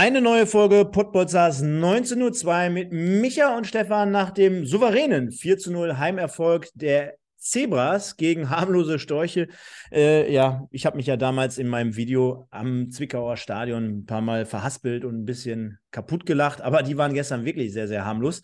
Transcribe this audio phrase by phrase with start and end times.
[0.00, 5.72] Eine neue Folge Podbolzers 19.02 Uhr mit Micha und Stefan nach dem souveränen 4 zu
[5.72, 9.48] 0 Heimerfolg der Zebras gegen harmlose Storche.
[9.90, 14.20] Äh, ja, ich habe mich ja damals in meinem Video am Zwickauer Stadion ein paar
[14.20, 18.42] Mal verhaspelt und ein bisschen kaputt gelacht, aber die waren gestern wirklich sehr, sehr harmlos.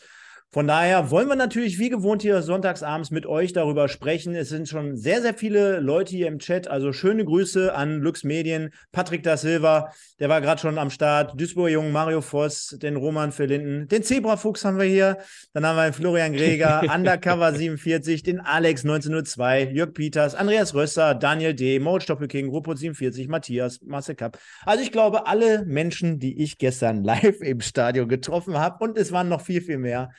[0.55, 4.37] Von daher wollen wir natürlich wie gewohnt hier sonntagsabends mit euch darüber sprechen.
[4.37, 6.69] Es sind schon sehr, sehr viele Leute hier im Chat.
[6.69, 11.33] Also schöne Grüße an Lux Medien, Patrick da Silva, der war gerade schon am Start,
[11.41, 15.19] Duisburg Jung, Mario Voss, den Roman Verlinden, den Zebrafuchs haben wir hier,
[15.55, 21.17] dann haben wir den Florian Greger, Undercover 47, den Alex 1902, Jörg Peters, Andreas Rösser,
[21.17, 24.39] Daniel D., Maud Stoppelking, Ruppert 47, Matthias, Marcel Kapp.
[24.65, 29.11] Also ich glaube, alle Menschen, die ich gestern live im Stadion getroffen habe und es
[29.11, 30.13] waren noch viel, viel mehr,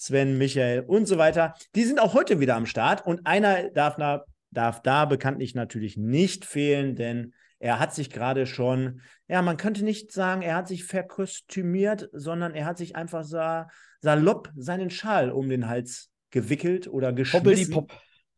[0.00, 1.54] Sven, Michael und so weiter.
[1.74, 5.98] Die sind auch heute wieder am Start und einer darf, na, darf da bekanntlich natürlich
[5.98, 10.68] nicht fehlen, denn er hat sich gerade schon, ja, man könnte nicht sagen, er hat
[10.68, 13.68] sich verkostümiert, sondern er hat sich einfach sa
[14.00, 17.44] salopp seinen Schal um den Hals gewickelt oder geschmissen.
[17.44, 17.92] Hoppel die Pop.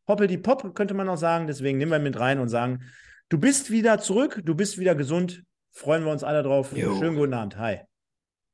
[0.08, 1.46] Hoppel die Pop, könnte man auch sagen.
[1.46, 2.80] Deswegen nehmen wir mit rein und sagen,
[3.28, 5.44] du bist wieder zurück, du bist wieder gesund.
[5.70, 6.76] Freuen wir uns alle drauf.
[6.76, 6.98] Jo.
[6.98, 7.56] Schönen guten Abend.
[7.58, 7.82] Hi.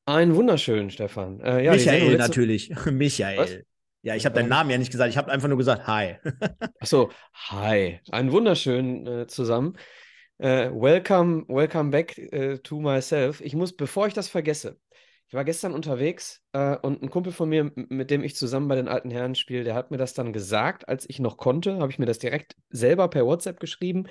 [0.08, 1.38] Einen wunderschönen, Stefan.
[1.40, 2.72] Äh, ja, Michael natürlich.
[2.90, 3.38] Michael.
[3.38, 3.58] Was?
[4.00, 5.10] Ja, ich habe deinen Namen ja nicht gesagt.
[5.10, 6.16] Ich habe einfach nur gesagt Hi.
[6.80, 7.10] Achso,
[7.50, 8.00] Hi.
[8.10, 9.76] Einen wunderschönen äh, zusammen.
[10.38, 13.42] Äh, welcome, welcome back äh, to myself.
[13.42, 14.80] Ich muss, bevor ich das vergesse,
[15.28, 18.76] ich war gestern unterwegs äh, und ein Kumpel von mir, mit dem ich zusammen bei
[18.76, 21.92] den alten Herren spiele, der hat mir das dann gesagt, als ich noch konnte, habe
[21.92, 24.06] ich mir das direkt selber per WhatsApp geschrieben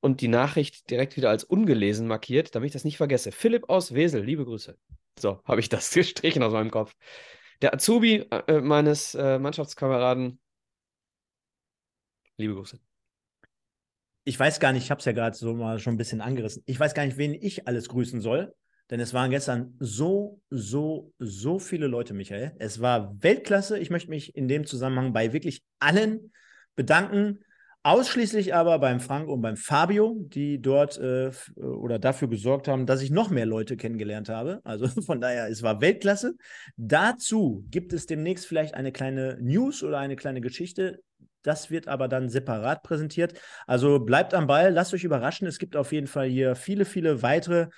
[0.00, 3.32] und die Nachricht direkt wieder als ungelesen markiert, damit ich das nicht vergesse.
[3.32, 4.78] Philipp aus Wesel, liebe Grüße.
[5.18, 6.94] So, habe ich das gestrichen aus meinem Kopf.
[7.60, 10.40] Der Azubi äh, meines äh, Mannschaftskameraden.
[12.38, 12.80] Liebe Grüße.
[14.24, 16.62] Ich weiß gar nicht, ich habe es ja gerade so mal schon ein bisschen angerissen.
[16.64, 18.54] Ich weiß gar nicht, wen ich alles grüßen soll,
[18.92, 22.52] denn es waren gestern so, so, so viele Leute, Michael.
[22.58, 23.78] Es war Weltklasse.
[23.78, 26.30] Ich möchte mich in dem Zusammenhang bei wirklich allen
[26.76, 27.38] bedanken.
[27.84, 33.00] Ausschließlich aber beim Frank und beim Fabio, die dort äh, oder dafür gesorgt haben, dass
[33.00, 34.60] ich noch mehr Leute kennengelernt habe.
[34.62, 36.34] Also von daher, es war Weltklasse.
[36.76, 41.00] Dazu gibt es demnächst vielleicht eine kleine News oder eine kleine Geschichte.
[41.40, 43.40] Das wird aber dann separat präsentiert.
[43.66, 45.46] Also bleibt am Ball, lasst euch überraschen.
[45.46, 47.68] Es gibt auf jeden Fall hier viele, viele weitere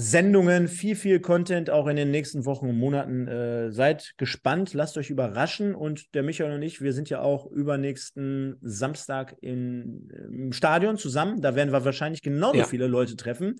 [0.00, 3.26] Sendungen, viel, viel Content auch in den nächsten Wochen und Monaten.
[3.26, 5.74] Äh, seid gespannt, lasst euch überraschen.
[5.74, 11.42] Und der Michael und ich, wir sind ja auch übernächsten Samstag in, im Stadion zusammen.
[11.42, 12.64] Da werden wir wahrscheinlich genauso ja.
[12.64, 13.56] viele Leute treffen.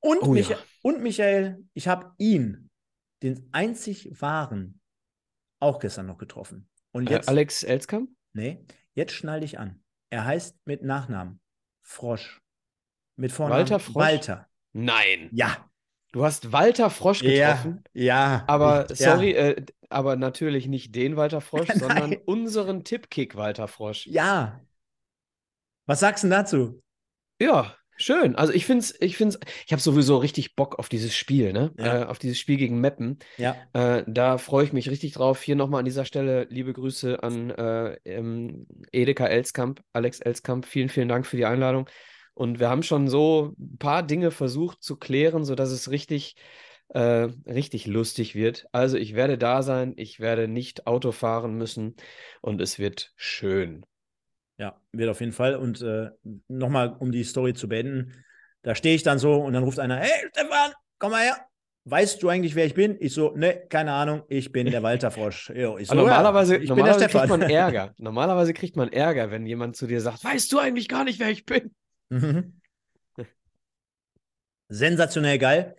[0.00, 0.58] Und, oh, Micha ja.
[0.82, 2.68] und Michael, ich habe ihn,
[3.22, 4.80] den einzig wahren,
[5.58, 6.68] auch gestern noch getroffen.
[6.92, 8.10] Und äh, jetzt, äh, Alex Elskamp?
[8.34, 8.62] Nee,
[8.92, 9.82] jetzt schnall dich an.
[10.10, 11.40] Er heißt mit Nachnamen
[11.80, 12.42] Frosch.
[13.16, 13.94] Mit Vornamen Walter Frosch.
[13.96, 14.48] Walter.
[14.74, 15.30] Nein.
[15.32, 15.68] Ja,
[16.12, 17.84] Du hast Walter Frosch getroffen.
[17.92, 18.44] Ja, ja.
[18.46, 19.48] Aber, sorry, ja.
[19.48, 24.06] Äh, aber natürlich nicht den Walter Frosch, sondern unseren Tippkick Walter Frosch.
[24.06, 24.60] Ja.
[25.86, 26.82] Was sagst du dazu?
[27.40, 28.36] Ja, schön.
[28.36, 31.72] Also ich finde es, ich finde ich habe sowieso richtig Bock auf dieses Spiel, ne?
[31.78, 32.02] Ja.
[32.02, 33.18] Äh, auf dieses Spiel gegen Meppen.
[33.36, 33.56] Ja.
[33.72, 35.42] Äh, da freue ich mich richtig drauf.
[35.42, 37.98] Hier nochmal an dieser Stelle liebe Grüße an äh,
[38.92, 40.66] Edeka Elskamp, Alex Elskamp.
[40.66, 41.88] Vielen, vielen Dank für die Einladung.
[42.38, 46.36] Und wir haben schon so ein paar Dinge versucht zu klären, sodass es richtig,
[46.90, 48.68] äh, richtig lustig wird.
[48.70, 51.96] Also ich werde da sein, ich werde nicht Auto fahren müssen
[52.40, 53.84] und es wird schön.
[54.56, 55.56] Ja, wird auf jeden Fall.
[55.56, 56.10] Und äh,
[56.46, 58.14] nochmal, um die Story zu beenden,
[58.62, 60.70] da stehe ich dann so und dann ruft einer, hey Stefan,
[61.00, 61.38] komm mal her.
[61.86, 62.98] Weißt du eigentlich, wer ich bin?
[63.00, 65.50] Ich so, ne, keine Ahnung, ich bin der Walter Frosch.
[65.56, 67.94] Jo, ich so, normalerweise ja, ich normalerweise kriegt man Ärger.
[67.98, 71.30] Normalerweise kriegt man Ärger, wenn jemand zu dir sagt, weißt du eigentlich gar nicht, wer
[71.30, 71.74] ich bin?
[72.10, 72.60] Mhm.
[74.68, 75.76] Sensationell geil.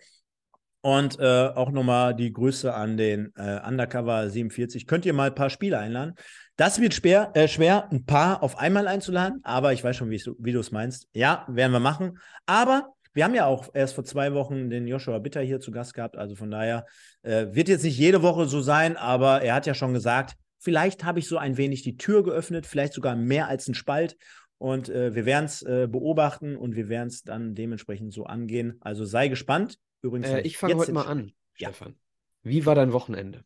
[0.82, 4.86] Und äh, auch nochmal die Grüße an den äh, Undercover 47.
[4.86, 6.14] Könnt ihr mal ein paar Spiele einladen?
[6.56, 10.22] Das wird schwer, äh, schwer, ein paar auf einmal einzuladen, aber ich weiß schon, wie,
[10.38, 11.08] wie du es meinst.
[11.12, 12.18] Ja, werden wir machen.
[12.46, 15.94] Aber wir haben ja auch erst vor zwei Wochen den Joshua Bitter hier zu Gast
[15.94, 16.16] gehabt.
[16.16, 16.86] Also von daher
[17.22, 21.04] äh, wird jetzt nicht jede Woche so sein, aber er hat ja schon gesagt, vielleicht
[21.04, 24.16] habe ich so ein wenig die Tür geöffnet, vielleicht sogar mehr als ein Spalt.
[24.60, 28.76] Und äh, wir werden es äh, beobachten und wir werden es dann dementsprechend so angehen.
[28.80, 29.78] Also sei gespannt.
[30.02, 31.68] Übrigens, äh, ich fange heute mal an, ja.
[31.68, 31.94] Stefan.
[32.42, 33.42] Wie war dein Wochenende?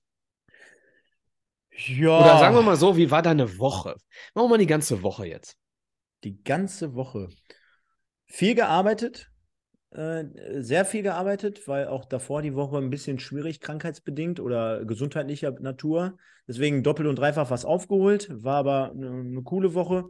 [1.70, 2.18] Ja.
[2.18, 3.90] Oder sagen wir mal so, wie war deine Woche?
[4.34, 5.56] Machen wir mal die ganze Woche jetzt.
[6.24, 7.28] Die ganze Woche.
[8.26, 9.30] Viel gearbeitet,
[9.90, 10.24] äh,
[10.60, 16.16] sehr viel gearbeitet, weil auch davor die Woche ein bisschen schwierig, krankheitsbedingt oder gesundheitlicher Natur.
[16.48, 20.08] Deswegen doppelt und dreifach was aufgeholt, war aber eine, eine coole Woche.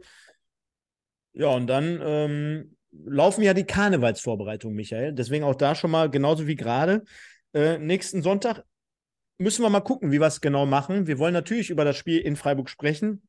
[1.35, 5.13] Ja, und dann ähm, laufen ja die Karnevalsvorbereitungen, Michael.
[5.13, 7.03] Deswegen auch da schon mal genauso wie gerade.
[7.53, 8.63] Äh, nächsten Sonntag
[9.37, 11.07] müssen wir mal gucken, wie wir es genau machen.
[11.07, 13.27] Wir wollen natürlich über das Spiel in Freiburg sprechen.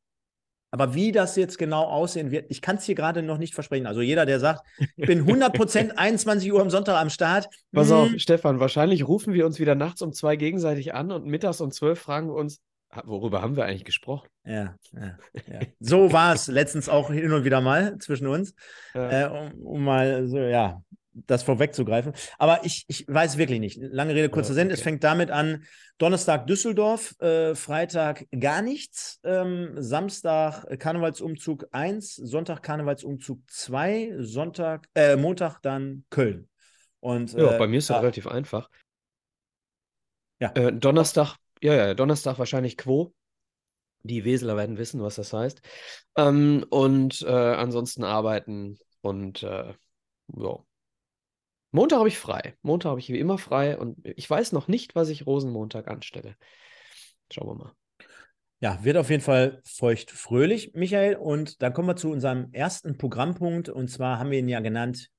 [0.72, 3.86] Aber wie das jetzt genau aussehen wird, ich kann es hier gerade noch nicht versprechen.
[3.86, 4.66] Also jeder, der sagt,
[4.96, 7.48] ich bin 100% 21 Uhr am Sonntag am Start.
[7.72, 11.24] Pass auf, hm, Stefan, wahrscheinlich rufen wir uns wieder nachts um zwei gegenseitig an und
[11.26, 12.60] mittags um zwölf fragen wir uns, "Ha-
[13.04, 14.28] worüber haben wir eigentlich gesprochen?
[14.44, 15.60] Ja, ja, ja.
[15.80, 18.54] So war es letztens auch hin und wieder mal zwischen uns,
[18.94, 19.26] Ja.
[19.26, 20.80] äh, um, um mal so, ja,
[21.26, 22.12] das vorwegzugreifen.
[22.38, 23.78] Aber ich, ich weiß wirklich nicht.
[23.80, 24.70] Lange Rede, kurzer Sinn.
[24.70, 24.90] Es okay.
[24.90, 25.64] fängt damit an:
[25.98, 35.16] Donnerstag Düsseldorf, äh, Freitag gar nichts, ähm, Samstag Karnevalsumzug 1, Sonntag Karnevalsumzug 2, Sonntag, äh,
[35.16, 36.48] Montag dann Köln.
[37.00, 38.68] Und, Ja, äh, bei mir ist das ja, relativ einfach.
[40.38, 40.52] Ja.
[40.54, 43.14] Äh, Donnerstag, ja, ja, Donnerstag wahrscheinlich Quo.
[44.02, 45.60] Die Weseler werden wissen, was das heißt.
[46.16, 49.74] Ähm, und äh, ansonsten arbeiten und äh,
[50.36, 50.58] ja.
[51.72, 52.54] Montag habe ich frei.
[52.62, 56.36] Montag habe ich wie immer frei und ich weiß noch nicht, was ich Rosenmontag anstelle.
[57.30, 57.72] Schauen wir mal.
[58.60, 61.16] Ja, wird auf jeden Fall feucht fröhlich, Michael.
[61.16, 63.68] Und dann kommen wir zu unserem ersten Programmpunkt.
[63.68, 65.10] Und zwar haben wir ihn ja genannt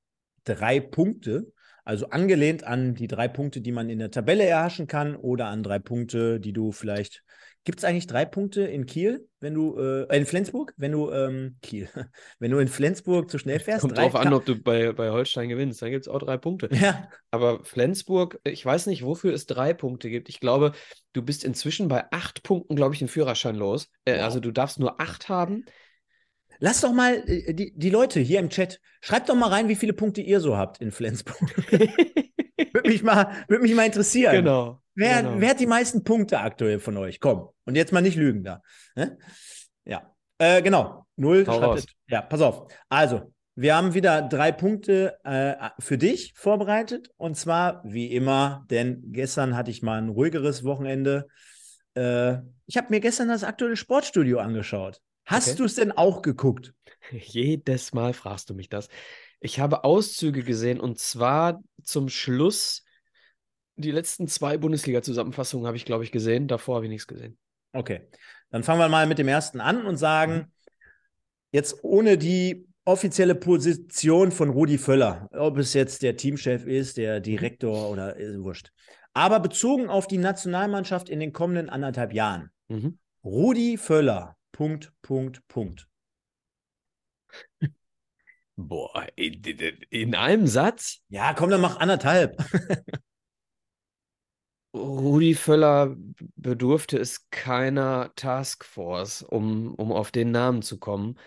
[0.44, 1.52] drei Punkte.
[1.88, 5.64] Also angelehnt an die drei Punkte, die man in der Tabelle erhaschen kann oder an
[5.64, 7.24] drei Punkte, die du vielleicht.
[7.64, 11.56] Gibt es eigentlich drei Punkte in Kiel, wenn du, äh, in Flensburg, wenn du, ähm,
[11.62, 11.88] Kiel,
[12.40, 13.84] wenn du in Flensburg zu schnell fährst?
[13.84, 15.82] Kommt drauf an, ob du bei, bei Holstein gewinnst.
[15.82, 16.68] Dann gibt es auch drei Punkte.
[16.78, 20.28] Ja, Aber Flensburg, ich weiß nicht, wofür es drei Punkte gibt.
[20.28, 20.74] Ich glaube,
[21.14, 23.90] du bist inzwischen bei acht Punkten, glaube ich, den Führerschein los.
[24.04, 24.24] Äh, Wow.
[24.24, 25.64] Also du darfst nur acht haben.
[26.60, 29.76] Lass doch mal äh, die, die Leute hier im Chat, schreibt doch mal rein, wie
[29.76, 31.40] viele Punkte ihr so habt in Flensburg.
[32.74, 34.34] Würde mich mal, würde mich mal interessieren.
[34.34, 34.82] Genau.
[34.96, 35.40] Wer, genau.
[35.40, 37.20] wer hat die meisten Punkte aktuell von euch?
[37.20, 37.50] Komm.
[37.66, 38.64] Und jetzt mal nicht lügen da.
[38.96, 39.18] Ne?
[39.86, 40.12] Ja.
[40.40, 41.06] Äh, genau.
[41.16, 41.46] Null.
[42.08, 42.72] Ja, pass auf.
[42.90, 47.10] Also, wir haben wieder drei Punkte äh, für dich vorbereitet.
[47.18, 51.28] Und zwar, wie immer, denn gestern hatte ich mal ein ruhigeres Wochenende.
[51.96, 55.02] Äh, ich habe mir gestern das aktuelle Sportstudio angeschaut.
[55.28, 55.58] Hast Okay.
[55.58, 56.74] du es denn auch geguckt?
[57.12, 58.90] Jedes Mal fragst du mich das.
[59.40, 62.84] Ich habe Auszüge gesehen und zwar zum Schluss
[63.76, 66.48] die letzten zwei Bundesliga-Zusammenfassungen habe ich, glaube ich, gesehen.
[66.48, 67.38] Davor habe ich nichts gesehen.
[67.74, 68.08] Okay.
[68.50, 69.98] Dann fangen wir mal mit dem ersten an und Mhm.
[69.98, 70.52] sagen,
[71.52, 77.20] jetzt ohne die offizielle Position von Rudi Völler, ob es jetzt der Teamchef ist, der
[77.20, 78.72] Direktor oder ist wurscht.
[79.14, 82.50] Aber bezogen auf die Nationalmannschaft in den kommenden anderthalb Jahren.
[82.70, 82.98] Mhm.
[83.24, 85.88] Rudi Völler, Punkt, Punkt, Punkt.
[88.56, 91.04] Boah, in, in, in einem Satz?
[91.10, 92.44] Ja, komm, dann mach anderthalb.
[94.74, 95.96] Rudi Völler
[96.36, 101.20] bedurfte es keiner Taskforce, um, um auf den Namen zu kommen.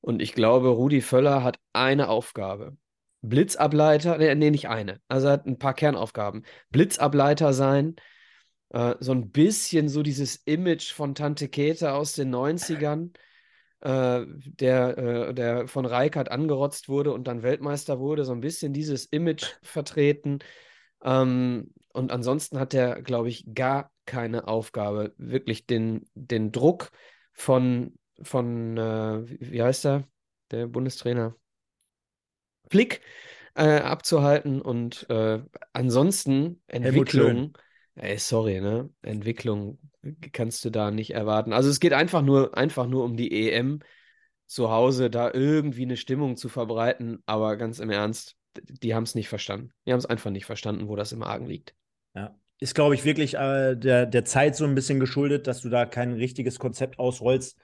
[0.00, 2.76] Und ich glaube, Rudi Völler hat eine Aufgabe.
[3.20, 5.00] Blitzableiter, nee, nee, nicht eine.
[5.08, 6.44] Also er hat ein paar Kernaufgaben.
[6.70, 7.96] Blitzableiter sein,
[8.70, 13.10] äh, so ein bisschen so dieses Image von Tante Käthe aus den 90ern,
[13.80, 18.72] äh, der, äh, der von Rijkaard angerotzt wurde und dann Weltmeister wurde, so ein bisschen
[18.72, 20.40] dieses Image vertreten.
[21.02, 26.90] Ähm, und ansonsten hat er, glaube ich, gar keine Aufgabe, wirklich den, den Druck
[27.32, 30.04] von, von äh, wie heißt er,
[30.50, 31.34] der Bundestrainer?
[32.70, 33.00] Flick
[33.54, 35.40] äh, abzuhalten und äh,
[35.72, 36.62] ansonsten.
[36.68, 37.56] Entwicklung,
[37.96, 38.90] ey, sorry, ne?
[39.02, 39.78] Entwicklung
[40.32, 41.52] kannst du da nicht erwarten.
[41.52, 43.80] Also es geht einfach nur, einfach nur um die EM
[44.46, 49.14] zu Hause, da irgendwie eine Stimmung zu verbreiten, aber ganz im Ernst, die haben es
[49.14, 49.70] nicht verstanden.
[49.86, 51.74] Die haben es einfach nicht verstanden, wo das im Argen liegt.
[52.14, 52.38] Ja.
[52.58, 55.84] Ist, glaube ich, wirklich äh, der, der Zeit so ein bisschen geschuldet, dass du da
[55.84, 57.58] kein richtiges Konzept ausrollst.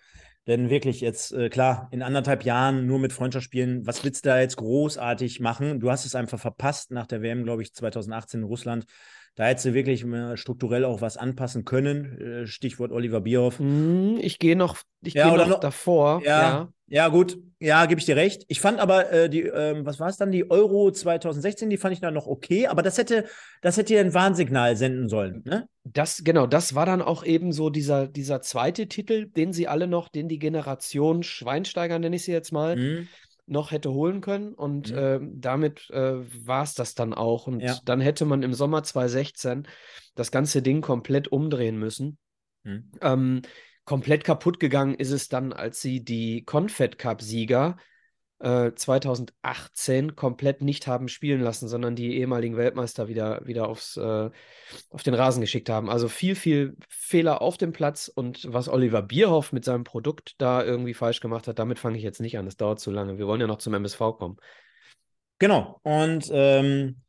[0.49, 4.41] Denn wirklich jetzt, äh, klar, in anderthalb Jahren nur mit Freundschaftsspielen, was willst du da
[4.41, 5.79] jetzt großartig machen?
[5.79, 8.87] Du hast es einfach verpasst nach der WM, glaube ich, 2018 in Russland.
[9.35, 12.21] Da hättest du wirklich äh, strukturell auch was anpassen können.
[12.43, 13.59] Äh, Stichwort Oliver Bierhoff.
[13.59, 16.23] Hm, ich gehe noch, ich Ja, gehe noch noch- davor.
[16.25, 17.39] Ja, ja, gut.
[17.59, 18.43] Ja, gebe ich dir recht.
[18.49, 20.33] Ich fand aber äh, die, ähm, was war es dann?
[20.33, 23.25] Die Euro 2016, die fand ich dann noch okay, aber das hätte,
[23.63, 25.43] das hätte ja ein Warnsignal senden sollen.
[25.47, 25.67] Ne?
[25.85, 29.87] Das, genau, das war dann auch eben so dieser, dieser zweite Titel, den sie alle
[29.87, 33.09] noch, den die Generation Schweinsteiger, nenne ich sie jetzt mal, Mhm.
[33.53, 34.55] Noch hätte holen können.
[34.55, 34.99] Und Mhm.
[34.99, 36.15] ähm, damit äh,
[36.47, 37.47] war es das dann auch.
[37.47, 37.79] Und Ja.
[37.85, 39.69] dann hätte man im Sommer 2016
[40.15, 42.19] das ganze Ding komplett umdrehen müssen.
[42.65, 42.91] Mhm.
[43.01, 43.43] Ähm,
[43.85, 47.77] komplett kaputt gegangen ist es dann, als sie die Confed Cup-Sieger
[48.43, 54.31] äh, 2018 komplett nicht haben spielen lassen, sondern die ehemaligen Weltmeister wieder, wieder aufs, äh,
[54.91, 55.89] auf den Rasen geschickt haben.
[55.89, 60.65] Also viel, viel Fehler auf dem Platz und was Oliver Bierhoff mit seinem Produkt da
[60.65, 62.45] irgendwie falsch gemacht hat, damit fange ich jetzt nicht an.
[62.47, 63.19] Das dauert zu lange.
[63.19, 64.37] Wir wollen ja noch zum MSV kommen.
[65.39, 65.81] Genau.
[65.83, 67.03] Und ähm,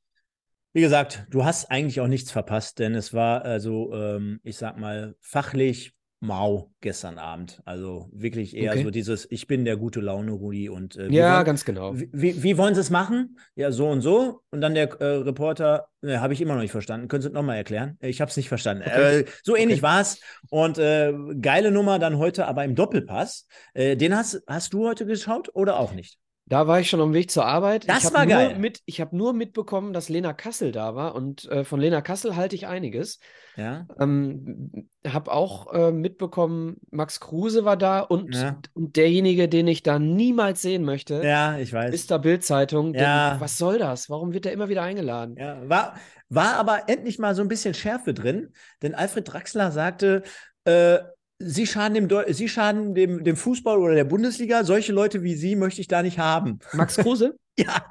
[0.74, 4.78] wie gesagt, du hast eigentlich auch nichts verpasst, denn es war also, ähm, ich sag
[4.78, 7.62] mal, fachlich mau gestern Abend.
[7.66, 8.84] Also wirklich eher okay.
[8.84, 10.70] so dieses, ich bin der gute Laune, Rudi.
[10.70, 11.94] Und, äh, ja, wollen, ganz genau.
[11.96, 13.38] Wie, wie, wollen sie es machen?
[13.56, 14.42] Ja, so und so.
[14.50, 17.10] Und dann der äh, Reporter, ne, habe ich immer noch nicht verstanden.
[17.10, 17.98] Können Sie es nochmal erklären?
[18.02, 18.84] Ich habe es nicht verstanden.
[18.88, 19.20] Okay.
[19.20, 19.84] Äh, so ähnlich okay.
[19.84, 20.22] war es.
[20.50, 23.46] Und äh, geile Nummer dann heute, aber im Doppelpass.
[23.74, 26.18] Äh, den hast, hast du heute geschaut oder auch nicht?
[26.54, 27.90] Da war ich schon am Weg zur Arbeit.
[27.90, 28.60] Das war geil.
[28.60, 32.36] Mit, ich habe nur mitbekommen, dass Lena Kassel da war und äh, von Lena Kassel
[32.36, 33.20] halte ich einiges.
[33.56, 33.88] Ja.
[34.00, 38.60] Ähm, habe auch äh, mitbekommen, Max Kruse war da und, ja.
[38.76, 41.24] und, derjenige, den ich da niemals sehen möchte.
[41.24, 41.92] Ja, ich weiß.
[41.92, 42.94] Ist der Bildzeitung.
[42.94, 43.38] Ja.
[43.40, 44.12] Was soll das?
[44.12, 45.36] Warum wird er immer wieder eingeladen?
[45.40, 45.96] Ja, war,
[46.30, 50.22] war aber endlich mal so ein bisschen Schärfe drin, denn Alfred Draxler sagte,
[50.66, 51.00] äh,
[51.40, 54.64] Sie schaden, dem, Sie schaden dem, dem Fußball oder der Bundesliga.
[54.64, 56.60] Solche Leute wie Sie möchte ich da nicht haben.
[56.74, 57.38] Max Kruse?
[57.58, 57.86] ja.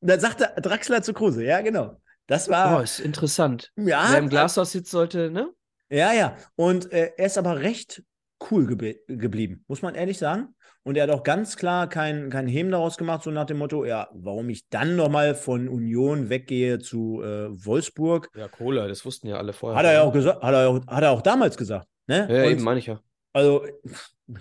[0.00, 2.00] Da sagte Draxler zu Kruse, ja, genau.
[2.26, 2.78] Das war.
[2.78, 3.72] Oh, ist interessant.
[3.76, 4.06] Ja.
[4.10, 5.50] Wer im Glashaus sitzt, sollte, ne?
[5.90, 6.36] Ja, ja.
[6.56, 8.02] Und äh, er ist aber recht
[8.50, 10.54] cool ge geblieben, muss man ehrlich sagen.
[10.84, 13.84] Und er hat auch ganz klar keinen kein Hemen daraus gemacht, so nach dem Motto,
[13.84, 18.30] ja, warum ich dann nochmal von Union weggehe zu äh, Wolfsburg.
[18.34, 19.78] Ja, Cola, das wussten ja alle vorher.
[19.78, 21.86] Hat er ja auch gesagt, hat er, auch, hat er auch damals gesagt.
[22.08, 22.26] Ne?
[22.28, 23.00] Ja, und, eben, meine ich ja.
[23.32, 23.64] Also,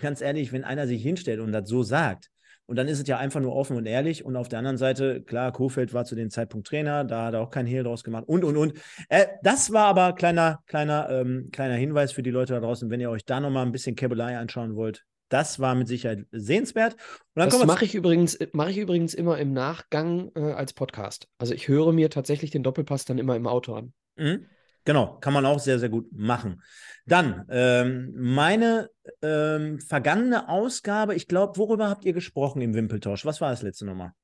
[0.01, 2.29] ganz ehrlich, wenn einer sich hinstellt und das so sagt,
[2.67, 4.25] und dann ist es ja einfach nur offen und ehrlich.
[4.25, 7.41] Und auf der anderen Seite, klar, Kofeld war zu dem Zeitpunkt Trainer, da hat er
[7.41, 8.73] auch keinen Hehl draus gemacht und, und, und.
[9.07, 12.99] Äh, das war aber kleiner, kleiner, ähm, kleiner Hinweis für die Leute da draußen, wenn
[12.99, 15.05] ihr euch da nochmal ein bisschen Käbelei anschauen wollt.
[15.29, 16.95] Das war mit Sicherheit sehenswert.
[17.35, 21.27] das mache ich, übrigens, mach ich übrigens immer im Nachgang äh, als Podcast.
[21.37, 23.93] Also ich höre mir tatsächlich den Doppelpass dann immer im Auto an.
[24.17, 24.45] Mhm.
[24.87, 26.63] Genau, kann man auch sehr, sehr gut machen.
[27.05, 28.89] Dann, ähm, meine
[29.21, 33.25] ähm, vergangene Ausgabe, ich glaube, worüber habt ihr gesprochen im Wimpeltausch?
[33.25, 34.15] Was war das letzte Nummer?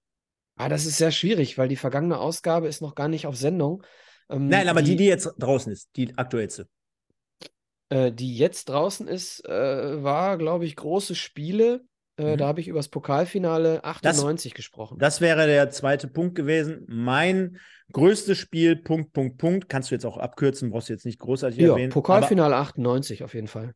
[0.56, 3.84] Ah, das ist sehr schwierig, weil die vergangene Ausgabe ist noch gar nicht auf Sendung.
[4.30, 6.70] Ähm, Nein, aber die, die, die jetzt draußen ist, die aktuellste.
[7.90, 11.84] Äh, die jetzt draußen ist, äh, war, glaube ich, große Spiele.
[12.18, 12.38] Äh, mhm.
[12.38, 15.00] Da habe ich über das Pokalfinale 98 das, gesprochen.
[15.00, 16.86] Das wäre der zweite Punkt gewesen.
[16.88, 17.58] Mein
[17.92, 19.70] größtes Spiel, Punkt, Punkt, Punkt.
[19.70, 21.92] Kannst du jetzt auch abkürzen, brauchst du jetzt nicht großartig ja, erwähnen.
[21.92, 23.74] Pokalfinale 98 auf jeden Fall.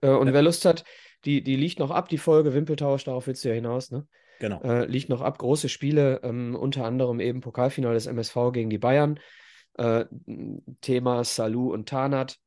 [0.00, 0.32] Äh, und ja.
[0.32, 0.84] wer Lust hat,
[1.24, 4.06] die, die liegt noch ab, die Folge Wimpeltausch, darauf willst du ja hinaus, ne?
[4.40, 4.62] Genau.
[4.62, 8.78] Äh, liegt noch ab, große Spiele, ähm, unter anderem eben Pokalfinale des MSV gegen die
[8.78, 9.18] Bayern.
[9.74, 10.04] Äh,
[10.80, 12.38] Thema Salou und Tanat.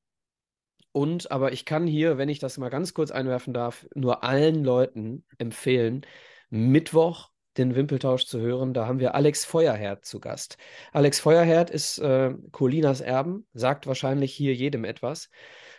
[0.91, 4.63] Und, aber ich kann hier, wenn ich das mal ganz kurz einwerfen darf, nur allen
[4.63, 6.05] Leuten empfehlen,
[6.49, 8.73] Mittwoch den Wimpeltausch zu hören.
[8.73, 10.57] Da haben wir Alex Feuerherd zu Gast.
[10.93, 15.29] Alex Feuerherd ist äh, Colinas Erben, sagt wahrscheinlich hier jedem etwas.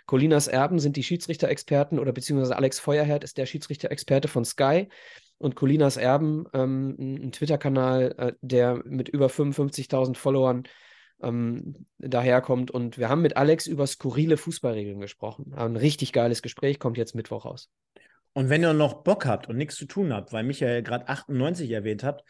[0.07, 4.89] Colinas Erben sind die Schiedsrichter-Experten oder beziehungsweise Alex Feuerherd ist der Schiedsrichter-Experte von Sky
[5.39, 10.65] und Colinas Erben, ähm, ein Twitter-Kanal, äh, der mit über 55.000 Followern
[11.23, 12.71] ähm, daherkommt.
[12.71, 15.53] Und wir haben mit Alex über skurrile Fußballregeln gesprochen.
[15.57, 17.71] Ein richtig geiles Gespräch, kommt jetzt Mittwoch raus.
[18.35, 21.71] Und wenn ihr noch Bock habt und nichts zu tun habt, weil Michael gerade 98
[21.71, 22.25] erwähnt habt,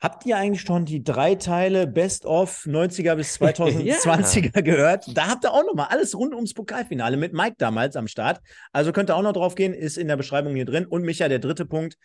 [0.00, 4.60] habt ihr eigentlich schon die drei Teile Best of 90er bis 2020er ja.
[4.62, 5.16] gehört?
[5.16, 8.40] Da habt ihr auch noch mal alles rund ums Pokalfinale mit Mike damals am Start.
[8.72, 10.86] Also könnt ihr auch noch drauf gehen, ist in der Beschreibung hier drin.
[10.86, 11.96] Und Michael, der dritte Punkt,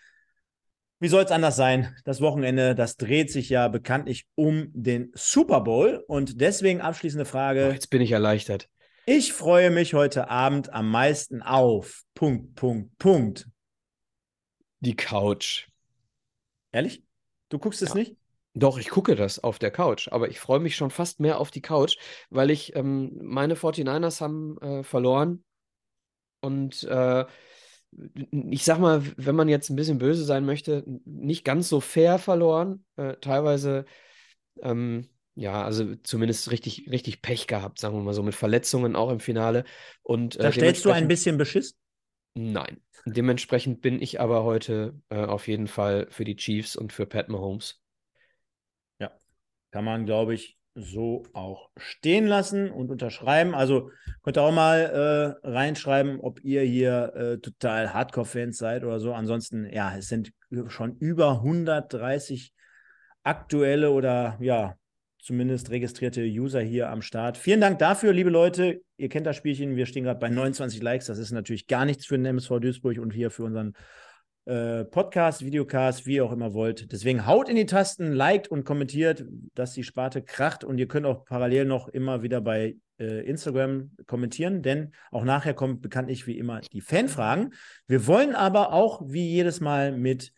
[1.00, 1.96] wie soll es anders sein?
[2.06, 6.04] Das Wochenende, das dreht sich ja bekanntlich um den Super Bowl.
[6.08, 7.68] Und deswegen abschließende Frage.
[7.70, 8.70] Oh, jetzt bin ich erleichtert.
[9.06, 12.04] Ich freue mich heute Abend am meisten auf.
[12.14, 13.48] Punkt, Punkt, Punkt.
[14.80, 15.68] Die Couch.
[16.72, 17.04] Ehrlich?
[17.50, 17.96] Du guckst es ja.
[17.96, 18.16] nicht?
[18.54, 21.52] Doch, ich gucke das auf der Couch, aber ich freue mich schon fast mehr auf
[21.52, 21.98] die Couch,
[22.32, 25.44] weil ich, ähm, meine 49ers haben äh, verloren
[26.42, 27.26] und äh,
[27.92, 32.20] ich sag mal, wenn man jetzt ein bisschen böse sein möchte, nicht ganz so fair
[32.20, 32.86] verloren.
[32.96, 33.86] Äh, teilweise,
[34.62, 39.10] ähm, ja, also zumindest richtig, richtig Pech gehabt, sagen wir mal so, mit Verletzungen auch
[39.10, 39.64] im Finale.
[40.04, 41.76] Und, äh, da stellst du ein bisschen Beschiss?
[42.34, 42.82] Nein.
[43.06, 47.30] Dementsprechend bin ich aber heute äh, auf jeden Fall für die Chiefs und für Pat
[47.30, 47.82] Mahomes.
[49.00, 49.12] Ja,
[49.72, 53.56] kann man, glaube ich, so auch stehen lassen und unterschreiben.
[53.56, 53.92] Also
[54.24, 59.14] könnt ihr auch mal äh, reinschreiben, ob ihr hier äh, total Hardcore-Fans seid oder so.
[59.14, 60.32] Ansonsten, ja, es sind
[60.68, 62.54] schon über 130
[63.24, 64.76] aktuelle oder ja,
[65.20, 67.38] zumindest registrierte User hier am Start.
[67.38, 68.82] Vielen Dank dafür, liebe Leute.
[68.98, 69.76] Ihr kennt das Spielchen.
[69.76, 71.08] Wir stehen gerade bei 29 Likes.
[71.08, 73.74] Das ist natürlich gar nichts für den MSV Duisburg und hier für unseren
[74.48, 76.92] äh, Podcast, Videocast, wie ihr auch immer wollt.
[76.92, 80.64] Deswegen haut in die Tasten, liked und kommentiert, dass die Sparte kracht.
[80.64, 85.54] Und ihr könnt auch parallel noch immer wieder bei äh, Instagram kommentieren, denn auch nachher
[85.54, 87.54] kommt bekanntlich wie immer die Fanfragen.
[87.88, 90.32] Wir wollen aber auch wie jedes Mal mit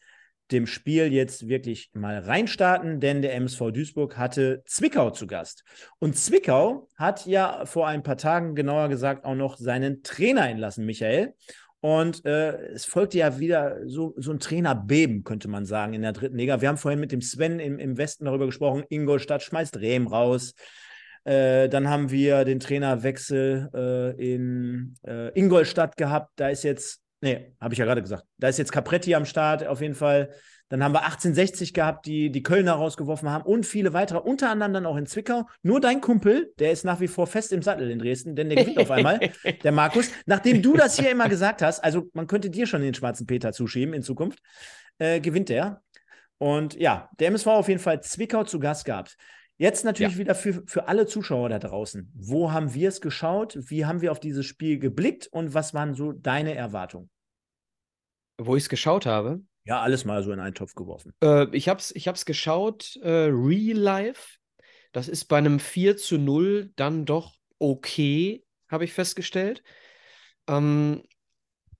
[0.51, 5.63] dem Spiel jetzt wirklich mal reinstarten, denn der MSV Duisburg hatte Zwickau zu Gast.
[5.99, 10.87] Und Zwickau hat ja vor ein paar Tagen, genauer gesagt, auch noch seinen Trainer entlassen,
[10.87, 11.35] Michael.
[11.81, 16.11] Und äh, es folgte ja wieder so, so ein Trainerbeben, könnte man sagen, in der
[16.11, 16.59] dritten Liga.
[16.59, 18.83] Wir haben vorhin mit dem Sven im, im Westen darüber gesprochen.
[18.89, 20.53] Ingolstadt schmeißt Rehm raus.
[21.23, 26.31] Äh, dann haben wir den Trainerwechsel äh, in äh, Ingolstadt gehabt.
[26.35, 28.23] Da ist jetzt Nee, habe ich ja gerade gesagt.
[28.37, 30.29] Da ist jetzt Capretti am Start, auf jeden Fall.
[30.69, 34.71] Dann haben wir 1860 gehabt, die die Kölner rausgeworfen haben und viele weitere, unter anderem
[34.73, 35.47] dann auch in Zwickau.
[35.63, 38.59] Nur dein Kumpel, der ist nach wie vor fest im Sattel in Dresden, denn der
[38.59, 39.19] gewinnt auf einmal,
[39.63, 40.11] der Markus.
[40.27, 43.51] Nachdem du das hier immer gesagt hast, also man könnte dir schon den schwarzen Peter
[43.51, 44.39] zuschieben in Zukunft,
[44.99, 45.81] äh, gewinnt der.
[46.37, 49.17] Und ja, der MSV auf jeden Fall Zwickau zu Gast gehabt.
[49.59, 50.19] Jetzt natürlich ja.
[50.19, 52.09] wieder für, für alle Zuschauer da draußen.
[52.15, 53.57] Wo haben wir es geschaut?
[53.69, 57.09] Wie haben wir auf dieses Spiel geblickt und was waren so deine Erwartungen?
[58.37, 59.41] Wo ich es geschaut habe?
[59.65, 61.11] Ja, alles mal so in einen Topf geworfen.
[61.21, 64.37] Äh, ich habe es ich hab's geschaut, äh, Real Life.
[64.93, 69.61] Das ist bei einem 4 zu 0 dann doch okay, habe ich festgestellt.
[70.47, 71.03] Ähm,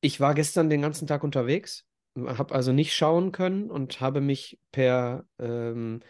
[0.01, 1.85] ich war gestern den ganzen Tag unterwegs,
[2.17, 6.01] habe also nicht schauen können und habe mich per ähm,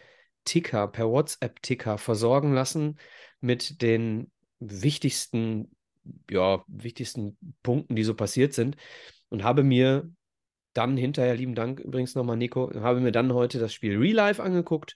[0.45, 2.97] Ticker, per WhatsApp-Ticker versorgen lassen
[3.41, 5.75] mit den wichtigsten,
[6.29, 8.75] ja, wichtigsten Punkten, die so passiert sind
[9.29, 10.09] und habe mir
[10.73, 14.41] dann hinterher, lieben Dank übrigens nochmal, Nico, habe mir dann heute das Spiel Real Life
[14.41, 14.95] angeguckt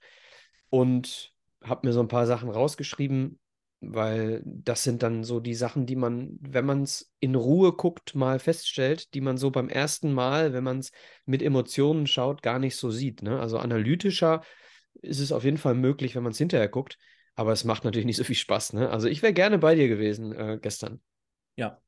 [0.70, 1.34] und
[1.64, 3.40] habe mir so ein paar Sachen rausgeschrieben,
[3.80, 8.16] weil das sind dann so die Sachen, die man, wenn man es in Ruhe guckt,
[8.16, 10.92] mal feststellt, die man so beim ersten Mal, wenn man es
[11.26, 13.22] mit Emotionen schaut, gar nicht so sieht.
[13.24, 13.40] Ne?
[13.40, 14.42] Also analytischer
[15.02, 16.98] ist es auf jeden Fall möglich, wenn man es hinterher guckt.
[17.36, 18.74] Aber es macht natürlich nicht so viel Spaß.
[18.74, 18.90] Ne?
[18.90, 21.02] Also ich wäre gerne bei dir gewesen äh, gestern.
[21.56, 21.80] Ja.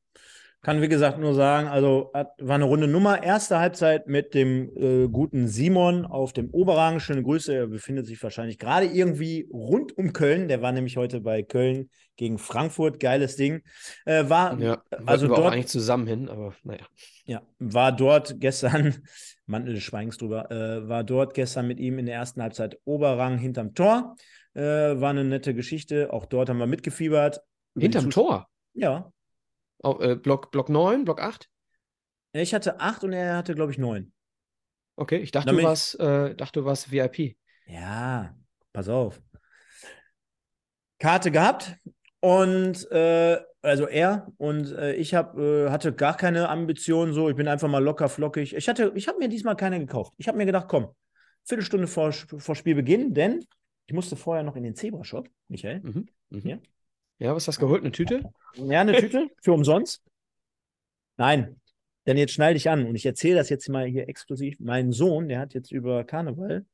[0.61, 3.21] Kann wie gesagt nur sagen, also war eine runde Nummer.
[3.21, 6.99] Erste Halbzeit mit dem äh, guten Simon auf dem Oberrang.
[6.99, 7.53] Schöne Grüße.
[7.53, 10.47] Er befindet sich wahrscheinlich gerade irgendwie rund um Köln.
[10.47, 12.99] Der war nämlich heute bei Köln gegen Frankfurt.
[12.99, 13.61] Geiles Ding.
[14.05, 16.87] Äh, war ja, also wir dort auch eigentlich zusammen hin, aber naja.
[17.25, 19.03] Ja, war dort gestern
[19.45, 23.38] Mantel des Schweigens drüber, äh, war dort gestern mit ihm in der ersten Halbzeit Oberrang
[23.38, 24.15] hinterm Tor.
[24.53, 26.12] Äh, war eine nette Geschichte.
[26.12, 27.41] Auch dort haben wir mitgefiebert.
[27.77, 28.47] Hinterm Tor?
[28.73, 29.12] Ja.
[29.84, 31.49] Oh, äh, Block, Block 9, Block 8?
[32.34, 34.12] Ich hatte 8 und er hatte, glaube ich, 9.
[34.97, 37.38] Okay, ich dachte, du warst, äh, dachte, du warst VIP.
[37.67, 38.36] Ja,
[38.71, 39.21] pass auf.
[40.99, 41.77] Karte gehabt
[42.21, 47.30] und äh, also er und äh, ich hab, äh, hatte gar keine Ambitionen so.
[47.30, 48.56] Ich bin einfach mal locker flockig.
[48.56, 50.13] Ich hatte, ich habe mir diesmal keine gekauft.
[50.17, 50.88] Ich habe mir gedacht, komm,
[51.43, 53.43] Viertelstunde vor, vor Spielbeginn, denn
[53.88, 55.82] ich musste vorher noch in den Zebra-Shop, Michael.
[55.82, 56.49] Mhm, mh.
[56.49, 56.58] ja?
[57.19, 57.82] ja, was hast du geholt?
[57.82, 58.23] Eine Tüte?
[58.56, 60.01] Ja, eine Tüte für umsonst.
[61.17, 61.60] Nein,
[62.08, 64.60] denn jetzt schnall dich an und ich erzähle das jetzt mal hier exklusiv.
[64.60, 66.65] Mein Sohn, der hat jetzt über Karneval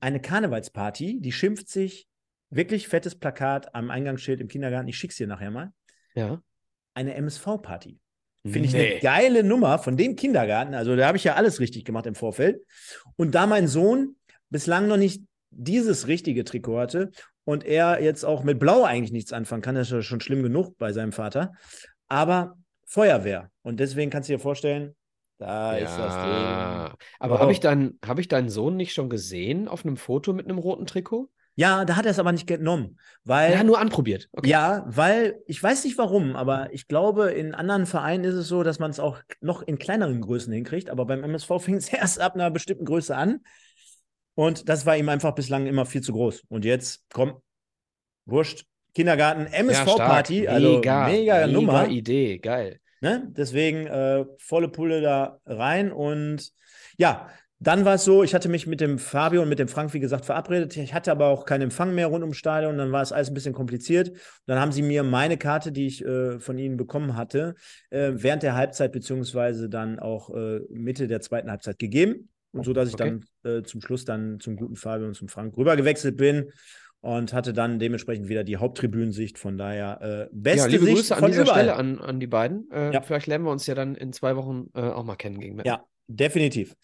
[0.00, 2.08] eine Karnevalsparty, die schimpft sich
[2.50, 4.88] wirklich fettes Plakat am Eingangsschild im Kindergarten.
[4.88, 5.72] Ich schick's dir nachher mal.
[6.14, 6.42] Ja.
[6.94, 8.00] Eine MSV-Party.
[8.44, 8.92] Finde ich nee.
[8.92, 10.74] eine geile Nummer von dem Kindergarten.
[10.74, 12.62] Also da habe ich ja alles richtig gemacht im Vorfeld.
[13.16, 14.16] Und da mein Sohn
[14.48, 17.10] bislang noch nicht dieses richtige Trikot hatte
[17.44, 20.42] und er jetzt auch mit Blau eigentlich nichts anfangen kann, das ist ja schon schlimm
[20.42, 21.52] genug bei seinem Vater.
[22.06, 22.56] Aber
[22.86, 23.50] Feuerwehr.
[23.62, 24.94] Und deswegen kannst du dir vorstellen,
[25.38, 26.98] da ja, ist das Ding.
[27.18, 27.38] Aber oh.
[27.38, 30.58] habe ich, dein, hab ich deinen Sohn nicht schon gesehen auf einem Foto mit einem
[30.58, 31.28] roten Trikot?
[31.58, 34.28] Ja, da hat er es aber nicht genommen, weil ja nur anprobiert.
[34.30, 34.48] Okay.
[34.48, 38.62] Ja, weil ich weiß nicht warum, aber ich glaube, in anderen Vereinen ist es so,
[38.62, 40.88] dass man es auch noch in kleineren Größen hinkriegt.
[40.88, 43.40] Aber beim MSV fing es erst ab einer bestimmten Größe an
[44.36, 46.44] und das war ihm einfach bislang immer viel zu groß.
[46.48, 47.42] Und jetzt komm,
[48.24, 51.82] wurscht, Kindergarten, MSV-Party, ja, also mega, mega Nummer.
[51.82, 52.78] Mega Idee, geil.
[53.00, 53.32] Ne?
[53.36, 56.52] Deswegen äh, volle Pulle da rein und
[56.98, 57.28] ja,
[57.60, 60.00] dann war es so, ich hatte mich mit dem Fabio und mit dem Frank, wie
[60.00, 60.76] gesagt, verabredet.
[60.76, 62.78] Ich hatte aber auch keinen Empfang mehr rund ums Stadion.
[62.78, 64.12] Dann war es alles ein bisschen kompliziert.
[64.46, 67.56] Dann haben sie mir meine Karte, die ich äh, von ihnen bekommen hatte,
[67.90, 72.28] äh, während der Halbzeit beziehungsweise dann auch äh, Mitte der zweiten Halbzeit gegeben.
[72.52, 73.20] Und so, dass ich okay.
[73.42, 76.50] dann äh, zum Schluss dann zum guten Fabio und zum Frank rübergewechselt bin
[77.00, 79.38] und hatte dann dementsprechend wieder die Haupttribünensicht.
[79.38, 81.58] Von daher äh, beste ja, liebe Sicht Grüße an dieser überall.
[81.58, 82.70] Stelle an, an die beiden.
[82.70, 83.02] Äh, ja.
[83.02, 85.84] Vielleicht lernen wir uns ja dann in zwei Wochen äh, auch mal kennen gegen Ja,
[86.06, 86.74] definitiv.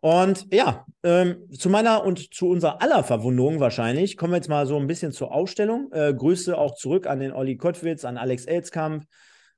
[0.00, 4.66] Und ja, ähm, zu meiner und zu unserer aller Verwunderung wahrscheinlich kommen wir jetzt mal
[4.66, 5.90] so ein bisschen zur Ausstellung.
[5.92, 9.04] Äh, Grüße auch zurück an den Olli Kottwitz, an Alex Elskamp,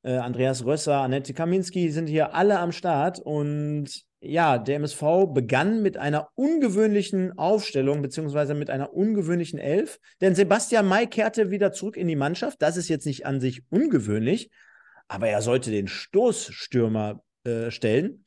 [0.02, 3.18] äh, Andreas Rösser, Annette Kaminski sind hier alle am Start.
[3.18, 9.98] Und ja, der MSV begann mit einer ungewöhnlichen Aufstellung, beziehungsweise mit einer ungewöhnlichen Elf.
[10.22, 12.62] Denn Sebastian May kehrte wieder zurück in die Mannschaft.
[12.62, 14.50] Das ist jetzt nicht an sich ungewöhnlich,
[15.06, 18.24] aber er sollte den Stoßstürmer äh, stellen.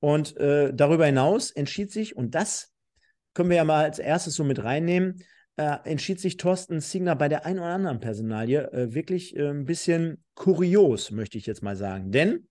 [0.00, 2.72] Und äh, darüber hinaus entschied sich, und das
[3.34, 5.22] können wir ja mal als erstes so mit reinnehmen,
[5.56, 9.64] äh, entschied sich Thorsten Signer bei der einen oder anderen Personalie äh, wirklich äh, ein
[9.64, 12.12] bisschen kurios, möchte ich jetzt mal sagen.
[12.12, 12.46] Denn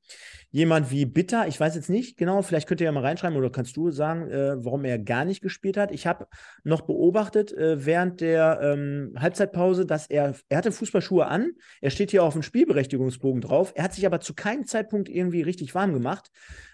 [0.52, 3.50] jemand wie Bitter, ich weiß jetzt nicht genau, vielleicht könnt ihr ja mal reinschreiben oder
[3.50, 5.92] kannst du sagen, äh, warum er gar nicht gespielt hat.
[5.92, 6.28] Ich habe
[6.64, 12.12] noch beobachtet äh, während der ähm, Halbzeitpause, dass er, er hatte Fußballschuhe an, er steht
[12.12, 15.94] hier auf dem Spielberechtigungsbogen drauf, er hat sich aber zu keinem Zeitpunkt irgendwie richtig warm
[15.94, 16.30] gemacht.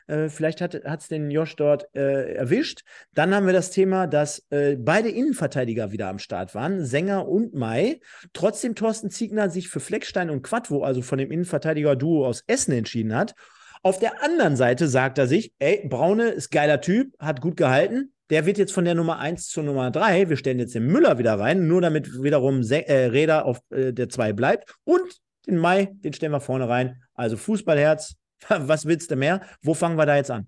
[0.08, 2.84] Äh, vielleicht hat es den Josh dort äh, erwischt.
[3.14, 7.54] Dann haben wir das Thema, dass äh, beide Innenverteidiger wieder am Start waren, Sänger und
[7.54, 8.00] Mai.
[8.34, 13.16] Trotzdem Thorsten Ziegner sich für Fleckstein und Quadvo, also von dem Innenverteidiger-Duo aus Essen, entschieden
[13.16, 13.36] hat.
[13.82, 18.14] Auf der anderen Seite sagt er sich, ey, Braune ist geiler Typ, hat gut gehalten.
[18.30, 20.30] Der wird jetzt von der Nummer 1 zur Nummer 3.
[20.30, 23.92] Wir stellen jetzt den Müller wieder rein, nur damit wiederum Se äh, Räder auf äh,
[23.92, 24.74] der 2 bleibt.
[24.86, 27.04] Und den Mai, den stellen wir vorne rein.
[27.14, 28.16] Also Fußballherz,
[28.48, 29.42] was willst du mehr?
[29.62, 30.48] Wo fangen wir da jetzt an?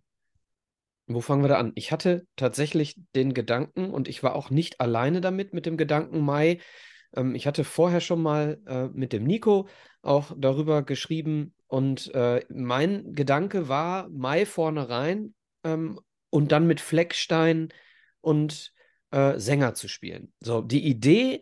[1.08, 1.74] Wo fangen wir da an?
[1.76, 6.22] Ich hatte tatsächlich den Gedanken und ich war auch nicht alleine damit, mit dem Gedanken
[6.22, 6.60] Mai.
[7.16, 9.68] Ähm, ich hatte vorher schon mal äh, mit dem Nico
[10.02, 16.00] auch darüber geschrieben und äh, mein Gedanke war Mai vorne rein ähm,
[16.30, 17.70] und dann mit Fleckstein
[18.22, 18.74] und
[19.12, 20.34] äh, Sänger zu spielen.
[20.42, 21.42] So, die Idee,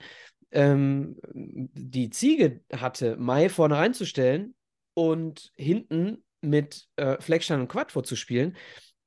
[0.52, 4.56] ähm, die Ziege hatte, Mai vorne reinzustellen
[4.94, 8.56] und hinten mit äh, Fleckstein und Quattro zu spielen,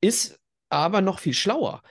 [0.00, 1.82] ist aber noch viel schlauer.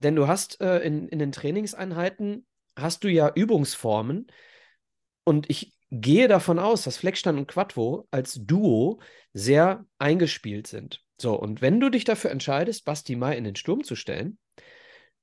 [0.00, 4.26] Denn du hast äh, in, in den Trainingseinheiten hast du ja Übungsformen
[5.24, 9.00] und ich gehe davon aus, dass Fleckstein und Quattro als Duo
[9.32, 11.02] sehr eingespielt sind.
[11.20, 14.38] So, und wenn du dich dafür entscheidest, Basti Mai in den Sturm zu stellen,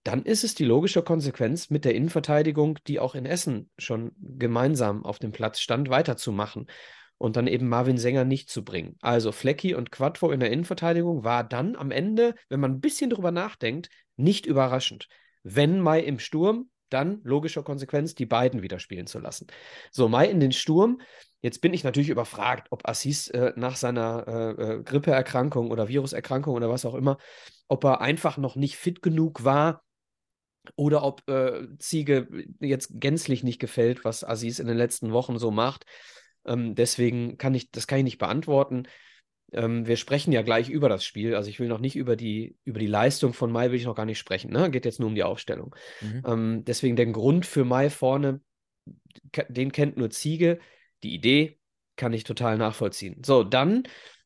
[0.03, 5.05] dann ist es die logische Konsequenz, mit der Innenverteidigung, die auch in Essen schon gemeinsam
[5.05, 6.67] auf dem Platz stand, weiterzumachen
[7.17, 8.97] und dann eben Marvin Sänger nicht zu bringen.
[9.01, 13.09] Also Flecki und Quattro in der Innenverteidigung war dann am Ende, wenn man ein bisschen
[13.09, 15.07] drüber nachdenkt, nicht überraschend.
[15.43, 19.47] Wenn Mai im Sturm, dann logischer Konsequenz, die beiden wieder spielen zu lassen.
[19.91, 21.01] So, Mai in den Sturm.
[21.41, 26.55] Jetzt bin ich natürlich überfragt, ob Assis äh, nach seiner äh, äh, Grippeerkrankung oder Viruserkrankung
[26.55, 27.17] oder was auch immer,
[27.67, 29.83] ob er einfach noch nicht fit genug war,
[30.75, 32.27] oder ob äh, Ziege
[32.59, 35.85] jetzt gänzlich nicht gefällt, was Aziz in den letzten Wochen so macht.
[36.45, 38.87] Ähm, deswegen kann ich, das kann ich nicht beantworten.
[39.53, 41.35] Ähm, wir sprechen ja gleich über das Spiel.
[41.35, 43.95] Also ich will noch nicht über die, über die Leistung von Mai will ich noch
[43.95, 44.51] gar nicht sprechen.
[44.51, 44.69] Ne?
[44.71, 45.75] Geht jetzt nur um die Aufstellung.
[46.01, 46.23] Mhm.
[46.25, 48.41] Ähm, deswegen der Grund für Mai vorne,
[49.47, 50.59] den kennt nur Ziege.
[51.03, 51.59] Die Idee
[51.95, 53.21] kann ich total nachvollziehen.
[53.23, 53.83] So, dann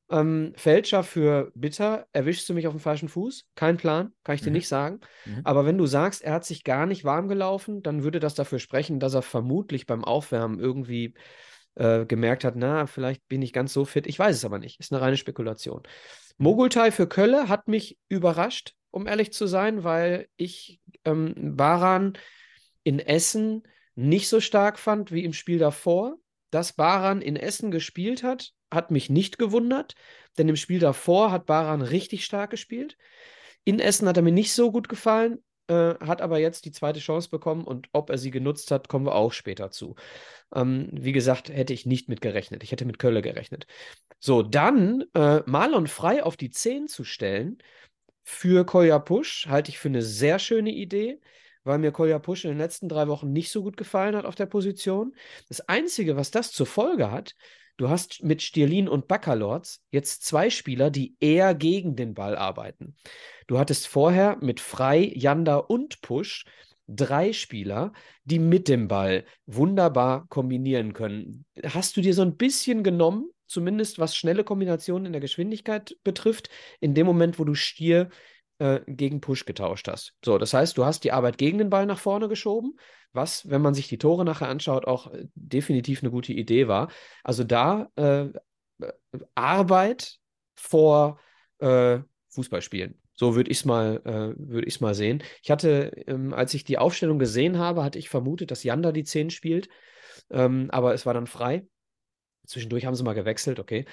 [0.10, 3.46] ähm, Fälscher für Bitter, erwischst du mich auf dem falschen Fuß?
[3.56, 4.58] Kein Plan, kann ich dir mhm.
[4.58, 5.02] nicht sagen.
[5.26, 5.42] Mhm.
[5.44, 8.60] Aber wenn du sagst, er hat sich gar nicht warm gelaufen, dann würde das dafür
[8.60, 11.14] sprechen, dass er vermutlich beim Aufwärmen irgendwie
[11.78, 14.08] äh, gemerkt hat, na, vielleicht bin ich ganz so fit.
[14.08, 14.80] Ich weiß es aber nicht.
[14.80, 15.84] Ist eine reine Spekulation.
[16.38, 22.18] Mogultai für Kölle hat mich überrascht, um ehrlich zu sein, weil ich ähm, Baran
[22.84, 23.64] in Essen
[23.96, 26.18] nicht so stark fand wie im Spiel davor.
[26.50, 29.96] Dass Baran in Essen gespielt hat, hat mich nicht gewundert,
[30.38, 32.98] denn im Spiel davor hat Baran richtig stark gespielt.
[33.66, 37.00] In Essen hat er mir nicht so gut gefallen, äh, hat aber jetzt die zweite
[37.00, 39.96] Chance bekommen und ob er sie genutzt hat, kommen wir auch später zu.
[40.54, 42.64] Ähm, wie gesagt, hätte ich nicht mit gerechnet.
[42.64, 43.68] Ich hätte mit Kölle gerechnet.
[44.20, 47.58] So, dann äh, Marlon frei auf die 10 zu stellen
[48.30, 51.22] für Kolja Push halte ich für eine sehr schöne Idee,
[51.64, 54.36] weil mir Kolja Push in den letzten drei Wochen nicht so gut gefallen hat auf
[54.36, 55.16] der Position.
[55.48, 57.36] Das Einzige, was das zur Folge hat,
[57.78, 62.96] du hast mit Stierlin und Baccalords jetzt zwei Spieler, die eher gegen den Ball arbeiten.
[63.48, 66.46] Du hattest vorher mit Frei, Janda und Push
[66.88, 67.92] drei Spieler,
[68.24, 71.46] die mit dem Ball wunderbar kombinieren können.
[71.64, 76.50] Hast du dir so ein bisschen genommen, zumindest was schnelle Kombinationen in der Geschwindigkeit betrifft,
[76.80, 78.10] in dem Moment, wo du Stier
[78.60, 80.14] äh, gegen Push getauscht hast.
[80.24, 82.78] So, das heißt, du hast die Arbeit gegen den Ball nach vorne geschoben,
[83.14, 86.90] was, wenn man sich die Tore nachher anschaut, auch äh, definitiv eine gute Idee war.
[87.24, 88.28] Also da äh,
[89.36, 90.18] Arbeit
[90.56, 91.20] vor
[91.60, 93.00] äh, Fußballspielen.
[93.14, 95.24] So würde ich es mal, äh, würd ich's mal sehen.
[95.42, 99.04] Ich hatte, ähm, als ich die Aufstellung gesehen habe, hatte ich vermutet, dass Janda die
[99.04, 99.70] 10 spielt.
[100.30, 101.66] Ähm, aber es war dann frei.
[102.46, 103.86] Zwischendurch haben sie mal gewechselt, okay.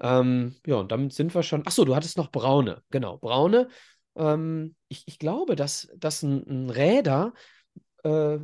[0.00, 1.66] Ähm, ja, und damit sind wir schon.
[1.66, 2.82] Achso, du hattest noch Braune.
[2.90, 3.68] Genau, Braune.
[4.18, 7.32] Ähm, ich, ich glaube, dass, dass ein, ein Räder
[8.02, 8.38] äh,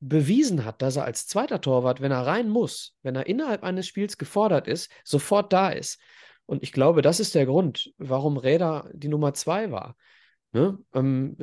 [0.00, 3.86] bewiesen hat, dass er als zweiter Torwart, wenn er rein muss, wenn er innerhalb eines
[3.86, 6.00] Spiels gefordert ist, sofort da ist.
[6.44, 9.96] Und ich glaube, das ist der Grund, warum Räder die Nummer zwei war.
[10.52, 10.78] Ne?
[10.92, 11.36] Ähm,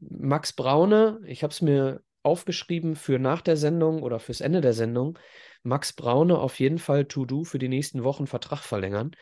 [0.00, 4.72] Max Braune, ich habe es mir aufgeschrieben für nach der Sendung oder fürs Ende der
[4.72, 5.18] Sendung.
[5.62, 9.12] Max Braune auf jeden Fall To-Do für die nächsten Wochen Vertrag verlängern.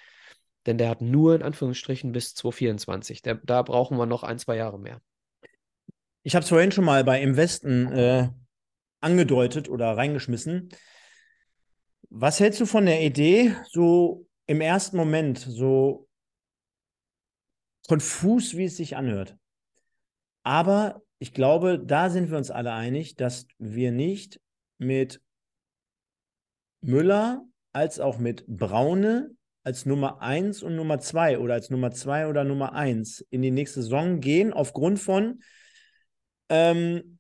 [0.66, 3.22] Denn der hat nur in Anführungsstrichen bis 2024.
[3.22, 5.00] Der, da brauchen wir noch ein, zwei Jahre mehr.
[6.22, 8.28] Ich habe es vorhin schon mal bei Im Westen äh,
[9.00, 10.70] angedeutet oder reingeschmissen.
[12.08, 16.08] Was hältst du von der Idee, so im ersten Moment, so
[17.86, 19.36] konfus, wie es sich anhört?
[20.44, 24.40] Aber ich glaube, da sind wir uns alle einig, dass wir nicht
[24.78, 25.20] mit
[26.80, 32.28] Müller als auch mit Braune als Nummer 1 und Nummer 2 oder als Nummer 2
[32.28, 35.42] oder Nummer 1 in die nächste Saison gehen, aufgrund von
[36.50, 37.18] ähm,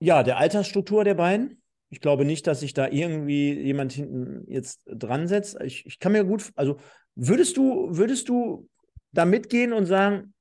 [0.00, 1.62] ja, der Altersstruktur der beiden.
[1.90, 5.58] Ich glaube nicht, dass sich da irgendwie jemand hinten jetzt dran setzt.
[5.62, 6.78] Ich, ich kann mir gut, also
[7.14, 8.68] würdest du, würdest du
[9.12, 10.34] da mitgehen und sagen,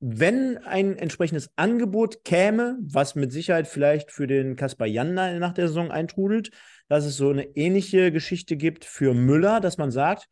[0.00, 5.68] wenn ein entsprechendes Angebot käme, was mit Sicherheit vielleicht für den Kaspar Janda nach der
[5.68, 6.50] Saison eintrudelt,
[6.88, 10.28] dass es so eine ähnliche Geschichte gibt für Müller, dass man sagt,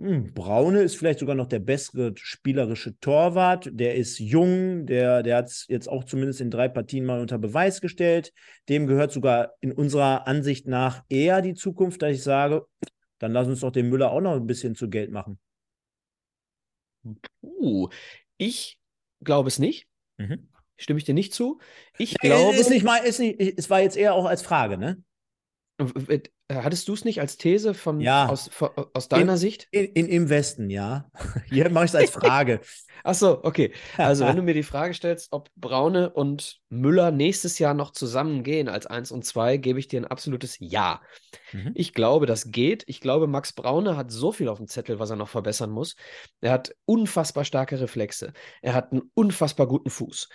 [0.00, 3.68] hm, Braune ist vielleicht sogar noch der bessere spielerische Torwart.
[3.70, 7.36] Der ist jung, der, der hat es jetzt auch zumindest in drei Partien mal unter
[7.38, 8.32] Beweis gestellt.
[8.70, 12.64] Dem gehört sogar in unserer Ansicht nach eher die Zukunft, dass ich sage,
[13.18, 15.38] dann lass uns doch den Müller auch noch ein bisschen zu Geld machen.
[17.42, 17.88] Uh,
[18.38, 18.78] ich
[19.22, 19.86] glaube es nicht.
[20.16, 20.48] Mhm.
[20.78, 21.60] Stimme ich dir nicht zu?
[21.98, 22.56] Ich nee, glaube.
[22.56, 25.02] Ist nicht mal, ist nicht, es war jetzt eher auch als Frage, ne?
[26.52, 28.28] Hattest du es nicht als These von, ja.
[28.28, 28.50] aus,
[28.92, 29.68] aus deiner in, Sicht?
[29.70, 31.10] In, in, Im Westen, ja.
[31.48, 32.60] Hier mache ich es als Frage.
[33.04, 33.72] Ach so, okay.
[33.96, 38.68] Also, wenn du mir die Frage stellst, ob Braune und Müller nächstes Jahr noch zusammengehen
[38.68, 41.00] als 1 und 2, gebe ich dir ein absolutes Ja.
[41.52, 41.72] Mhm.
[41.74, 42.84] Ich glaube, das geht.
[42.86, 45.96] Ich glaube, Max Braune hat so viel auf dem Zettel, was er noch verbessern muss.
[46.40, 48.32] Er hat unfassbar starke Reflexe.
[48.60, 50.28] Er hat einen unfassbar guten Fuß.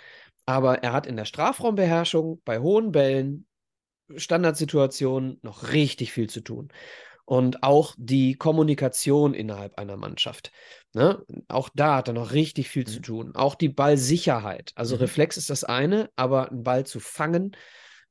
[0.46, 3.46] Aber er hat in der Strafraumbeherrschung bei hohen Bällen
[4.14, 6.68] Standardsituationen noch richtig viel zu tun.
[7.24, 10.52] Und auch die Kommunikation innerhalb einer Mannschaft.
[10.94, 11.24] Ne?
[11.48, 12.90] Auch da hat er noch richtig viel mhm.
[12.90, 13.34] zu tun.
[13.34, 14.72] Auch die Ballsicherheit.
[14.76, 15.00] Also mhm.
[15.00, 17.56] Reflex ist das eine, aber einen Ball zu fangen,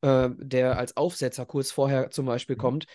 [0.01, 2.61] äh, der als Aufsetzer kurz vorher zum Beispiel mhm.
[2.61, 2.85] kommt,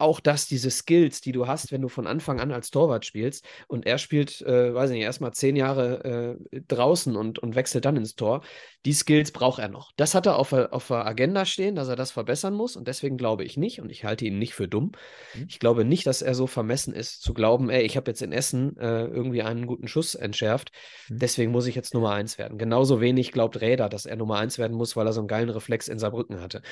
[0.00, 3.44] auch das, diese Skills, die du hast, wenn du von Anfang an als Torwart spielst
[3.68, 7.84] und er spielt, äh, weiß ich nicht, erstmal zehn Jahre äh, draußen und, und wechselt
[7.84, 8.42] dann ins Tor,
[8.86, 9.92] die Skills braucht er noch.
[9.96, 13.16] Das hat er auf, auf der Agenda stehen, dass er das verbessern muss und deswegen
[13.16, 14.92] glaube ich nicht und ich halte ihn nicht für dumm.
[15.34, 15.46] Mhm.
[15.48, 18.32] Ich glaube nicht, dass er so vermessen ist, zu glauben, ey, ich habe jetzt in
[18.32, 20.72] Essen äh, irgendwie einen guten Schuss entschärft,
[21.08, 21.18] mhm.
[21.18, 22.58] deswegen muss ich jetzt Nummer eins werden.
[22.58, 25.50] Genauso wenig glaubt Räder, dass er Nummer eins werden muss, weil er so einen geilen
[25.50, 26.62] Reflex in Saarbrücken hatte.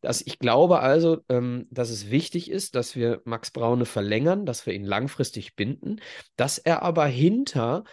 [0.00, 4.64] Das, ich glaube also, ähm, dass es wichtig ist, dass wir Max Braune verlängern, dass
[4.64, 6.00] wir ihn langfristig binden,
[6.36, 7.84] dass er aber hinter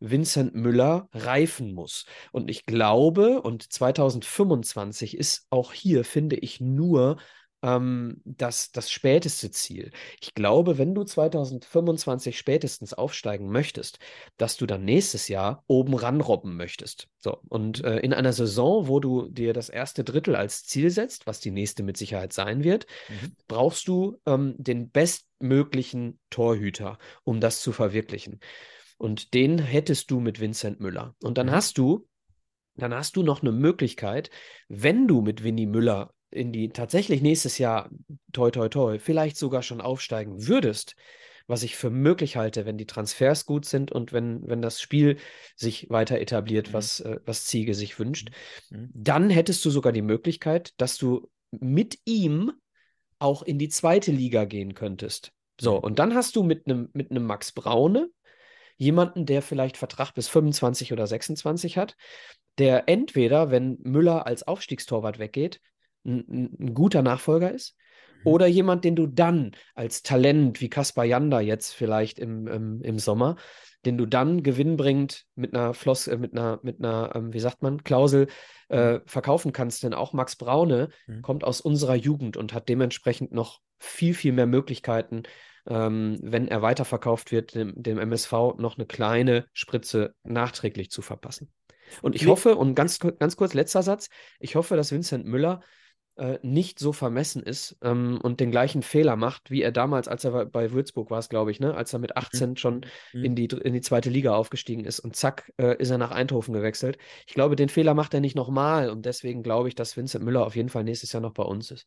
[0.00, 2.04] Vincent Müller reifen muss.
[2.30, 7.16] Und ich glaube, und 2025 ist auch hier, finde ich, nur
[7.64, 9.90] ähm, das, das späteste Ziel.
[10.20, 13.98] Ich glaube, wenn du 2025 spätestens aufsteigen möchtest,
[14.36, 17.08] dass du dann nächstes Jahr oben ranrobben möchtest.
[17.18, 21.26] So, und äh, in einer Saison, wo du dir das erste Drittel als Ziel setzt,
[21.26, 23.34] was die nächste mit Sicherheit sein wird, mhm.
[23.48, 28.40] brauchst du ähm, den bestmöglichen Torhüter, um das zu verwirklichen.
[28.98, 31.14] Und den hättest du mit Vincent Müller.
[31.22, 31.52] Und dann mhm.
[31.52, 32.06] hast du
[32.76, 34.30] dann hast du noch eine Möglichkeit,
[34.68, 37.90] wenn du mit Winnie Müller in die tatsächlich nächstes Jahr,
[38.32, 40.96] toi, toi, toi, vielleicht sogar schon aufsteigen würdest,
[41.46, 45.18] was ich für möglich halte, wenn die Transfers gut sind und wenn, wenn das Spiel
[45.56, 46.72] sich weiter etabliert, mhm.
[46.72, 48.30] was, äh, was Ziege sich wünscht,
[48.70, 48.90] mhm.
[48.94, 52.52] dann hättest du sogar die Möglichkeit, dass du mit ihm
[53.18, 55.32] auch in die zweite Liga gehen könntest.
[55.60, 55.84] So, mhm.
[55.84, 58.10] und dann hast du mit einem mit Max Braune
[58.76, 61.96] jemanden, der vielleicht Vertrag bis 25 oder 26 hat,
[62.58, 65.60] der entweder, wenn Müller als Aufstiegstorwart weggeht,
[66.04, 67.76] ein, ein guter Nachfolger ist.
[68.24, 68.26] Mhm.
[68.26, 72.98] Oder jemand, den du dann als Talent wie Kaspar Janda jetzt vielleicht im, im, im
[72.98, 73.36] Sommer,
[73.84, 77.62] den du dann gewinnbringend mit einer Floss, äh, mit einer, mit einer, ähm, wie sagt
[77.62, 78.28] man, Klausel
[78.68, 79.00] äh, mhm.
[79.06, 79.82] verkaufen kannst.
[79.82, 81.22] Denn auch Max Braune mhm.
[81.22, 85.24] kommt aus unserer Jugend und hat dementsprechend noch viel, viel mehr Möglichkeiten,
[85.66, 91.52] ähm, wenn er weiterverkauft wird, dem, dem MSV noch eine kleine Spritze nachträglich zu verpassen.
[92.02, 94.08] Und ich hoffe, und ganz, ganz kurz letzter Satz,
[94.40, 95.60] ich hoffe, dass Vincent Müller
[96.16, 100.24] äh, nicht so vermessen ist ähm, und den gleichen Fehler macht, wie er damals, als
[100.24, 101.74] er bei Würzburg war, glaube ich, ne?
[101.74, 102.56] als er mit 18 mhm.
[102.56, 103.24] schon mhm.
[103.24, 106.54] in, die, in die zweite Liga aufgestiegen ist und zack, äh, ist er nach Eindhoven
[106.54, 106.98] gewechselt.
[107.26, 110.46] Ich glaube, den Fehler macht er nicht nochmal und deswegen glaube ich, dass Vincent Müller
[110.46, 111.86] auf jeden Fall nächstes Jahr noch bei uns ist.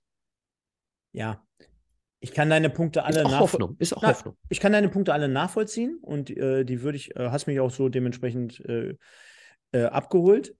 [1.13, 1.41] Ja,
[2.19, 3.75] ich kann deine Punkte alle ist auch Hoffnung.
[3.79, 4.37] Ist auch Na, Hoffnung.
[4.49, 7.71] Ich kann deine Punkte alle nachvollziehen und äh, die würde ich, äh, hast mich auch
[7.71, 8.95] so dementsprechend äh,
[9.71, 10.55] äh abgeholt.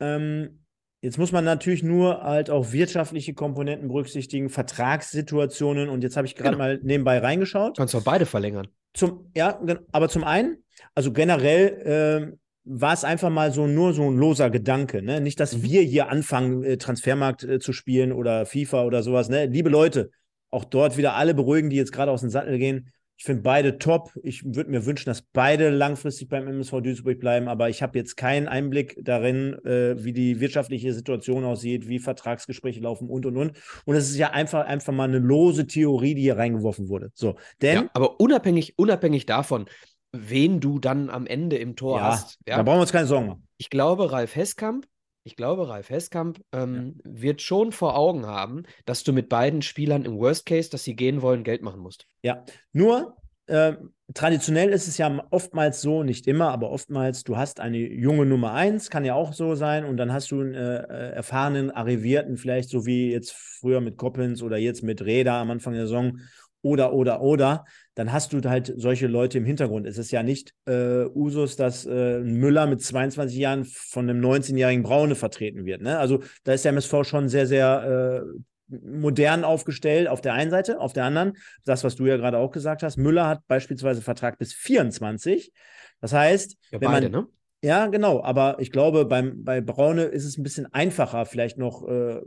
[0.00, 0.64] Ähm,
[1.02, 6.34] Jetzt muss man natürlich nur halt auch wirtschaftliche Komponenten berücksichtigen, Vertragssituationen und jetzt habe ich
[6.34, 6.64] gerade genau.
[6.64, 7.78] mal nebenbei reingeschaut.
[7.78, 8.68] Kannst du auch beide verlängern.
[8.92, 9.58] Zum, ja,
[9.92, 10.58] aber zum einen,
[10.94, 15.20] also generell äh, war es einfach mal so nur so ein loser Gedanke, ne?
[15.20, 15.62] Nicht, dass mhm.
[15.62, 19.46] wir hier anfangen, äh, Transfermarkt äh, zu spielen oder FIFA oder sowas, ne?
[19.46, 20.10] Liebe Leute,
[20.50, 22.92] auch dort wieder alle beruhigen, die jetzt gerade aus dem Sattel gehen.
[23.20, 24.12] Ich finde beide top.
[24.22, 28.16] Ich würde mir wünschen, dass beide langfristig beim MSV Duisburg bleiben, aber ich habe jetzt
[28.16, 33.58] keinen Einblick darin, äh, wie die wirtschaftliche Situation aussieht, wie Vertragsgespräche laufen und und und.
[33.84, 37.10] Und es ist ja einfach, einfach mal eine lose Theorie, die hier reingeworfen wurde.
[37.12, 37.74] So, denn.
[37.74, 39.66] Ja, aber unabhängig, unabhängig davon,
[40.12, 42.38] wen du dann am Ende im Tor ja, hast.
[42.46, 43.46] Ja, da brauchen wir uns keine Sorgen machen.
[43.58, 44.86] Ich glaube, Ralf Heskamp
[45.24, 47.10] ich glaube, Ralf Heskamp ähm, ja.
[47.22, 50.96] wird schon vor Augen haben, dass du mit beiden Spielern im Worst Case, dass sie
[50.96, 52.06] gehen wollen, Geld machen musst.
[52.22, 53.74] Ja, nur äh,
[54.14, 58.52] traditionell ist es ja oftmals so, nicht immer, aber oftmals, du hast eine junge Nummer
[58.52, 62.36] eins, kann ja auch so sein, und dann hast du einen äh, äh erfahrenen, arrivierten,
[62.36, 66.20] vielleicht so wie jetzt früher mit Coppens oder jetzt mit Räder am Anfang der Saison
[66.62, 67.64] oder, oder, oder,
[68.00, 69.86] dann hast du halt solche Leute im Hintergrund.
[69.86, 74.82] Es ist ja nicht äh, Usus, dass äh, Müller mit 22 Jahren von einem 19-jährigen
[74.82, 75.82] Braune vertreten wird.
[75.82, 75.98] Ne?
[75.98, 78.24] Also da ist der MSV schon sehr, sehr
[78.70, 81.36] äh, modern aufgestellt auf der einen Seite, auf der anderen,
[81.66, 85.52] das, was du ja gerade auch gesagt hast, Müller hat beispielsweise Vertrag bis 24.
[86.00, 87.28] Das heißt, ja, wenn beide, man, ne?
[87.62, 91.86] Ja, genau, aber ich glaube, beim, bei Braune ist es ein bisschen einfacher, vielleicht noch
[91.86, 92.22] äh, äh,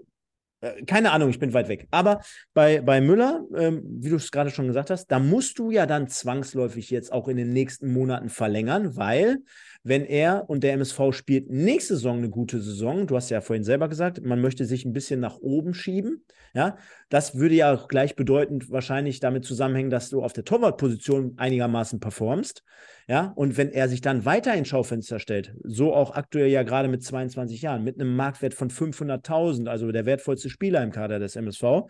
[0.86, 1.88] keine Ahnung, ich bin weit weg.
[1.92, 2.22] Aber
[2.54, 5.86] bei, bei Müller, ähm, wie du es gerade schon gesagt hast, da musst du ja
[5.86, 9.40] dann zwangsläufig jetzt auch in den nächsten Monaten verlängern, weil
[9.84, 13.66] wenn er und der MSV spielt nächste Saison eine gute Saison, du hast ja vorhin
[13.66, 16.78] selber gesagt, man möchte sich ein bisschen nach oben schieben, ja,
[17.10, 22.64] das würde ja auch gleichbedeutend wahrscheinlich damit zusammenhängen, dass du auf der Torwartposition einigermaßen performst.
[23.08, 26.88] Ja, und wenn er sich dann weiter ins Schaufenster stellt, so auch aktuell ja gerade
[26.88, 31.36] mit 22 Jahren, mit einem Marktwert von 500.000, also der wertvollste Spieler im Kader des
[31.36, 31.90] MSV,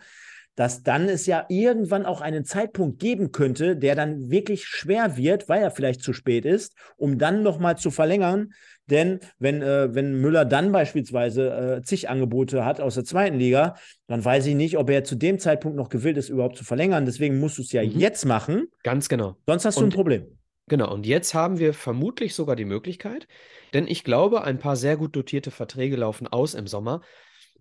[0.56, 5.48] dass dann es ja irgendwann auch einen Zeitpunkt geben könnte, der dann wirklich schwer wird,
[5.48, 8.52] weil er vielleicht zu spät ist, um dann nochmal zu verlängern.
[8.86, 13.76] Denn wenn, äh, wenn Müller dann beispielsweise äh, zig Angebote hat aus der zweiten Liga,
[14.06, 17.06] dann weiß ich nicht, ob er zu dem Zeitpunkt noch gewillt ist, überhaupt zu verlängern.
[17.06, 17.98] Deswegen musst du es ja mhm.
[17.98, 18.68] jetzt machen.
[18.82, 19.36] Ganz genau.
[19.46, 20.26] Sonst hast du ein Problem.
[20.66, 23.28] Genau, und jetzt haben wir vermutlich sogar die Möglichkeit,
[23.74, 27.02] denn ich glaube, ein paar sehr gut dotierte Verträge laufen aus im Sommer.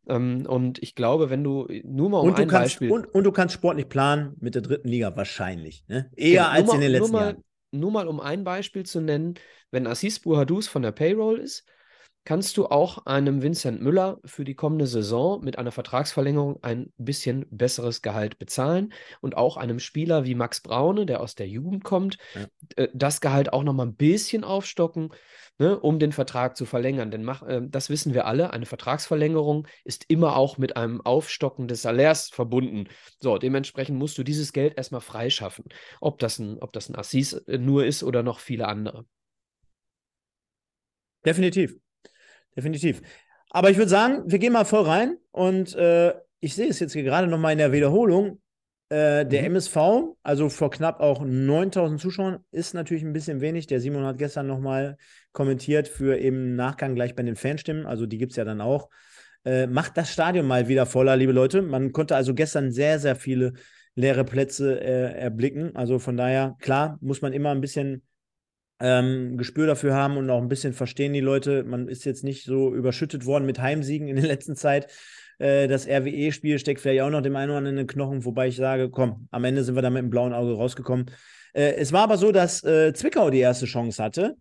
[0.08, 2.92] Ähm, und ich glaube, wenn du nur mal um und ein kannst, Beispiel.
[2.92, 5.86] Und, und, du kannst sportlich planen mit der dritten Liga wahrscheinlich.
[5.88, 6.10] Ne?
[6.16, 7.44] Eher genau, als mal, in den letzten nur mal, Jahren.
[7.72, 9.36] Nur mal um ein Beispiel zu nennen,
[9.72, 11.66] wenn Assis Buhadus von der Payroll ist,
[12.26, 17.46] kannst du auch einem Vincent Müller für die kommende Saison mit einer Vertragsverlängerung ein bisschen
[17.50, 22.18] besseres Gehalt bezahlen und auch einem Spieler wie Max Braune, der aus der Jugend kommt,
[22.36, 22.48] ja.
[22.76, 25.10] Äh, das Gehalt auch noch mal ein bisschen aufstocken,
[25.58, 27.12] ne, um den Vertrag zu verlängern.
[27.12, 31.68] Denn mach, äh, das wissen wir alle, eine Vertragsverlängerung ist immer auch mit einem Aufstocken
[31.68, 32.88] des Salärs verbunden.
[33.20, 35.66] So, dementsprechend musst du dieses Geld erstmal freischaffen,
[36.00, 39.06] ob das ein, ob das ein Assis äh, nur ist oder noch viele andere.
[41.26, 41.78] Definitiv
[42.56, 43.02] definitiv.
[43.50, 46.94] Aber ich würde sagen, wir gehen mal voll rein und äh, ich sehe es jetzt
[46.94, 48.42] hier gerade nochmal in der Wiederholung.
[48.90, 49.56] Äh, der mhm.
[49.56, 49.78] MSV,
[50.24, 53.68] also vor knapp auch 9000 Zuschauern, ist natürlich ein bisschen wenig.
[53.68, 54.98] Der Simon hat gestern nochmal
[55.32, 57.86] kommentiert für eben Nachgang gleich bei den Fanstimmen.
[57.86, 58.90] Also die gibt es ja dann auch.
[59.46, 61.62] Äh, macht das Stadion mal wieder voller, liebe Leute.
[61.62, 63.54] Man konnte also gestern sehr, sehr viele
[63.96, 65.76] leere Plätze äh, erblicken.
[65.76, 68.04] Also von daher, klar, muss man immer ein bisschen
[68.84, 71.64] ähm, Gespür dafür haben und auch ein bisschen verstehen die Leute.
[71.64, 74.88] Man ist jetzt nicht so überschüttet worden mit Heimsiegen in der letzten Zeit.
[75.40, 78.50] Äh, das RWE-Spiel steckt vielleicht auch noch dem einen oder anderen in den Knochen, wobei
[78.50, 81.06] ich sage, komm, am Ende sind wir da mit dem blauen Auge rausgekommen.
[81.54, 84.36] Äh, es war aber so, dass äh, Zwickau die erste Chance hatte.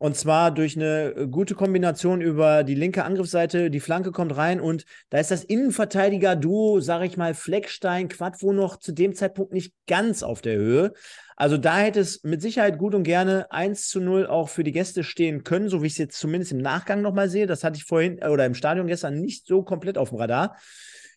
[0.00, 3.68] Und zwar durch eine gute Kombination über die linke Angriffsseite.
[3.68, 8.76] Die Flanke kommt rein und da ist das Innenverteidiger-Duo, sage ich mal, Fleckstein, Quadvo noch
[8.76, 10.92] zu dem Zeitpunkt nicht ganz auf der Höhe.
[11.40, 14.72] Also da hätte es mit Sicherheit gut und gerne 1 zu 0 auch für die
[14.72, 17.46] Gäste stehen können, so wie ich es jetzt zumindest im Nachgang nochmal sehe.
[17.46, 20.56] Das hatte ich vorhin oder im Stadion gestern nicht so komplett auf dem Radar.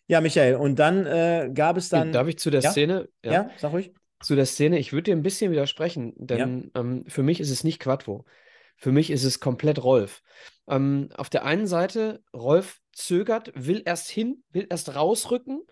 [0.06, 2.12] Ja, Michael, und dann äh, gab es dann.
[2.12, 2.70] Darf ich zu der ja?
[2.70, 3.08] Szene?
[3.24, 3.32] Ja.
[3.32, 3.92] ja, sag ruhig.
[4.22, 6.80] Zu der Szene, ich würde dir ein bisschen widersprechen, denn ja.
[6.80, 8.24] ähm, für mich ist es nicht Quadvo.
[8.76, 10.22] Für mich ist es komplett Rolf.
[10.68, 15.62] Ähm, auf der einen Seite, Rolf zögert, will erst hin, will erst rausrücken,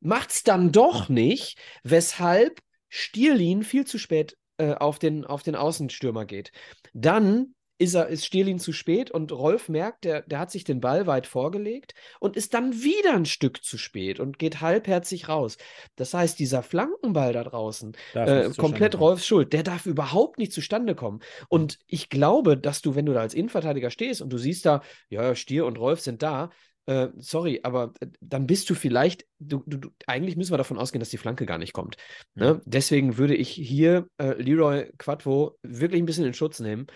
[0.00, 5.54] macht es dann doch nicht, weshalb Stierlin viel zu spät äh, auf, den, auf den
[5.54, 6.52] Außenstürmer geht.
[6.92, 10.80] Dann ist, er, ist Stierlin zu spät und Rolf merkt, der, der hat sich den
[10.80, 15.56] Ball weit vorgelegt und ist dann wieder ein Stück zu spät und geht halbherzig raus.
[15.94, 20.94] Das heißt, dieser Flankenball da draußen, äh, komplett Rolfs Schuld, der darf überhaupt nicht zustande
[20.94, 21.20] kommen.
[21.48, 24.82] Und ich glaube, dass du, wenn du da als Innenverteidiger stehst und du siehst da,
[25.08, 26.50] ja, Stier und Rolf sind da,
[26.88, 31.00] äh, sorry, aber äh, dann bist du vielleicht, du, du, eigentlich müssen wir davon ausgehen,
[31.00, 31.96] dass die Flanke gar nicht kommt.
[32.34, 32.60] Ne?
[32.64, 36.86] Deswegen würde ich hier äh, Leroy Quadvo wirklich ein bisschen in Schutz nehmen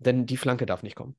[0.00, 1.16] denn die Flanke darf nicht kommen.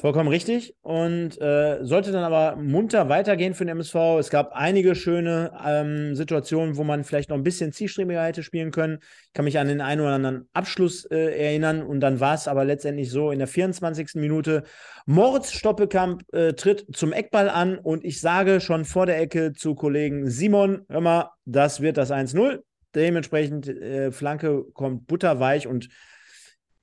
[0.00, 0.74] Vollkommen richtig.
[0.80, 3.94] Und äh, sollte dann aber munter weitergehen für den MSV.
[4.18, 8.70] Es gab einige schöne ähm, Situationen, wo man vielleicht noch ein bisschen zielstrebiger hätte spielen
[8.70, 9.00] können.
[9.26, 11.82] Ich kann mich an den einen oder anderen Abschluss äh, erinnern.
[11.82, 14.14] Und dann war es aber letztendlich so in der 24.
[14.14, 14.62] Minute.
[15.04, 19.74] Moritz Stoppelkamp äh, tritt zum Eckball an und ich sage schon vor der Ecke zu
[19.74, 22.60] Kollegen Simon, hör mal, das wird das 1-0.
[22.94, 25.90] Dementsprechend äh, Flanke kommt butterweich und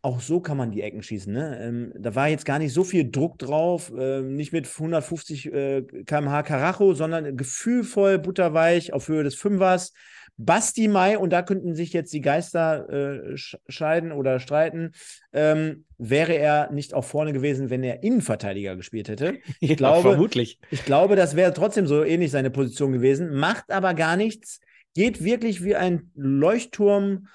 [0.08, 1.34] auch so kann man die Ecken schießen.
[1.34, 1.60] Ne?
[1.62, 5.82] Ähm, da war jetzt gar nicht so viel Druck drauf, äh, nicht mit 150 äh,
[6.06, 9.92] km/h Karacho, sondern gefühlvoll, butterweich auf Höhe des Fünfers.
[10.38, 13.36] Basti Mai, und da könnten sich jetzt die Geister äh,
[13.68, 14.92] scheiden oder streiten,
[15.34, 19.40] ähm, wäre er nicht auch vorne gewesen, wenn er Innenverteidiger gespielt hätte.
[19.60, 20.60] Ich ja, glaube, vermutlich.
[20.70, 24.62] Ich glaube, das wäre trotzdem so ähnlich seine Position gewesen, macht aber gar nichts,
[24.94, 27.28] geht wirklich wie ein Leuchtturm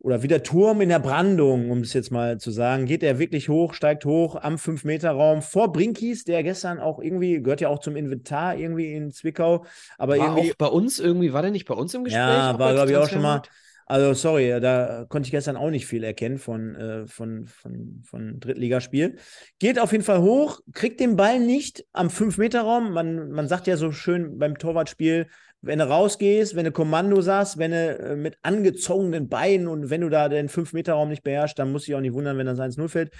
[0.00, 3.18] oder wie der Turm in der Brandung, um es jetzt mal zu sagen, geht er
[3.18, 7.80] wirklich hoch, steigt hoch am 5-Meter-Raum vor Brinkies, der gestern auch irgendwie, gehört ja auch
[7.80, 9.64] zum Inventar irgendwie in Zwickau.
[9.96, 12.22] Aber war irgendwie, auch bei uns irgendwie, war der nicht bei uns im Gespräch?
[12.22, 13.42] Ja, war glaube ich auch schon mal.
[13.90, 18.38] Also sorry, da konnte ich gestern auch nicht viel erkennen von, äh, von, von, von
[18.38, 19.16] Drittligaspiel.
[19.58, 22.92] Geht auf jeden Fall hoch, kriegt den Ball nicht am 5-Meter-Raum.
[22.92, 25.28] Man, man sagt ja so schön beim Torwartspiel,
[25.60, 30.02] wenn du rausgehst, wenn du Kommando sagst, wenn du äh, mit angezogenen Beinen und wenn
[30.02, 32.88] du da den 5-Meter-Raum nicht beherrschst, dann muss ich auch nicht wundern, wenn das 1-0
[32.88, 33.10] fällt.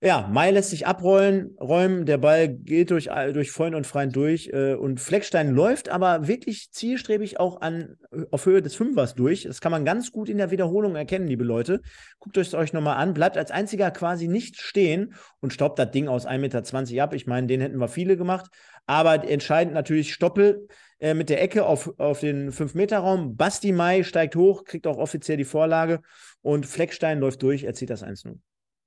[0.00, 4.48] Ja, Mai lässt sich abrollen, räumen, der Ball geht durch, durch Freund und Freund durch
[4.52, 7.96] äh, und Fleckstein läuft aber wirklich zielstrebig auch an,
[8.30, 9.42] auf Höhe des Fünfers durch.
[9.42, 11.80] Das kann man ganz gut in der Wiederholung erkennen, liebe Leute.
[12.20, 16.06] Guckt euch euch nochmal an, bleibt als einziger quasi nicht stehen und stoppt das Ding
[16.06, 17.12] aus 1,20 Meter ab.
[17.12, 18.48] Ich meine, den hätten wir viele gemacht,
[18.86, 20.68] aber entscheidend natürlich Stoppel
[20.98, 23.36] äh, mit der Ecke auf, auf den 5-Meter-Raum.
[23.36, 26.02] Basti Mai steigt hoch, kriegt auch offiziell die Vorlage
[26.42, 28.38] und Fleckstein läuft durch, er zieht das 1-0.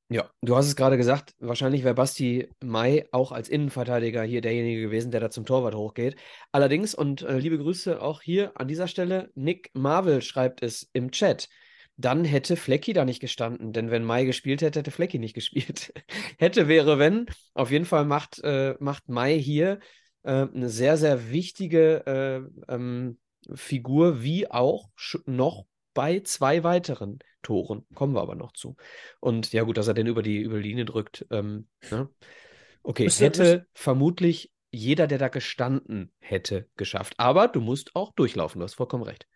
[0.09, 4.81] Ja, du hast es gerade gesagt, wahrscheinlich wäre Basti Mai auch als Innenverteidiger hier derjenige
[4.81, 6.17] gewesen, der da zum Torwart hochgeht.
[6.51, 11.11] Allerdings, und äh, liebe Grüße auch hier an dieser Stelle, Nick Marvel schreibt es im
[11.11, 11.47] Chat.
[11.95, 15.93] Dann hätte Flecki da nicht gestanden, denn wenn Mai gespielt hätte, hätte Flecki nicht gespielt.
[16.37, 17.27] hätte wäre, wenn.
[17.53, 19.79] Auf jeden Fall macht, äh, macht Mai hier
[20.23, 23.17] äh, eine sehr, sehr wichtige äh, ähm,
[23.53, 24.89] Figur, wie auch
[25.25, 27.85] noch bei zwei weiteren Toren.
[27.95, 28.75] Kommen wir aber noch zu.
[29.19, 31.25] Und ja, gut, dass er den über die, über die Linie drückt.
[31.31, 32.09] Ähm, ne?
[32.83, 37.15] Okay, müsste, hätte vermutlich jeder, der da gestanden hätte, geschafft.
[37.17, 39.27] Aber du musst auch durchlaufen, du hast vollkommen recht.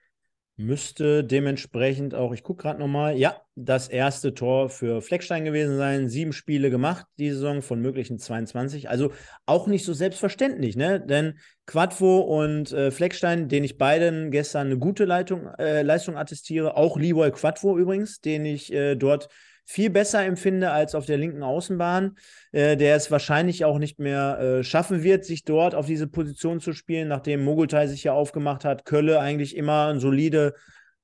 [0.57, 6.07] Müsste dementsprechend auch, ich gucke gerade nochmal, ja, das erste Tor für Fleckstein gewesen sein.
[6.07, 8.89] Sieben Spiele gemacht, die Saison von möglichen 22.
[8.89, 9.11] Also
[9.45, 11.01] auch nicht so selbstverständlich, ne?
[11.01, 16.77] Denn Quadvo und äh, Fleckstein, den ich beiden gestern eine gute Leitung, äh, Leistung attestiere,
[16.77, 19.27] auch Leroy Quadvo übrigens, den ich äh, dort
[19.65, 22.15] viel besser empfinde als auf der linken Außenbahn,
[22.51, 26.59] äh, der es wahrscheinlich auch nicht mehr äh, schaffen wird, sich dort auf diese Position
[26.59, 30.53] zu spielen, nachdem Mogultai sich ja aufgemacht hat, Kölle eigentlich immer eine solide,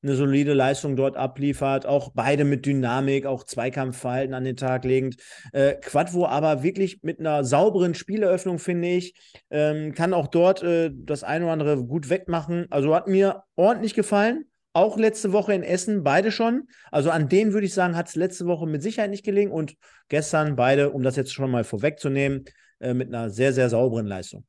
[0.03, 5.15] eine solide Leistung dort abliefert, auch beide mit Dynamik, auch Zweikampfverhalten an den Tag legend.
[5.53, 9.15] Äh, Quadvo aber wirklich mit einer sauberen Spieleröffnung, finde ich,
[9.49, 12.67] ähm, kann auch dort äh, das eine oder andere gut wegmachen.
[12.69, 14.45] Also hat mir ordentlich gefallen.
[14.73, 16.67] Auch letzte Woche in Essen, beide schon.
[16.91, 19.75] Also an denen würde ich sagen, hat es letzte Woche mit Sicherheit nicht gelingen und
[20.07, 22.45] gestern beide, um das jetzt schon mal vorwegzunehmen,
[22.79, 24.45] äh, mit einer sehr, sehr sauberen Leistung.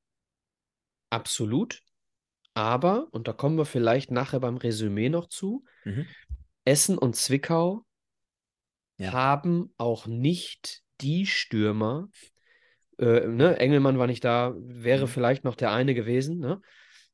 [1.10, 1.80] Absolut.
[2.54, 6.06] Aber, und da kommen wir vielleicht nachher beim Resümee noch zu, mhm.
[6.64, 7.84] Essen und Zwickau
[8.98, 9.12] ja.
[9.12, 12.08] haben auch nicht die Stürmer.
[12.98, 13.58] Äh, ne?
[13.58, 15.10] Engelmann war nicht da, wäre mhm.
[15.10, 16.38] vielleicht noch der eine gewesen.
[16.38, 16.60] Ne?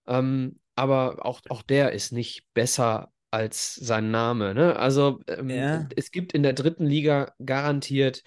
[0.07, 4.55] Ähm, aber auch, auch der ist nicht besser als sein Name.
[4.55, 4.77] Ne?
[4.77, 5.89] Also ähm, ja.
[5.97, 8.23] es gibt in der dritten Liga garantiert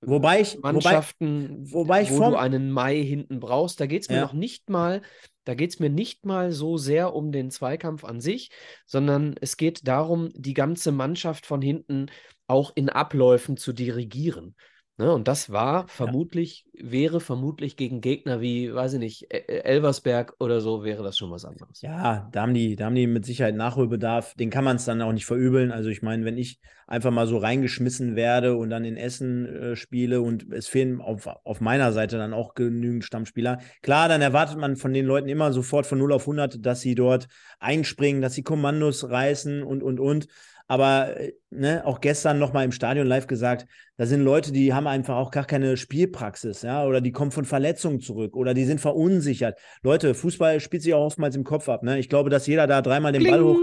[0.00, 3.80] wobei ich, Mannschaften, wobei, wobei wo du einen Mai hinten brauchst.
[3.80, 4.22] Da geht es mir ja.
[4.22, 5.02] noch nicht mal,
[5.44, 8.50] da geht es mir nicht mal so sehr um den Zweikampf an sich,
[8.86, 12.06] sondern es geht darum, die ganze Mannschaft von hinten
[12.46, 14.54] auch in Abläufen zu dirigieren.
[14.96, 15.12] Ne?
[15.12, 16.92] Und das war vermutlich, ja.
[16.92, 21.18] wäre vermutlich gegen Gegner wie, weiß ich nicht, e-, e-, Elversberg oder so, wäre das
[21.18, 21.82] schon was anderes.
[21.82, 24.34] Ja, da haben die, da haben die mit Sicherheit Nachholbedarf.
[24.34, 25.72] Den kann man es dann auch nicht verübeln.
[25.72, 29.76] Also ich meine, wenn ich einfach mal so reingeschmissen werde und dann in Essen äh,
[29.76, 33.58] spiele und es fehlen auf, auf meiner Seite dann auch genügend Stammspieler.
[33.82, 36.94] Klar, dann erwartet man von den Leuten immer sofort von 0 auf 100, dass sie
[36.94, 37.26] dort
[37.58, 40.28] einspringen, dass sie Kommandos reißen und, und, und.
[40.66, 44.86] Aber äh, ne, auch gestern nochmal im Stadion live gesagt, da sind Leute, die haben
[44.86, 48.80] einfach auch gar keine Spielpraxis, ja, oder die kommen von Verletzungen zurück oder die sind
[48.80, 49.58] verunsichert.
[49.82, 51.82] Leute, Fußball spielt sich auch oftmals im Kopf ab.
[51.82, 51.98] Ne?
[51.98, 53.32] Ich glaube, dass jeder da dreimal den Kling.
[53.32, 53.58] Ball hoch.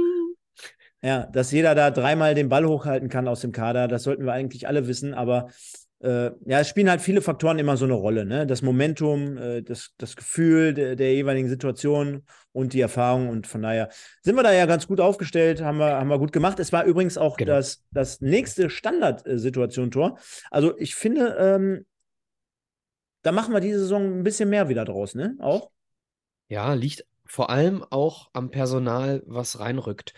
[1.04, 4.34] Ja, dass jeder da dreimal den Ball hochhalten kann aus dem Kader, das sollten wir
[4.34, 5.50] eigentlich alle wissen, aber
[6.02, 8.26] äh, ja, es spielen halt viele Faktoren immer so eine Rolle.
[8.26, 8.48] Ne?
[8.48, 13.30] Das Momentum, äh, das, das Gefühl der, der, jeweiligen Situation und die Erfahrung.
[13.30, 13.90] Und von daher
[14.24, 16.60] sind wir da ja ganz gut aufgestellt, haben wir, haben wir gut gemacht.
[16.60, 17.54] Es war übrigens auch genau.
[17.54, 20.18] das, das nächste Standardsituation-Tor.
[20.50, 21.86] Also ich finde, ähm,
[23.22, 25.36] da machen wir diese Saison ein bisschen mehr wieder draus, ne?
[25.40, 25.70] Auch?
[26.48, 30.14] Ja, liegt vor allem auch am Personal, was reinrückt.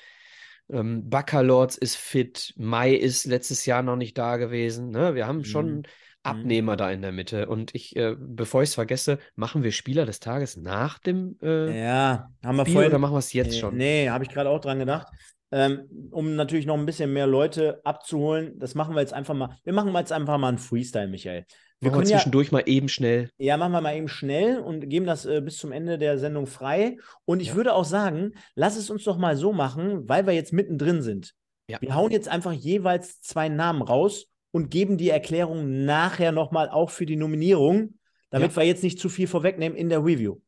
[0.69, 4.89] Ähm, Baccalords ist fit, Mai ist letztes Jahr noch nicht da gewesen.
[4.89, 5.15] Ne?
[5.15, 5.83] Wir haben schon mhm.
[6.23, 6.77] Abnehmer mhm.
[6.77, 7.47] da in der Mitte.
[7.47, 11.83] Und ich, äh, bevor ich es vergesse, machen wir Spieler des Tages nach dem äh,
[11.83, 13.77] Ja, haben wir Spiel vorhin, oder machen wir es jetzt nee, schon?
[13.77, 15.07] Nee, habe ich gerade auch dran gedacht.
[15.51, 19.55] Ähm, um natürlich noch ein bisschen mehr Leute abzuholen, das machen wir jetzt einfach mal.
[19.63, 21.45] Wir machen jetzt einfach mal einen Freestyle, Michael.
[21.79, 23.29] Wir machen können zwischendurch ja, mal eben schnell.
[23.37, 26.47] Ja, machen wir mal eben schnell und geben das äh, bis zum Ende der Sendung
[26.47, 26.97] frei.
[27.25, 27.55] Und ich ja.
[27.55, 31.33] würde auch sagen, lass es uns doch mal so machen, weil wir jetzt mittendrin sind.
[31.67, 31.79] Ja.
[31.81, 36.91] Wir hauen jetzt einfach jeweils zwei Namen raus und geben die Erklärung nachher nochmal auch
[36.91, 37.97] für die Nominierung,
[38.29, 38.57] damit ja.
[38.57, 40.39] wir jetzt nicht zu viel vorwegnehmen in der Review.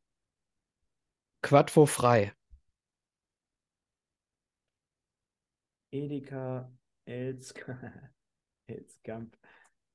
[1.41, 2.34] Quadvo frei.
[5.91, 6.72] Edeka
[7.06, 7.66] Elsk
[8.68, 9.36] Elskamp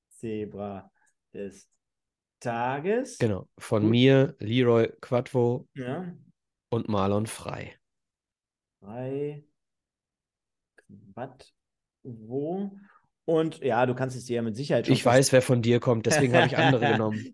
[0.09, 0.91] Zebra
[1.33, 1.69] des
[2.41, 3.17] Tages.
[3.19, 3.49] Genau.
[3.59, 3.91] Von Gut.
[3.91, 6.13] mir, Leroy Quadvo ja.
[6.71, 7.79] und Marlon Frei.
[8.81, 9.45] Frei.
[11.15, 12.77] Quadvo.
[13.31, 14.93] Und ja, du kannst es dir ja mit Sicherheit schon.
[14.93, 17.33] Ich weiß, wer von dir kommt, deswegen habe ich andere genommen.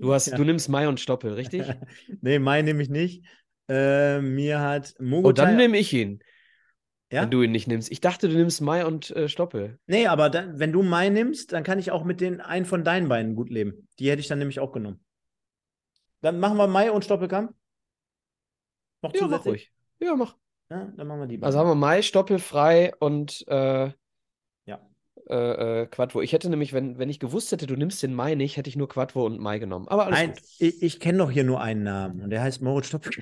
[0.00, 0.36] Du, hast, ja.
[0.36, 1.64] du nimmst Mai und Stoppel, richtig?
[2.20, 3.24] nee, Mai nehme ich nicht.
[3.68, 5.28] Äh, mir hat Mogotai...
[5.28, 6.20] Oh, dann nehme ich ihn.
[7.10, 7.22] Ja?
[7.22, 7.90] Wenn du ihn nicht nimmst.
[7.90, 9.80] Ich dachte, du nimmst Mai und äh, Stoppel.
[9.88, 12.84] Nee, aber dann, wenn du Mai nimmst, dann kann ich auch mit den einen von
[12.84, 13.88] deinen beiden gut leben.
[13.98, 15.04] Die hätte ich dann nämlich auch genommen.
[16.20, 17.52] Dann machen wir Mai und Stoppelkamp.
[19.02, 19.44] Noch ja, zusätzlich?
[19.44, 19.72] Mach ruhig.
[19.98, 20.36] Ja, mach.
[20.70, 21.46] Ja, dann machen wir die beiden.
[21.46, 23.90] Also haben wir Mai, Stoppel frei und äh.
[25.28, 26.22] Äh, äh, Quadvo.
[26.22, 28.76] Ich hätte nämlich, wenn, wenn ich gewusst hätte, du nimmst den Mai nicht, hätte ich
[28.76, 29.88] nur Quadvo und Mai genommen.
[29.88, 30.38] Aber alles Nein, gut.
[30.58, 33.12] Ich, ich kenne doch hier nur einen Namen und der heißt Moritz Stoppel.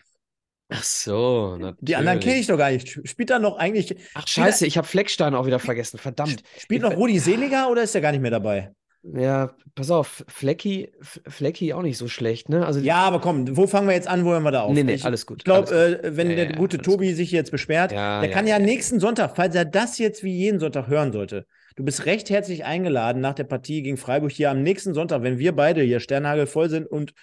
[0.71, 1.77] Ach so, natürlich.
[1.81, 3.01] Die anderen kenne ich doch gar nicht.
[3.09, 3.97] Spielt da noch eigentlich.
[4.15, 5.99] Ach, scheiße, ich habe Fleckstein auch wieder vergessen.
[5.99, 6.43] Verdammt.
[6.59, 8.73] Spielt noch Rudi Seliger oder ist er gar nicht mehr dabei?
[9.03, 12.67] Ja, pass auf, Flecki, Flecki auch nicht so schlecht, ne?
[12.67, 14.75] Also, ja, aber komm, wo fangen wir jetzt an, wo hören wir da auf?
[14.75, 15.39] Nee, nee, ich, alles gut.
[15.39, 17.17] Ich glaube, äh, wenn ja, der gute ja, Tobi gut.
[17.17, 20.59] sich jetzt besperrt, ja, der kann ja, nächsten Sonntag, falls er das jetzt wie jeden
[20.59, 21.47] Sonntag hören sollte,
[21.77, 25.39] du bist recht herzlich eingeladen nach der Partie gegen Freiburg hier am nächsten Sonntag, wenn
[25.39, 27.15] wir beide hier Sternhagel voll sind und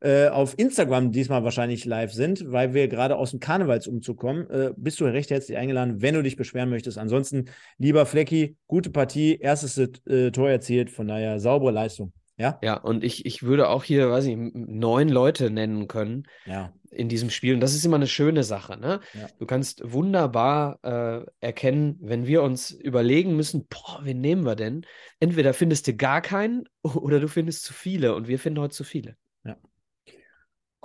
[0.00, 4.72] äh, auf Instagram diesmal wahrscheinlich live sind, weil wir gerade aus dem Karnevalsumzug kommen, äh,
[4.76, 6.98] bist du recht herzlich eingeladen, wenn du dich beschweren möchtest.
[6.98, 7.46] Ansonsten,
[7.78, 12.12] lieber Flecki, gute Partie, erstes äh, Tor erzielt, von daher saubere Leistung.
[12.38, 16.72] Ja, ja und ich, ich würde auch hier, weiß ich, neun Leute nennen können ja.
[16.90, 17.54] in diesem Spiel.
[17.54, 18.78] Und das ist immer eine schöne Sache.
[18.78, 19.00] Ne?
[19.12, 19.26] Ja.
[19.38, 24.86] Du kannst wunderbar äh, erkennen, wenn wir uns überlegen müssen, boah, wen nehmen wir denn?
[25.18, 28.14] Entweder findest du gar keinen oder du findest zu viele.
[28.14, 29.16] Und wir finden heute zu viele.
[29.44, 29.56] Ja.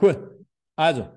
[0.01, 0.45] Cool.
[0.76, 1.08] Also,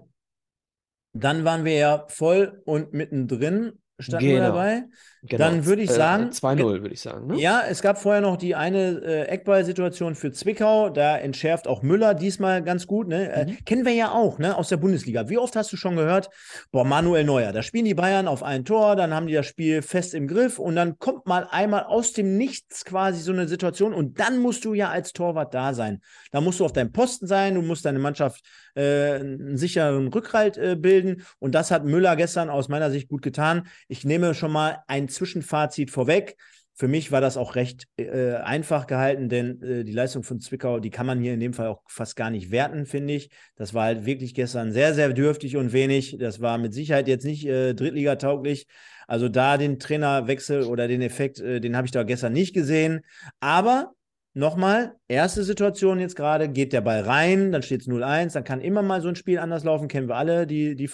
[1.15, 4.39] dann waren wir ja voll und mittendrin standen genau.
[4.39, 4.85] wir dabei.
[5.29, 5.45] Genau.
[5.45, 6.29] Dann würde ich äh, sagen.
[6.29, 7.27] Äh, 2-0, würde ich sagen.
[7.27, 7.41] Ne?
[7.41, 10.91] Ja, es gab vorher noch die eine äh, Eckball-Situation für Zwickau.
[10.91, 13.09] Da entschärft auch Müller diesmal ganz gut.
[13.09, 13.33] Ne?
[13.33, 13.53] Äh, mhm.
[13.53, 14.57] Äh, kennen wir ja auch ne?
[14.57, 15.29] aus der Bundesliga.
[15.29, 16.31] Wie oft hast du schon gehört,
[16.71, 19.83] boah, Manuel Neuer, da spielen die Bayern auf ein Tor, dann haben die das Spiel
[19.83, 23.93] fest im Griff und dann kommt mal einmal aus dem Nichts quasi so eine Situation
[23.93, 26.01] und dann musst du ja als Torwart da sein.
[26.31, 28.43] Da musst du auf deinem Posten sein, du musst deine Mannschaft
[28.75, 33.23] äh, einen sicheren Rückhalt äh, bilden und das hat Müller gestern aus meiner Sicht gut
[33.23, 33.67] getan.
[33.89, 36.37] Ich nehme schon mal ein Zwischenfazit vorweg.
[36.79, 40.79] Für mich war das auch recht äh, einfach gehalten, denn äh, die Leistung von Zwickau,
[40.79, 43.31] die kann man hier in dem Fall auch fast gar nicht werten, finde ich.
[43.57, 46.19] Das war halt wirklich gestern sehr, sehr dürftig und wenig.
[46.19, 48.67] Das war mit Sicherheit jetzt nicht äh, Drittliga-tauglich.
[49.07, 53.01] Also da den Trainerwechsel oder den Effekt, äh, den habe ich da gestern nicht gesehen.
[53.41, 53.96] Aber
[54.37, 58.61] nochmal, erste Situation jetzt gerade, geht der Ball rein, dann steht es 0-1, dann kann
[58.61, 60.91] immer mal so ein Spiel anders laufen, kennen wir alle, die, die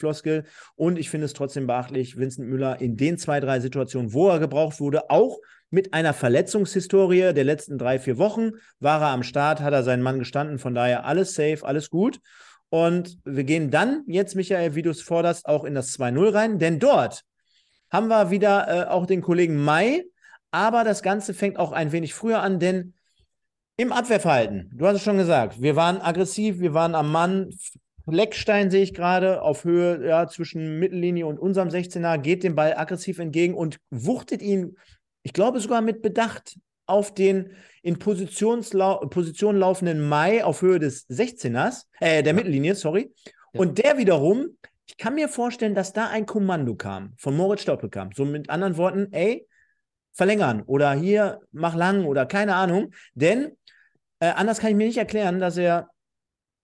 [0.76, 4.38] Und ich finde es trotzdem beachtlich, Vincent Müller in den zwei, drei Situationen, wo er
[4.38, 5.38] gebraucht wurde, auch
[5.70, 8.53] mit einer Verletzungshistorie der letzten drei, vier Wochen.
[8.78, 12.20] War er am Start, hat er seinen Mann gestanden, von daher alles safe, alles gut.
[12.68, 16.59] Und wir gehen dann jetzt, Michael, wie du es forderst, auch in das 2-0 rein,
[16.61, 17.24] denn dort
[17.90, 20.05] haben wir wieder äh, auch den Kollegen Mai,
[20.53, 22.95] aber das Ganze fängt auch ein wenig früher an, denn
[23.83, 27.51] im Abwehrverhalten, du hast es schon gesagt, wir waren aggressiv, wir waren am Mann.
[28.07, 32.74] Leckstein sehe ich gerade auf Höhe ja, zwischen Mittellinie und unserem 16er, geht dem Ball
[32.76, 34.76] aggressiv entgegen und wuchtet ihn,
[35.22, 36.57] ich glaube sogar mit Bedacht,
[36.87, 37.51] auf den
[37.83, 42.35] in Positionslau Position laufenden Mai auf Höhe des 16ers, äh, der.
[42.35, 43.12] Mittellinie, sorry.
[43.53, 43.61] Ja.
[43.61, 47.89] Und der wiederum, ich kann mir vorstellen, dass da ein Kommando kam, von Moritz Stoppel
[47.89, 48.11] kam.
[48.12, 49.47] So mit anderen Worten, ey,
[50.12, 52.93] verlängern oder hier, mach lang oder keine Ahnung.
[53.14, 53.53] Denn
[54.22, 55.90] äh, anders kann ich mir nicht erklären, dass er,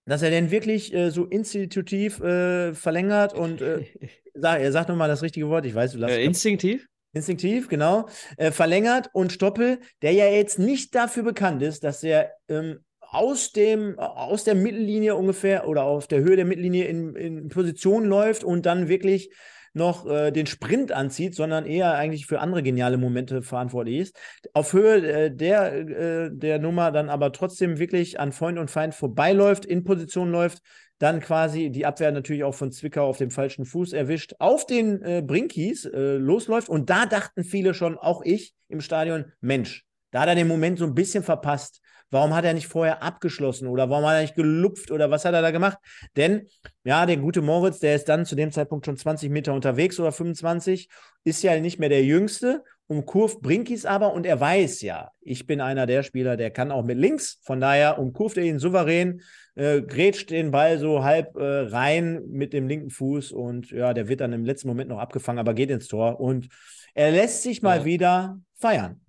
[0.05, 3.83] dass er denn wirklich äh, so institutiv äh, verlängert und äh,
[4.33, 6.87] sag, er sagt nochmal das richtige Wort, ich weiß, du lass äh, Instinktiv?
[7.11, 8.07] Instinktiv, genau.
[8.37, 13.51] Äh, verlängert und Stoppel, der ja jetzt nicht dafür bekannt ist, dass er ähm, aus,
[13.51, 18.45] dem, aus der Mittellinie ungefähr oder auf der Höhe der Mittellinie in, in Position läuft
[18.45, 19.33] und dann wirklich
[19.73, 24.19] noch äh, den Sprint anzieht, sondern eher eigentlich für andere geniale Momente verantwortlich ist.
[24.53, 28.93] Auf Höhe äh, der, äh, der Nummer dann aber trotzdem wirklich an Freund und Feind
[28.93, 30.61] vorbeiläuft, in Position läuft,
[30.99, 35.01] dann quasi die Abwehr natürlich auch von Zwickau auf dem falschen Fuß erwischt, auf den
[35.01, 36.67] äh, Brinkies äh, losläuft.
[36.69, 40.77] Und da dachten viele schon, auch ich im Stadion, Mensch, da hat er den Moment
[40.77, 41.81] so ein bisschen verpasst.
[42.11, 45.33] Warum hat er nicht vorher abgeschlossen oder warum hat er nicht gelupft oder was hat
[45.33, 45.77] er da gemacht?
[46.15, 46.47] Denn,
[46.83, 50.11] ja, der gute Moritz, der ist dann zu dem Zeitpunkt schon 20 Meter unterwegs oder
[50.11, 50.89] 25,
[51.23, 55.61] ist ja nicht mehr der Jüngste, umkurvt Brinkis aber und er weiß ja, ich bin
[55.61, 59.21] einer der Spieler, der kann auch mit links, von daher umkurvt er ihn souverän,
[59.53, 64.07] äh, grätscht den Ball so halb äh, rein mit dem linken Fuß und ja, der
[64.07, 66.49] wird dann im letzten Moment noch abgefangen, aber geht ins Tor und
[66.95, 67.85] er lässt sich mal ja.
[67.85, 69.01] wieder feiern.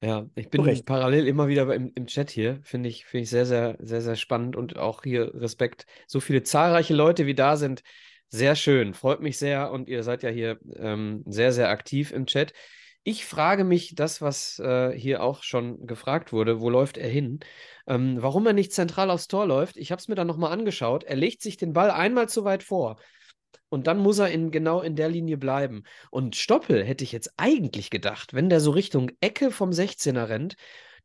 [0.00, 0.84] Ja, ich bin Korrekt.
[0.84, 2.60] parallel immer wieder im, im Chat hier.
[2.62, 5.86] Finde ich, finde ich sehr, sehr, sehr, sehr spannend und auch hier Respekt.
[6.06, 7.82] So viele zahlreiche Leute, wie da sind.
[8.28, 8.94] Sehr schön.
[8.94, 12.52] Freut mich sehr und ihr seid ja hier ähm, sehr, sehr aktiv im Chat.
[13.02, 17.40] Ich frage mich das, was äh, hier auch schon gefragt wurde, wo läuft er hin?
[17.86, 21.04] Ähm, warum er nicht zentral aufs Tor läuft, ich habe es mir dann nochmal angeschaut.
[21.04, 22.96] Er legt sich den Ball einmal zu weit vor.
[23.68, 25.84] Und dann muss er in, genau in der Linie bleiben.
[26.10, 30.54] Und Stoppel hätte ich jetzt eigentlich gedacht, wenn der so Richtung Ecke vom 16er rennt,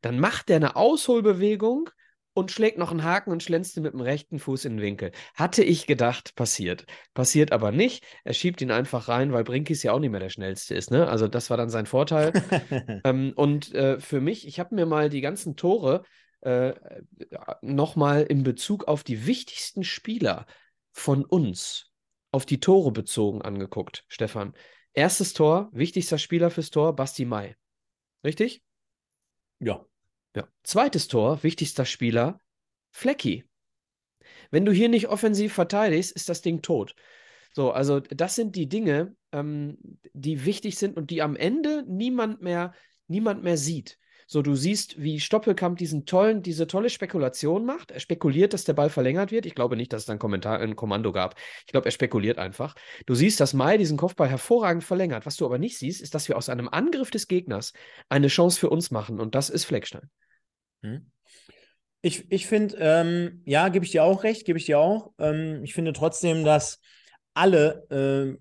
[0.00, 1.90] dann macht der eine Ausholbewegung
[2.32, 5.12] und schlägt noch einen Haken und schlänzt ihn mit dem rechten Fuß in den Winkel.
[5.34, 6.86] Hatte ich gedacht, passiert.
[7.12, 8.04] Passiert aber nicht.
[8.24, 10.90] Er schiebt ihn einfach rein, weil Brinkis ja auch nicht mehr der schnellste ist.
[10.90, 11.08] Ne?
[11.08, 12.32] Also das war dann sein Vorteil.
[13.04, 16.04] ähm, und äh, für mich, ich habe mir mal die ganzen Tore
[16.42, 16.72] äh,
[17.62, 20.46] nochmal in Bezug auf die wichtigsten Spieler
[20.92, 21.89] von uns
[22.30, 24.54] auf die Tore bezogen angeguckt, Stefan.
[24.92, 27.56] Erstes Tor, wichtigster Spieler fürs Tor, Basti Mai.
[28.24, 28.62] Richtig?
[29.58, 29.84] Ja.
[30.34, 30.48] ja.
[30.62, 32.40] Zweites Tor, wichtigster Spieler,
[32.90, 33.44] Flecki.
[34.50, 36.94] Wenn du hier nicht offensiv verteidigst, ist das Ding tot.
[37.52, 39.78] So, also das sind die Dinge, ähm,
[40.12, 42.74] die wichtig sind und die am Ende niemand mehr,
[43.06, 43.98] niemand mehr sieht.
[44.32, 47.90] So, du siehst, wie Stoppelkamp diesen tollen, diese tolle Spekulation macht.
[47.90, 49.44] Er spekuliert, dass der Ball verlängert wird.
[49.44, 51.34] Ich glaube nicht, dass es dann Kommentar, ein Kommando gab.
[51.66, 52.76] Ich glaube, er spekuliert einfach.
[53.06, 55.26] Du siehst, dass Mai diesen Kopfball hervorragend verlängert.
[55.26, 57.72] Was du aber nicht siehst, ist, dass wir aus einem Angriff des Gegners
[58.08, 59.18] eine Chance für uns machen.
[59.18, 60.08] Und das ist Fleckstein.
[60.84, 61.10] Hm.
[62.00, 65.10] Ich, ich finde, ähm, ja, gebe ich dir auch recht, gebe ich dir auch.
[65.18, 66.78] Ähm, ich finde trotzdem, dass
[67.34, 68.38] alle ähm,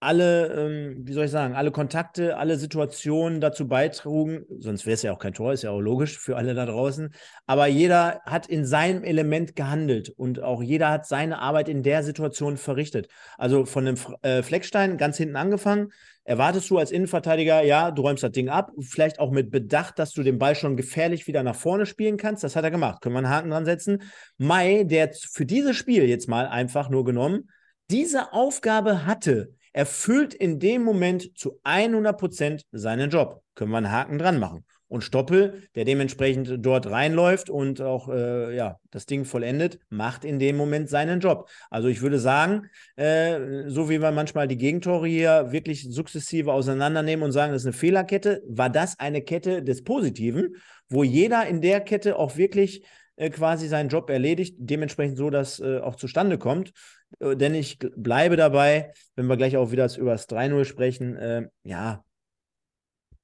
[0.00, 5.02] alle, ähm, wie soll ich sagen, alle Kontakte, alle Situationen dazu beitrugen, sonst wäre es
[5.02, 7.14] ja auch kein Tor, ist ja auch logisch für alle da draußen.
[7.46, 12.02] Aber jeder hat in seinem Element gehandelt und auch jeder hat seine Arbeit in der
[12.02, 13.08] Situation verrichtet.
[13.36, 15.90] Also von dem äh, Fleckstein ganz hinten angefangen,
[16.24, 20.12] erwartest du als Innenverteidiger, ja, du räumst das Ding ab, vielleicht auch mit Bedacht, dass
[20.12, 22.42] du den Ball schon gefährlich wieder nach vorne spielen kannst.
[22.42, 23.02] Das hat er gemacht.
[23.02, 24.02] Können wir einen Haken dran setzen.
[24.38, 27.50] Mai, der für dieses Spiel jetzt mal einfach nur genommen,
[27.90, 33.42] diese Aufgabe hatte, erfüllt in dem Moment zu 100 Prozent seinen Job.
[33.54, 34.64] Können wir einen Haken dran machen.
[34.88, 40.40] Und Stoppel, der dementsprechend dort reinläuft und auch äh, ja, das Ding vollendet, macht in
[40.40, 41.48] dem Moment seinen Job.
[41.70, 42.66] Also ich würde sagen,
[42.96, 47.66] äh, so wie wir manchmal die Gegentore hier wirklich sukzessive auseinandernehmen und sagen, das ist
[47.66, 50.56] eine Fehlerkette, war das eine Kette des Positiven,
[50.88, 52.84] wo jeder in der Kette auch wirklich
[53.20, 56.72] äh, quasi seinen Job erledigt, dementsprechend so, dass äh, auch zustande kommt.
[57.18, 61.48] Äh, denn ich bleibe dabei, wenn wir gleich auch wieder über das 3-0 sprechen, äh,
[61.62, 62.02] ja,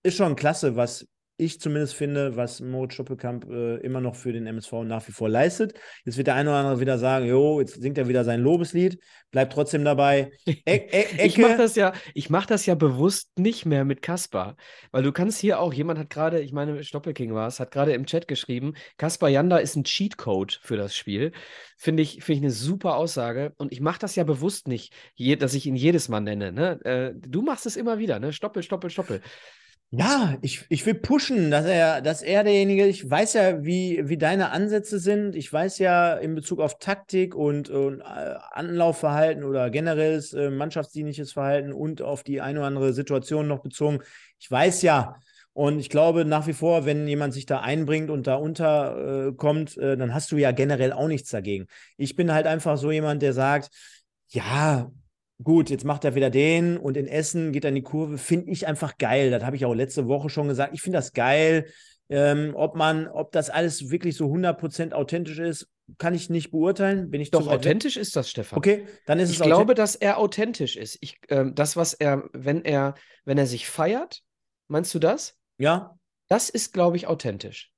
[0.03, 1.09] ist schon klasse, was
[1.39, 5.29] ich zumindest finde, was Moritz Stoppelkamp äh, immer noch für den MSV nach wie vor
[5.29, 5.75] leistet.
[6.05, 8.99] Jetzt wird der eine oder andere wieder sagen, jo, jetzt singt er wieder sein Lobeslied,
[9.31, 10.31] bleibt trotzdem dabei.
[10.47, 11.93] E e ich mache das, ja,
[12.29, 14.57] mach das ja bewusst nicht mehr mit Kaspar,
[14.93, 17.93] weil du kannst hier auch, jemand hat gerade, ich meine, Stoppelking war es, hat gerade
[17.93, 21.33] im Chat geschrieben, Kaspar Janda ist ein Cheatcode für das Spiel.
[21.77, 25.37] Finde ich, find ich eine super Aussage und ich mache das ja bewusst nicht, je,
[25.37, 26.53] dass ich ihn jedes Mal nenne.
[26.53, 26.81] Ne?
[26.85, 28.33] Äh, du machst es immer wieder, ne?
[28.33, 29.21] Stoppel, Stoppel, Stoppel.
[29.91, 34.19] Ja, ich, ich will pushen, dass er, dass er derjenige, ich weiß ja, wie, wie
[34.19, 35.37] deine Ansätze sind.
[35.37, 38.05] Ich weiß ja in Bezug auf Taktik und, und äh,
[38.51, 44.01] Anlaufverhalten oder generelles äh, mannschaftsdienliches Verhalten und auf die eine oder andere Situation noch bezogen.
[44.41, 45.17] Ich weiß ja,
[45.53, 49.93] und ich glaube nach wie vor, wenn jemand sich da einbringt und da unterkommt, äh,
[49.93, 51.67] äh, dann hast du ja generell auch nichts dagegen.
[51.97, 53.71] Ich bin halt einfach so jemand, der sagt,
[54.29, 54.91] ja,
[55.43, 58.17] Gut, jetzt macht er wieder den und in Essen geht er in die Kurve.
[58.17, 59.31] Finde ich einfach geil.
[59.31, 60.73] Das habe ich auch letzte Woche schon gesagt.
[60.75, 61.67] Ich finde das geil.
[62.09, 65.69] Ähm, ob man, ob das alles wirklich so 100% authentisch ist,
[65.99, 67.11] kann ich nicht beurteilen.
[67.11, 68.59] Bin ich Doch, authentisch ist das, Stefan.
[68.59, 70.99] Okay, dann ist ich es Ich glaube, dass er authentisch ist.
[71.01, 74.23] Ich, ähm, das, was er, wenn er, wenn er sich feiert,
[74.69, 75.37] meinst du das?
[75.59, 75.99] Ja.
[76.29, 77.73] Das ist, glaube ich, authentisch.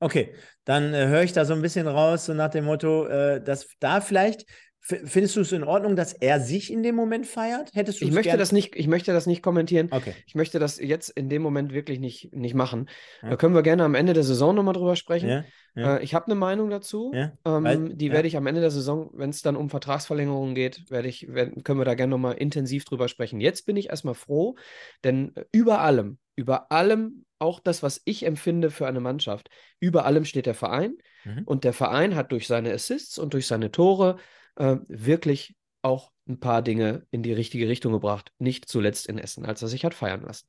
[0.00, 0.34] Okay,
[0.64, 3.68] dann äh, höre ich da so ein bisschen raus, so nach dem Motto, äh, dass
[3.80, 4.46] da vielleicht
[4.80, 7.74] Findest du es in Ordnung, dass er sich in dem Moment feiert?
[7.74, 9.88] Hättest du ich möchte das nicht, ich möchte das nicht kommentieren.
[9.90, 10.14] Okay.
[10.26, 12.88] Ich möchte das jetzt in dem Moment wirklich nicht, nicht machen.
[13.22, 13.30] Ja.
[13.30, 15.28] Da können wir gerne am Ende der Saison nochmal drüber sprechen.
[15.28, 15.96] Ja, ja.
[15.96, 17.12] Äh, ich habe eine Meinung dazu.
[17.44, 21.08] Ähm, die werde ich am Ende der Saison, wenn es dann um Vertragsverlängerungen geht, werde
[21.08, 23.40] ich, werd, können wir da gerne nochmal intensiv drüber sprechen.
[23.40, 24.56] Jetzt bin ich erstmal froh,
[25.04, 29.48] denn über allem, über allem, auch das, was ich empfinde für eine Mannschaft,
[29.80, 30.96] über allem steht der Verein.
[31.24, 31.42] Mhm.
[31.44, 34.16] Und der Verein hat durch seine Assists und durch seine Tore
[34.58, 38.32] äh, wirklich auch ein paar Dinge in die richtige Richtung gebracht.
[38.38, 40.46] Nicht zuletzt in Essen, als er sich hat feiern lassen.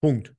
[0.00, 0.34] Punkt.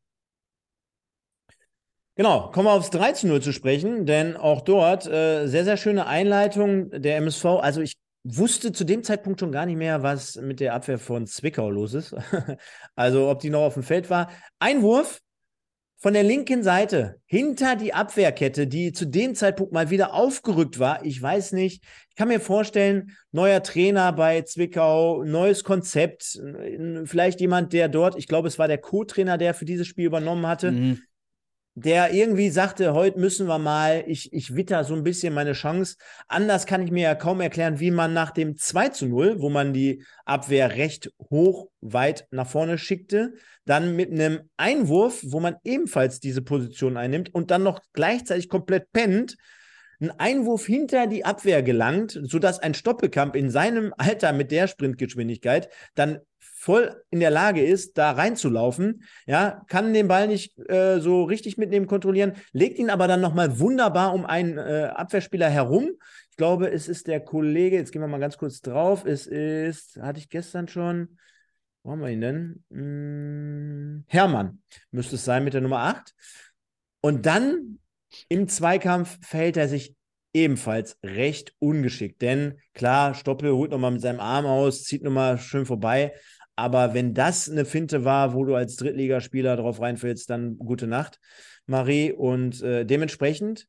[2.16, 6.92] Genau, kommen wir aufs 13-0 zu sprechen, denn auch dort äh, sehr, sehr schöne Einleitung
[6.92, 7.46] der MSV.
[7.46, 11.26] Also ich wusste zu dem Zeitpunkt schon gar nicht mehr, was mit der Abwehr von
[11.26, 12.16] Zwickau los ist.
[12.96, 14.30] also ob die noch auf dem Feld war.
[14.60, 15.22] Einwurf
[16.04, 21.06] von der linken Seite hinter die Abwehrkette, die zu dem Zeitpunkt mal wieder aufgerückt war.
[21.06, 21.82] Ich weiß nicht.
[22.10, 26.38] Ich kann mir vorstellen, neuer Trainer bei Zwickau, neues Konzept,
[27.06, 30.46] vielleicht jemand, der dort, ich glaube, es war der Co-Trainer, der für dieses Spiel übernommen
[30.46, 30.74] hatte.
[30.74, 31.02] Mhm
[31.76, 35.96] der irgendwie sagte, heute müssen wir mal, ich, ich witter so ein bisschen meine Chance.
[36.28, 39.50] Anders kann ich mir ja kaum erklären, wie man nach dem 2 zu 0, wo
[39.50, 43.34] man die Abwehr recht hoch, weit nach vorne schickte,
[43.66, 48.92] dann mit einem Einwurf, wo man ebenfalls diese Position einnimmt und dann noch gleichzeitig komplett
[48.92, 49.36] pennt,
[50.00, 55.70] ein Einwurf hinter die Abwehr gelangt, sodass ein Stoppelkamp in seinem Alter mit der Sprintgeschwindigkeit
[55.96, 56.20] dann
[56.64, 61.58] voll in der Lage ist, da reinzulaufen, ja, kann den Ball nicht äh, so richtig
[61.58, 65.92] mitnehmen, kontrollieren, legt ihn aber dann nochmal wunderbar um einen äh, Abwehrspieler herum.
[66.32, 69.98] Ich glaube, es ist der Kollege, jetzt gehen wir mal ganz kurz drauf, es ist,
[70.02, 71.18] hatte ich gestern schon,
[71.84, 72.64] wo haben wir ihn denn?
[72.72, 74.62] Hm, Hermann
[74.92, 76.16] müsste es sein mit der Nummer 8.
[77.02, 77.80] Und dann
[78.30, 79.98] im Zweikampf verhält er sich
[80.34, 82.22] ebenfalls recht ungeschickt.
[82.22, 86.14] Denn klar, Stoppel holt nochmal mit seinem Arm aus, zieht nochmal schön vorbei.
[86.56, 91.20] Aber wenn das eine Finte war, wo du als Drittligaspieler drauf reinfällst, dann gute Nacht,
[91.66, 92.12] Marie.
[92.12, 93.68] Und äh, dementsprechend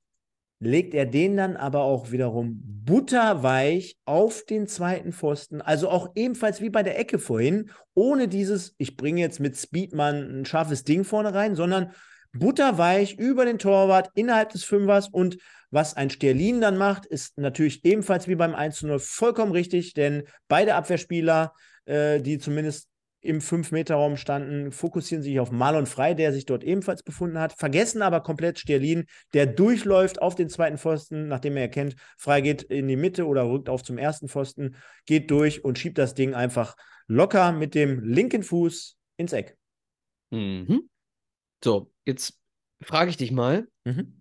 [0.60, 5.60] legt er den dann aber auch wiederum butterweich auf den zweiten Pfosten.
[5.60, 10.40] Also auch ebenfalls wie bei der Ecke vorhin, ohne dieses, ich bringe jetzt mit Speedman
[10.40, 11.92] ein scharfes Ding vorne rein, sondern
[12.32, 15.38] butterweich über den Torwart innerhalb des Fünfers und
[15.70, 20.76] was ein Sterlin dann macht, ist natürlich ebenfalls wie beim 1-0 vollkommen richtig, denn beide
[20.76, 21.52] Abwehrspieler
[21.86, 22.88] äh, die zumindest
[23.24, 28.02] im 5-Meter-Raum standen, fokussieren sich auf Marlon Frei, der sich dort ebenfalls befunden hat, vergessen
[28.02, 32.86] aber komplett Sterlin, der durchläuft auf den zweiten Pfosten, nachdem er erkennt, Frei geht in
[32.86, 34.76] die Mitte oder rückt auf zum ersten Pfosten,
[35.06, 36.76] geht durch und schiebt das Ding einfach
[37.06, 39.56] locker mit dem linken Fuß ins Eck.
[40.30, 40.90] Mhm.
[41.62, 42.38] So, jetzt
[42.82, 44.20] frage ich dich mal, mhm.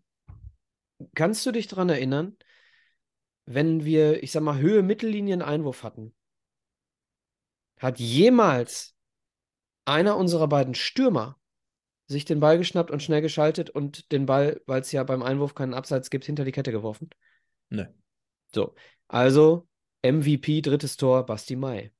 [1.13, 2.37] kannst du dich daran erinnern,
[3.45, 6.13] wenn wir, ich sag mal, Höhe Mittellinien Einwurf hatten?
[7.83, 8.95] Hat jemals
[9.83, 11.37] einer unserer beiden Stürmer
[12.07, 15.53] sich den Ball geschnappt und schnell geschaltet und den Ball, weil es ja beim Einwurf
[15.53, 17.09] keinen Abseits gibt, hinter die Kette geworfen?
[17.67, 17.83] Nö.
[18.55, 18.73] So,
[19.09, 19.67] also
[20.01, 21.91] MVP, drittes Tor, Basti Mai.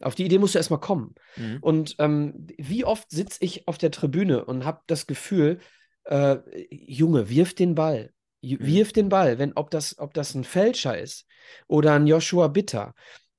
[0.00, 1.14] Auf die Idee musst du erstmal kommen.
[1.36, 1.58] Mhm.
[1.60, 5.60] Und ähm, wie oft sitze ich auf der Tribüne und habe das Gefühl,
[6.04, 6.38] äh,
[6.70, 8.14] Junge, wirf den Ball.
[8.40, 8.56] Mhm.
[8.60, 11.26] Wirf den Ball, wenn, ob das, ob das ein Fälscher ist
[11.66, 12.94] oder ein Joshua Bitter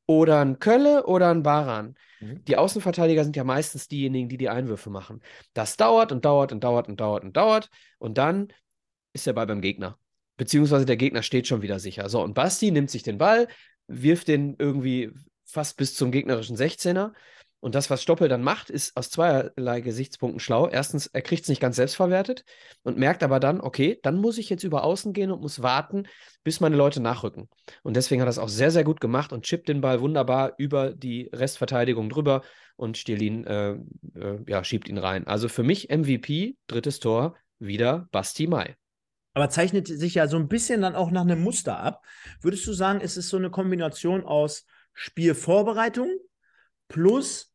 [0.09, 1.93] oder ein Kölle oder ein Baran.
[2.19, 2.43] Mhm.
[2.45, 5.21] Die Außenverteidiger sind ja meistens diejenigen, die die Einwürfe machen.
[5.53, 8.51] Das dauert und dauert und dauert und dauert und dauert und dann
[9.13, 9.99] ist der Ball beim Gegner.
[10.35, 12.09] Beziehungsweise der Gegner steht schon wieder sicher.
[12.09, 13.47] So, und Basti nimmt sich den Ball,
[13.85, 15.11] wirft den irgendwie
[15.45, 17.11] fast bis zum gegnerischen 16er
[17.61, 20.69] und das, was Stoppel dann macht, ist aus zweierlei Gesichtspunkten schlau.
[20.69, 22.45] Erstens, er kriegt es nicht ganz selbst verwertet
[22.83, 26.03] und merkt aber dann, okay, dann muss ich jetzt über außen gehen und muss warten,
[26.43, 27.49] bis meine Leute nachrücken.
[27.83, 30.53] Und deswegen hat er es auch sehr, sehr gut gemacht und chippt den Ball wunderbar
[30.57, 32.43] über die Restverteidigung drüber
[32.77, 33.71] und Stirlin äh,
[34.15, 35.27] äh, ja, schiebt ihn rein.
[35.27, 38.77] Also für mich MVP, drittes Tor, wieder Basti Mai.
[39.33, 42.01] Aber zeichnet sich ja so ein bisschen dann auch nach einem Muster ab.
[42.41, 46.09] Würdest du sagen, ist es so eine Kombination aus Spielvorbereitung
[46.87, 47.48] plus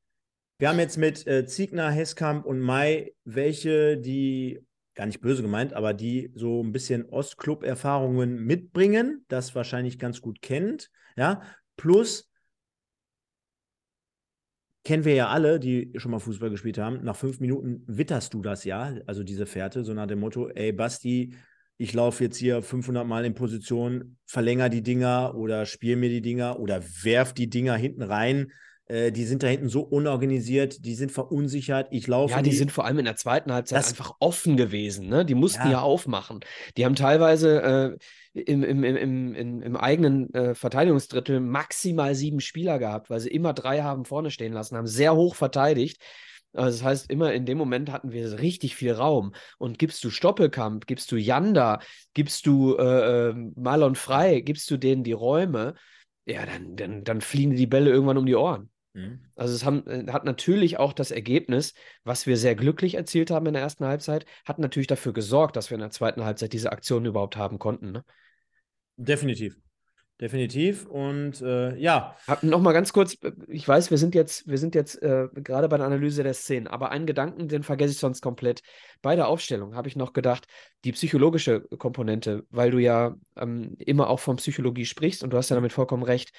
[0.58, 4.60] wir haben jetzt mit äh, Ziegner, Heskamp und Mai welche, die
[4.94, 10.40] gar nicht böse gemeint, aber die so ein bisschen Ostclub-Erfahrungen mitbringen, das wahrscheinlich ganz gut
[10.40, 11.42] kennt, ja,
[11.76, 12.30] plus
[14.84, 18.42] kennen wir ja alle, die schon mal Fußball gespielt haben, nach fünf Minuten witterst du
[18.42, 21.34] das ja, also diese Fährte, so nach dem Motto, ey Basti,
[21.76, 26.22] ich laufe jetzt hier 500 Mal in Position, verlänger die Dinger oder spiel mir die
[26.22, 28.52] Dinger oder werf die Dinger hinten rein,
[28.86, 31.88] äh, die sind da hinten so unorganisiert, die sind verunsichert.
[31.90, 32.34] Ich laufe.
[32.34, 35.08] Ja, die, die, sind vor allem in der zweiten Halbzeit einfach offen gewesen.
[35.08, 35.24] Ne?
[35.24, 36.40] Die mussten ja, ja aufmachen.
[36.76, 37.98] Die haben teilweise
[38.34, 43.30] äh, im, im, im, im, im eigenen äh, Verteidigungsdrittel maximal sieben Spieler gehabt, weil sie
[43.30, 46.02] immer drei haben vorne stehen lassen, haben sehr hoch verteidigt.
[46.52, 49.34] Also das heißt, immer in dem Moment hatten wir richtig viel Raum.
[49.58, 51.80] Und gibst du Stoppelkamp, gibst du Janda,
[52.12, 55.74] gibst du äh, ähm, Marlon Frei, gibst du denen die Räume,
[56.26, 58.70] ja, dann, dann, dann fliegen die Bälle irgendwann um die Ohren.
[58.94, 59.20] Mhm.
[59.36, 61.74] Also es haben, äh, hat natürlich auch das Ergebnis,
[62.04, 65.70] was wir sehr glücklich erzielt haben in der ersten Halbzeit, hat natürlich dafür gesorgt, dass
[65.70, 67.92] wir in der zweiten Halbzeit diese Aktion überhaupt haben konnten.
[67.92, 68.04] Ne?
[68.96, 69.56] Definitiv.
[70.20, 70.86] Definitiv.
[70.86, 72.16] Und äh, ja.
[72.42, 75.68] Noch mal ganz kurz, äh, ich weiß, wir sind jetzt, wir sind jetzt äh, gerade
[75.68, 78.62] bei der Analyse der Szenen, aber einen Gedanken, den vergesse ich sonst komplett.
[79.02, 80.46] Bei der Aufstellung habe ich noch gedacht,
[80.84, 85.48] die psychologische Komponente, weil du ja ähm, immer auch von Psychologie sprichst und du hast
[85.48, 86.32] ja damit vollkommen recht.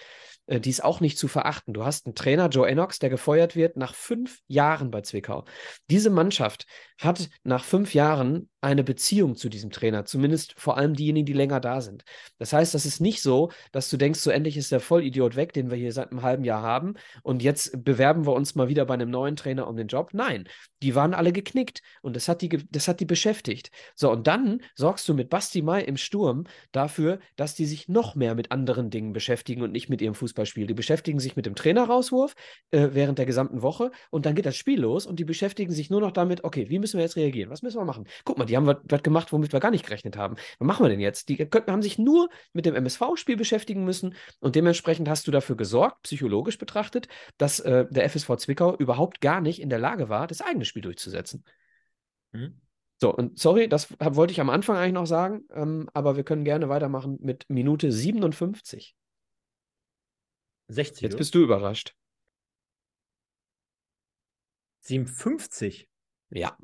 [0.48, 1.74] Äh, die ist auch nicht zu verachten.
[1.74, 5.46] Du hast einen Trainer, Joe Enox, der gefeuert wird nach fünf Jahren bei Zwickau.
[5.90, 6.66] Diese Mannschaft
[7.00, 11.60] hat nach fünf Jahren eine Beziehung zu diesem Trainer, zumindest vor allem diejenigen, die länger
[11.60, 12.04] da sind.
[12.40, 15.54] Das heißt, das ist nicht so, dass du denkst, so endlich ist der Vollidiot weg,
[15.54, 18.86] den wir hier seit einem halben Jahr haben und jetzt bewerben wir uns mal wieder
[18.86, 20.10] bei einem neuen Trainer um den Job.
[20.14, 20.48] Nein,
[20.82, 23.70] die waren alle geknickt und das hat die, das hat die beschäftigt.
[23.94, 28.16] So, und dann sorgst du mit Basti Mai im Sturm dafür, dass die sich noch
[28.16, 30.68] mehr mit anderen Dingen beschäftigen und nicht mit ihrem Fußballspiel.
[30.68, 32.36] Die beschäftigen sich mit dem Trainerauswurf
[32.72, 35.90] äh, während der gesamten Woche und dann geht das Spiel los und die beschäftigen sich
[35.90, 37.50] nur noch damit, okay, wie müssen wir jetzt reagieren?
[37.50, 38.06] Was müssen wir machen?
[38.26, 40.36] Guck mal, die haben was gemacht, womit wir gar nicht gerechnet haben.
[40.60, 41.30] Was machen wir denn jetzt?
[41.30, 45.56] Die könnten, haben sich nur mit dem MSV-Spiel beschäftigen müssen und dementsprechend hast du dafür
[45.56, 47.08] gesorgt, psychologisch betrachtet,
[47.38, 50.82] dass äh, der FSV Zwickau überhaupt gar nicht in der Lage war, das eigene Spiel
[50.82, 51.44] durchzusetzen.
[52.34, 52.62] Mhm.
[53.02, 56.46] So, und sorry, das wollte ich am Anfang eigentlich noch sagen, ähm, aber wir können
[56.46, 58.96] gerne weitermachen mit Minute 57.
[60.68, 61.02] 60.
[61.02, 61.96] Jetzt bist du überrascht.
[64.82, 65.88] 57?
[66.30, 66.58] Ja.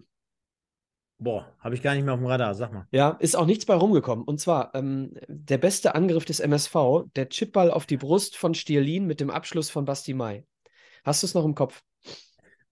[1.17, 2.87] Boah, habe ich gar nicht mehr auf dem Radar, sag mal.
[2.91, 4.25] Ja, ist auch nichts bei rumgekommen.
[4.25, 9.05] Und zwar ähm, der beste Angriff des MSV, der Chipball auf die Brust von Stierlin
[9.05, 10.45] mit dem Abschluss von Basti Mai.
[11.03, 11.83] Hast du es noch im Kopf?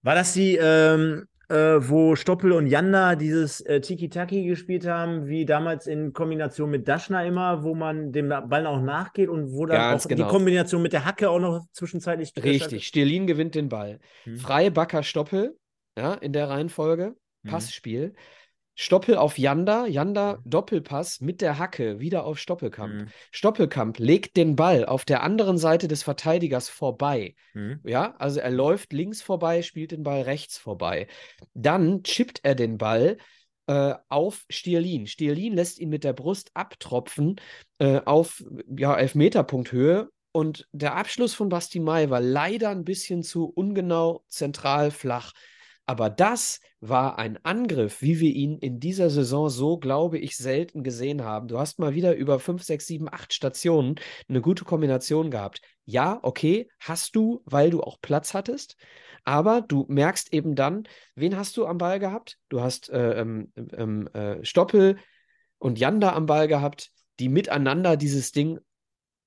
[0.02, 5.44] War das die, ähm, äh, wo Stoppel und Janda dieses äh, Tiki-Taki gespielt haben, wie
[5.44, 9.76] damals in Kombination mit Daschner immer, wo man dem Ball auch nachgeht und wo dann
[9.76, 10.24] Ganz auch genau.
[10.24, 12.32] die Kombination mit der Hacke auch noch zwischenzeitlich.
[12.40, 13.98] Richtig, Stierlin gewinnt den Ball.
[14.24, 14.36] Hm.
[14.36, 15.58] Frei Backer Stoppel,
[15.98, 17.16] ja, in der Reihenfolge.
[17.42, 17.50] Hm.
[17.50, 18.04] Passspiel.
[18.04, 18.14] Hm.
[18.74, 20.50] Stoppel auf Janda, Janda mhm.
[20.50, 22.94] Doppelpass mit der Hacke wieder auf Stoppelkamp.
[22.94, 23.08] Mhm.
[23.30, 27.34] Stoppelkamp legt den Ball auf der anderen Seite des Verteidigers vorbei.
[27.54, 27.80] Mhm.
[27.84, 31.08] Ja, also er läuft links vorbei, spielt den Ball rechts vorbei.
[31.54, 33.18] Dann chippt er den Ball
[33.66, 35.06] äh, auf Stierlin.
[35.06, 37.36] Stierlin lässt ihn mit der Brust abtropfen
[37.78, 43.46] äh, auf ja, Elfmeterpunkthöhe und der Abschluss von Basti Mai war leider ein bisschen zu
[43.46, 45.32] ungenau zentral flach.
[45.90, 50.84] Aber das war ein Angriff, wie wir ihn in dieser Saison so, glaube ich, selten
[50.84, 51.48] gesehen haben.
[51.48, 53.96] Du hast mal wieder über fünf, sechs, sieben, acht Stationen
[54.28, 55.60] eine gute Kombination gehabt.
[55.86, 58.76] Ja, okay, hast du, weil du auch Platz hattest.
[59.24, 60.84] Aber du merkst eben dann,
[61.16, 62.38] wen hast du am Ball gehabt?
[62.50, 64.96] Du hast äh, ähm, ähm, äh, Stoppel
[65.58, 68.60] und Janda am Ball gehabt, die miteinander dieses Ding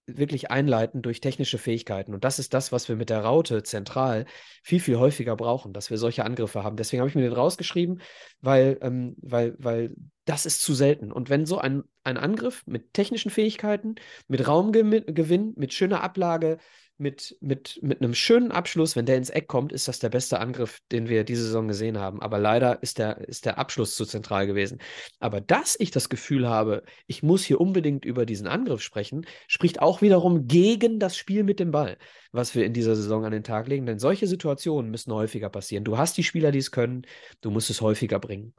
[0.06, 2.14] wirklich einleiten durch technische Fähigkeiten.
[2.14, 4.26] Und das ist das, was wir mit der Raute zentral
[4.62, 6.76] viel, viel häufiger brauchen, dass wir solche Angriffe haben.
[6.76, 8.02] Deswegen habe ich mir den rausgeschrieben,
[8.42, 9.96] weil, ähm, weil, weil
[10.26, 11.12] das ist zu selten.
[11.12, 13.96] Und wenn so ein, ein Angriff mit technischen Fähigkeiten,
[14.28, 16.58] mit Raumgewinn, mit schöner Ablage,
[16.98, 20.40] mit, mit, mit einem schönen Abschluss, wenn der ins Eck kommt, ist das der beste
[20.40, 22.22] Angriff, den wir diese Saison gesehen haben.
[22.22, 24.80] Aber leider ist der, ist der Abschluss zu zentral gewesen.
[25.20, 29.82] Aber dass ich das Gefühl habe, ich muss hier unbedingt über diesen Angriff sprechen, spricht
[29.82, 31.98] auch wiederum gegen das Spiel mit dem Ball,
[32.32, 33.86] was wir in dieser Saison an den Tag legen.
[33.86, 35.84] Denn solche Situationen müssen häufiger passieren.
[35.84, 37.06] Du hast die Spieler, die es können,
[37.42, 38.54] du musst es häufiger bringen.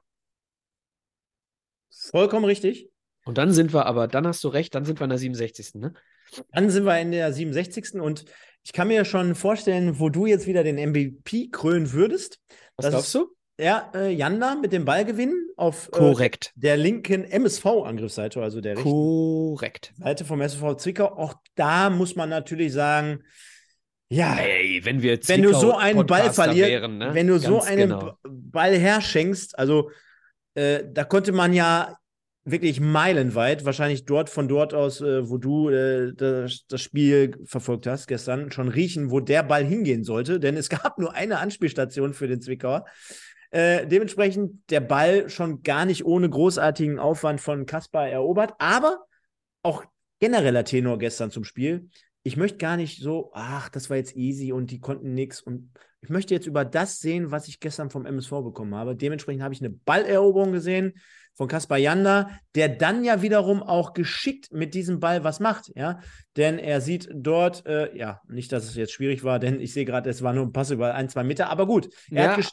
[1.90, 2.90] Vollkommen richtig.
[3.24, 5.74] Und dann sind wir aber, dann hast du recht, dann sind wir in der 67.
[5.76, 5.94] Ne?
[6.52, 7.94] Dann sind wir in der 67.
[7.94, 8.24] Und
[8.64, 12.38] ich kann mir schon vorstellen, wo du jetzt wieder den MVP krönen würdest.
[12.76, 13.28] Was glaubst du?
[13.58, 19.92] Ja, äh, Janda mit dem Ballgewinn auf äh, der linken MSV-Angriffsseite, also der Korrekt.
[19.96, 21.06] Seite vom SV Zwickau.
[21.06, 23.22] Auch da muss man natürlich sagen,
[24.08, 27.10] ja, Ey, wenn, wir wenn du so einen Ball verlierst, ne?
[27.14, 28.18] wenn du Ganz so einen genau.
[28.22, 29.90] Ball herschenkst, also
[30.54, 31.96] äh, da konnte man ja
[32.44, 37.86] wirklich meilenweit, wahrscheinlich dort von dort aus, äh, wo du äh, das, das, Spiel verfolgt
[37.86, 42.12] hast gestern, schon riechen, wo der Ball hingehen sollte, denn es gab nur eine Anspielstation
[42.12, 42.84] für den Zwickauer.
[43.50, 49.04] Äh, dementsprechend der Ball schon gar nicht ohne großartigen Aufwand von Kaspar erobert, aber
[49.62, 49.84] auch
[50.20, 51.88] genereller Tenor gestern zum Spiel.
[52.24, 55.70] Ich möchte gar nicht so, ach, das war jetzt easy und die konnten nichts und
[56.00, 58.94] ich möchte jetzt über das sehen, was ich gestern vom MSV bekommen habe.
[58.94, 60.94] Dementsprechend habe ich eine Balleroberung gesehen
[61.34, 66.00] von Kaspar Janda, der dann ja wiederum auch geschickt mit diesem Ball was macht, ja.
[66.36, 69.84] Denn er sieht dort, äh, ja, nicht, dass es jetzt schwierig war, denn ich sehe
[69.84, 71.88] gerade, es war nur ein Pass über ein, zwei Meter, aber gut.
[72.10, 72.52] Er ja, hat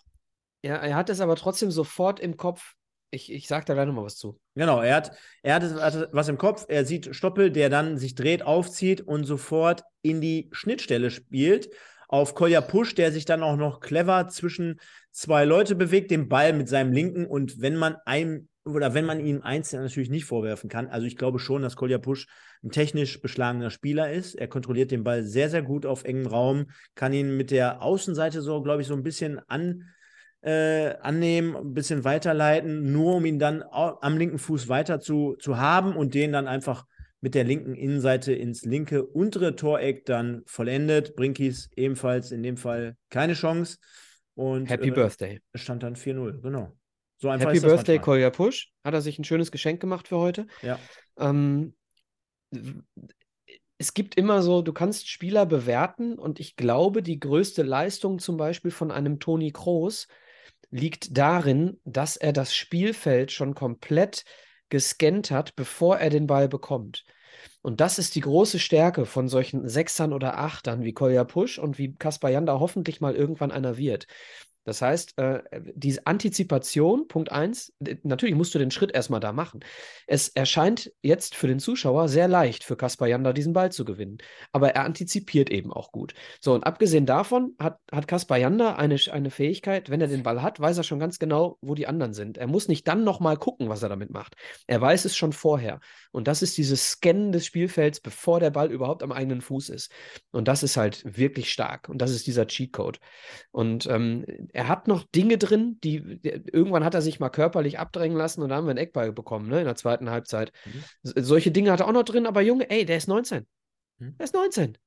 [0.64, 2.74] ja, er hat es aber trotzdem sofort im Kopf.
[3.10, 4.40] Ich, ich sage da gleich nochmal was zu.
[4.56, 5.12] Genau, er hat,
[5.44, 6.66] er hat, hat was im Kopf.
[6.70, 11.70] Er sieht Stoppel, der dann sich dreht, aufzieht und sofort in die Schnittstelle spielt
[12.08, 14.80] auf Kolja Push, der sich dann auch noch clever zwischen
[15.12, 19.20] zwei Leute bewegt, den Ball mit seinem linken und wenn man einem oder wenn man
[19.20, 20.88] ihm einzeln natürlich nicht vorwerfen kann.
[20.88, 22.28] Also ich glaube schon, dass Kolja Pusch
[22.64, 24.36] ein technisch beschlagener Spieler ist.
[24.36, 28.42] Er kontrolliert den Ball sehr, sehr gut auf engem Raum, kann ihn mit der Außenseite
[28.42, 29.86] so, glaube ich, so ein bisschen an,
[30.42, 35.58] äh, annehmen, ein bisschen weiterleiten, nur um ihn dann am linken Fuß weiter zu, zu
[35.58, 36.86] haben und den dann einfach
[37.22, 41.16] mit der linken Innenseite ins linke untere Toreck dann vollendet.
[41.16, 43.78] Brinkis ebenfalls in dem Fall keine Chance.
[44.34, 45.42] Und, Happy äh, Birthday.
[45.54, 46.76] Stand dann 4-0, genau.
[47.22, 48.72] So einfach Happy Birthday, Kolja Push.
[48.84, 50.48] Hat er sich ein schönes Geschenk gemacht für heute.
[50.64, 50.80] Ja.
[51.20, 51.76] Ähm,
[53.78, 58.38] es gibt immer so, du kannst Spieler bewerten und ich glaube, die größte Leistung zum
[58.38, 60.08] Beispiel von einem Toni Kroos
[60.72, 64.26] liegt darin, dass er das Spielfeld schon komplett
[64.70, 67.04] gescannt hat, bevor er den Ball bekommt.
[67.62, 71.78] Und das ist die große Stärke von solchen Sechsern oder Achtern wie Kolja Push und
[71.78, 74.08] wie Kaspar Janda hoffentlich mal irgendwann einer wird.
[74.64, 75.42] Das heißt, äh,
[75.74, 79.62] diese Antizipation, Punkt eins, natürlich musst du den Schritt erstmal da machen.
[80.08, 84.20] Es erscheint jetzt für den Zuschauer sehr leicht, für Kaspar Janda diesen Ball zu gewinnen.
[84.52, 86.14] Aber er antizipiert eben auch gut.
[86.40, 90.42] So, und abgesehen davon hat, hat Kaspar Janda eine, eine Fähigkeit, wenn er den Ball
[90.42, 92.38] hat, weiß er schon ganz genau, wo die anderen sind.
[92.38, 94.36] Er muss nicht dann nochmal gucken, was er damit macht.
[94.68, 95.80] Er weiß es schon vorher.
[96.12, 99.92] Und das ist dieses Scannen des Spielfelds, bevor der Ball überhaupt am eigenen Fuß ist.
[100.32, 101.90] Und das ist halt wirklich stark.
[101.90, 103.00] Und das ist dieser Cheatcode.
[103.52, 108.18] Und ähm, er hat noch Dinge drin, die, irgendwann hat er sich mal körperlich abdrängen
[108.18, 110.52] lassen und da haben wir einen Eckball bekommen, ne, in der zweiten Halbzeit.
[110.66, 110.84] Mhm.
[111.04, 113.48] Solche Dinge hat er auch noch drin, aber Junge, ey, der ist 19.
[114.00, 114.18] Mhm.
[114.18, 114.78] Der ist 19.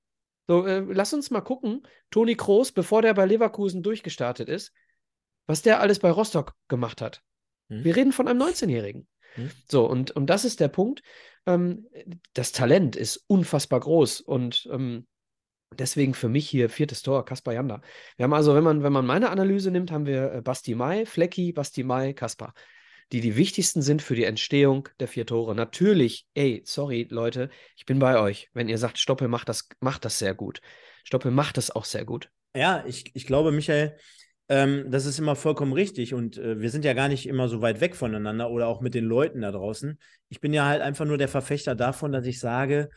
[0.46, 4.72] So, äh, lass uns mal gucken, Toni Kroos, bevor der bei Leverkusen durchgestartet ist,
[5.46, 7.22] was der alles bei Rostock gemacht hat.
[7.68, 7.84] Mhm.
[7.84, 9.06] Wir reden von einem 19-Jährigen.
[9.36, 9.50] Mhm.
[9.70, 11.02] So, und, und das ist der Punkt.
[11.46, 11.86] Ähm,
[12.34, 15.06] das Talent ist unfassbar groß und ähm,
[15.78, 17.80] Deswegen für mich hier viertes Tor, Kaspar Janda.
[18.16, 21.06] Wir haben also, wenn man, wenn man meine Analyse nimmt, haben wir äh, Basti Mai,
[21.06, 22.54] Flecki, Basti Mai, Kaspar,
[23.12, 25.54] die die wichtigsten sind für die Entstehung der vier Tore.
[25.54, 28.50] Natürlich, ey, sorry, Leute, ich bin bei euch.
[28.54, 30.60] Wenn ihr sagt, Stoppel macht das, macht das sehr gut.
[31.04, 32.30] Stoppel macht das auch sehr gut.
[32.56, 33.96] Ja, ich, ich glaube, Michael,
[34.48, 37.62] ähm, das ist immer vollkommen richtig und äh, wir sind ja gar nicht immer so
[37.62, 39.98] weit weg voneinander oder auch mit den Leuten da draußen.
[40.28, 42.90] Ich bin ja halt einfach nur der Verfechter davon, dass ich sage,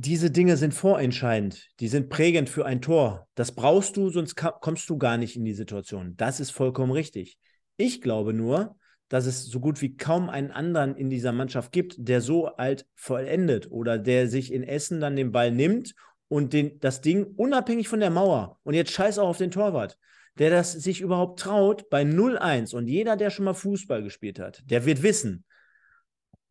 [0.00, 3.26] diese Dinge sind vorentscheidend, die sind prägend für ein Tor.
[3.34, 6.14] Das brauchst du, sonst kommst du gar nicht in die Situation.
[6.16, 7.36] Das ist vollkommen richtig.
[7.76, 8.76] Ich glaube nur,
[9.08, 12.86] dass es so gut wie kaum einen anderen in dieser Mannschaft gibt, der so alt
[12.94, 15.96] vollendet oder der sich in Essen dann den Ball nimmt
[16.28, 19.98] und den, das Ding unabhängig von der Mauer und jetzt scheiß auch auf den Torwart,
[20.38, 24.62] der das sich überhaupt traut bei 0-1 und jeder, der schon mal Fußball gespielt hat,
[24.66, 25.44] der wird wissen,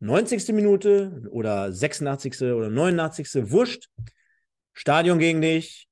[0.00, 0.48] 90.
[0.52, 2.40] Minute oder 86.
[2.42, 3.50] oder 89.
[3.50, 3.88] Wurscht.
[4.72, 5.88] Stadion gegen dich.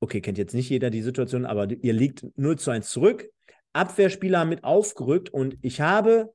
[0.00, 3.28] Okay, kennt jetzt nicht jeder die Situation, aber ihr liegt 0 zu 1 zurück.
[3.72, 6.32] Abwehrspieler mit aufgerückt und ich habe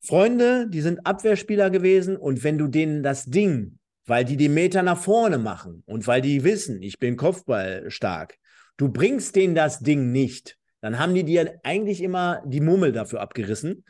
[0.00, 3.78] Freunde, die sind Abwehrspieler gewesen und wenn du denen das Ding
[4.08, 8.38] weil die den Meter nach vorne machen und weil die wissen, ich bin Kopfball stark.
[8.78, 13.20] Du bringst denen das Ding nicht, dann haben die dir eigentlich immer die Mummel dafür
[13.20, 13.84] abgerissen.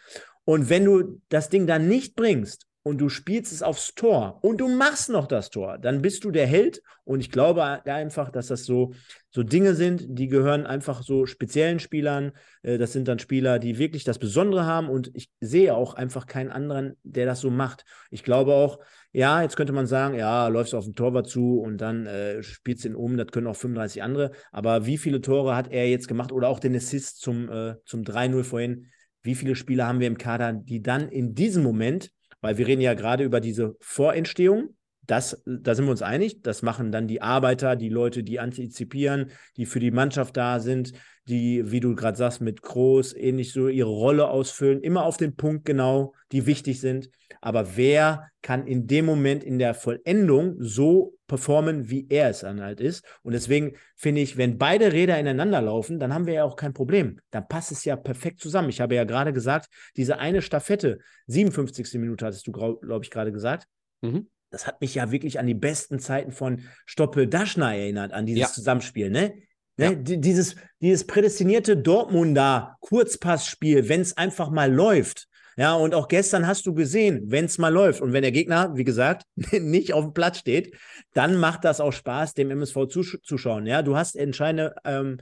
[0.48, 4.62] Und wenn du das Ding dann nicht bringst und du spielst es aufs Tor und
[4.62, 6.80] du machst noch das Tor, dann bist du der Held.
[7.04, 8.94] Und ich glaube einfach, dass das so,
[9.28, 12.32] so Dinge sind, die gehören einfach so speziellen Spielern.
[12.62, 14.88] Äh, das sind dann Spieler, die wirklich das Besondere haben.
[14.88, 17.84] Und ich sehe auch einfach keinen anderen, der das so macht.
[18.10, 18.78] Ich glaube auch,
[19.12, 22.86] ja, jetzt könnte man sagen, ja, läufst auf den Torwart zu und dann äh, spielst
[22.86, 24.30] ihn um, das können auch 35 andere.
[24.50, 28.02] Aber wie viele Tore hat er jetzt gemacht oder auch den Assist zum, äh, zum
[28.02, 28.86] 3-0 vorhin?
[29.22, 32.10] Wie viele Spieler haben wir im Kader, die dann in diesem Moment
[32.40, 34.74] weil wir reden ja gerade über diese Vorentstehung.
[35.06, 36.42] Das, da sind wir uns einig.
[36.42, 40.92] Das machen dann die Arbeiter, die Leute, die antizipieren, die für die Mannschaft da sind,
[41.28, 45.36] die, wie du gerade sagst, mit Groß ähnlich so ihre Rolle ausfüllen, immer auf den
[45.36, 47.10] Punkt genau, die wichtig sind.
[47.40, 52.60] Aber wer kann in dem Moment in der Vollendung so performen, wie er es dann
[52.60, 53.04] halt ist?
[53.22, 56.72] Und deswegen finde ich, wenn beide Räder ineinander laufen, dann haben wir ja auch kein
[56.72, 57.20] Problem.
[57.30, 58.70] Dann passt es ja perfekt zusammen.
[58.70, 61.94] Ich habe ja gerade gesagt, diese eine Staffette, 57.
[61.94, 63.66] Minute hattest du, glaube ich, gerade gesagt.
[64.00, 64.28] Mhm.
[64.50, 68.40] Das hat mich ja wirklich an die besten Zeiten von Stoppel Daschner erinnert, an dieses
[68.40, 68.48] ja.
[68.48, 69.34] Zusammenspiel, ne?
[69.78, 69.84] Ne?
[69.86, 69.94] Ja.
[69.94, 75.28] Dieses, dieses prädestinierte Dortmunder Kurzpassspiel, wenn es einfach mal läuft.
[75.56, 78.76] Ja, und auch gestern hast du gesehen, wenn es mal läuft und wenn der Gegner,
[78.76, 80.76] wie gesagt, nicht auf dem Platz steht,
[81.14, 83.66] dann macht das auch Spaß, dem MSV zuzuschauen.
[83.66, 85.18] Ja, du hast entscheidende ähm,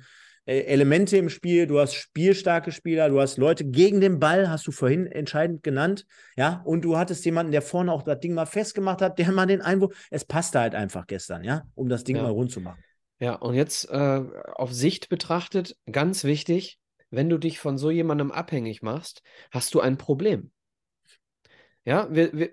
[0.46, 4.66] e-, Elemente im Spiel, du hast spielstarke Spieler, du hast Leute gegen den Ball, hast
[4.66, 6.04] du vorhin entscheidend genannt,
[6.36, 9.46] ja, und du hattest jemanden, der vorne auch das Ding mal festgemacht hat, der mal
[9.46, 12.22] den Einwurf, es passte halt einfach gestern, ja, um das Ding ja.
[12.22, 12.82] mal rund zu machen.
[13.18, 14.22] Ja, und jetzt äh,
[14.54, 16.78] auf Sicht betrachtet, ganz wichtig,
[17.10, 20.50] wenn du dich von so jemandem abhängig machst, hast du ein Problem.
[21.84, 22.50] Ja, wir, wir,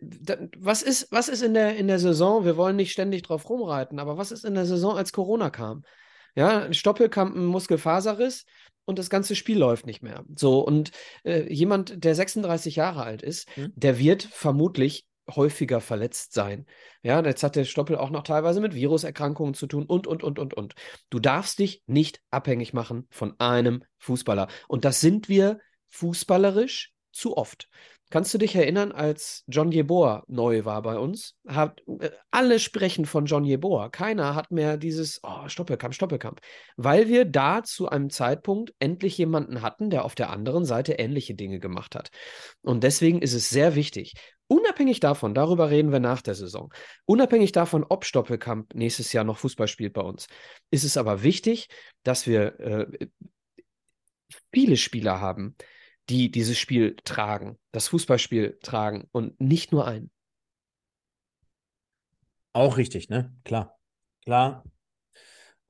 [0.57, 2.45] was ist, was ist in der, in der Saison?
[2.45, 5.83] Wir wollen nicht ständig drauf rumreiten, aber was ist in der Saison, als Corona kam?
[6.35, 8.45] Ja, Stoppelkampen, Muskelfaserriss
[8.85, 10.23] und das ganze Spiel läuft nicht mehr.
[10.35, 10.91] So, und
[11.23, 13.73] äh, jemand, der 36 Jahre alt ist, hm?
[13.75, 16.65] der wird vermutlich häufiger verletzt sein.
[17.01, 20.39] Ja, jetzt hat der Stoppel auch noch teilweise mit Viruserkrankungen zu tun und, und, und,
[20.39, 20.75] und, und.
[21.09, 24.47] Du darfst dich nicht abhängig machen von einem Fußballer.
[24.67, 25.59] Und das sind wir
[25.89, 27.69] fußballerisch zu oft.
[28.13, 31.35] Kannst du dich erinnern, als John Jeboa neu war bei uns?
[31.47, 33.89] Hat, äh, alle sprechen von John Jeboa.
[33.89, 36.39] Keiner hat mehr dieses oh, Stoppelkampf, Stoppelkampf.
[36.77, 41.33] Weil wir da zu einem Zeitpunkt endlich jemanden hatten, der auf der anderen Seite ähnliche
[41.33, 42.11] Dinge gemacht hat.
[42.61, 44.13] Und deswegen ist es sehr wichtig,
[44.47, 46.73] unabhängig davon, darüber reden wir nach der Saison,
[47.05, 50.27] unabhängig davon, ob Stoppelkamp nächstes Jahr noch Fußball spielt bei uns,
[50.71, 51.67] ist es aber wichtig,
[52.03, 53.07] dass wir äh,
[54.51, 55.55] viele Spieler haben,
[56.09, 60.11] die dieses Spiel tragen, das Fußballspiel tragen und nicht nur einen.
[62.51, 63.33] Auch richtig, ne?
[63.43, 63.79] Klar.
[64.23, 64.63] Klar.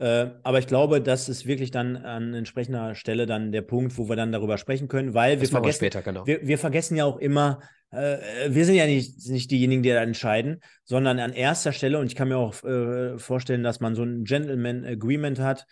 [0.03, 4.09] Äh, aber ich glaube, das ist wirklich dann an entsprechender Stelle dann der Punkt, wo
[4.09, 6.27] wir dann darüber sprechen können, weil wir vergessen, später, genau.
[6.27, 8.17] wir, wir, vergessen ja auch immer, äh,
[8.49, 12.15] wir sind ja nicht, nicht diejenigen, die da entscheiden, sondern an erster Stelle, und ich
[12.15, 15.65] kann mir auch äh, vorstellen, dass man so ein Gentleman Agreement hat,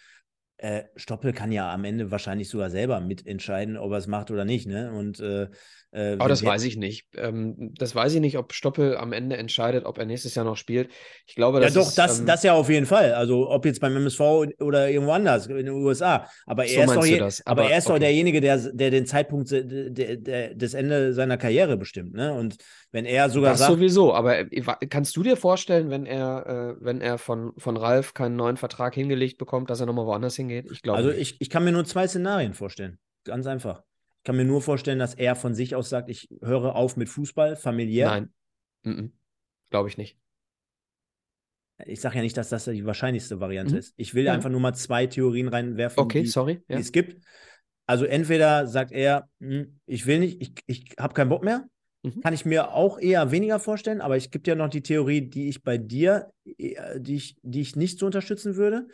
[0.55, 4.45] äh, Stoppel kann ja am Ende wahrscheinlich sogar selber mitentscheiden, ob er es macht oder
[4.45, 4.65] nicht.
[4.65, 4.93] Ne?
[4.93, 5.49] Und äh,
[5.93, 7.07] äh, Aber das weiß ich nicht.
[7.17, 10.55] Ähm, das weiß ich nicht, ob Stoppel am Ende entscheidet, ob er nächstes Jahr noch
[10.55, 10.89] spielt.
[11.27, 13.13] Ich glaube, das Ja, doch, ist, das, ähm, das ja auf jeden Fall.
[13.13, 14.19] Also, ob jetzt beim MSV
[14.59, 16.27] oder irgendwo anders, in den USA.
[16.45, 17.93] Aber er so ist doch, je, aber, aber, er ist okay.
[17.93, 22.13] doch derjenige, der, der den Zeitpunkt der, der, des Ende seiner Karriere bestimmt.
[22.13, 22.33] Ne?
[22.33, 22.55] Und
[22.93, 23.73] wenn er sogar das sagt.
[23.73, 24.13] sowieso.
[24.13, 28.37] Aber äh, kannst du dir vorstellen, wenn er, äh, wenn er von, von Ralf keinen
[28.37, 30.71] neuen Vertrag hingelegt bekommt, dass er nochmal woanders hingeht?
[30.71, 30.99] Ich glaube.
[30.99, 32.97] Also, ich, ich kann mir nur zwei Szenarien vorstellen.
[33.25, 33.83] Ganz einfach.
[34.21, 37.09] Ich kann mir nur vorstellen, dass er von sich aus sagt, ich höre auf mit
[37.09, 38.07] Fußball, familiär.
[38.07, 38.33] Nein,
[38.85, 39.09] -mm.
[39.71, 40.15] glaube ich nicht.
[41.87, 43.79] Ich sage ja nicht, dass das die wahrscheinlichste Variante mhm.
[43.79, 43.95] ist.
[43.97, 44.33] Ich will ja.
[44.33, 46.61] einfach nur mal zwei Theorien reinwerfen, okay, die, sorry.
[46.67, 46.75] Ja.
[46.75, 47.19] die es gibt.
[47.87, 51.67] Also entweder sagt er, hm, ich will nicht, ich, ich habe keinen Bock mehr.
[52.03, 52.21] Mhm.
[52.21, 55.49] Kann ich mir auch eher weniger vorstellen, aber es gibt ja noch die Theorie, die
[55.49, 58.87] ich bei dir, äh, die ich, die ich nicht so unterstützen würde.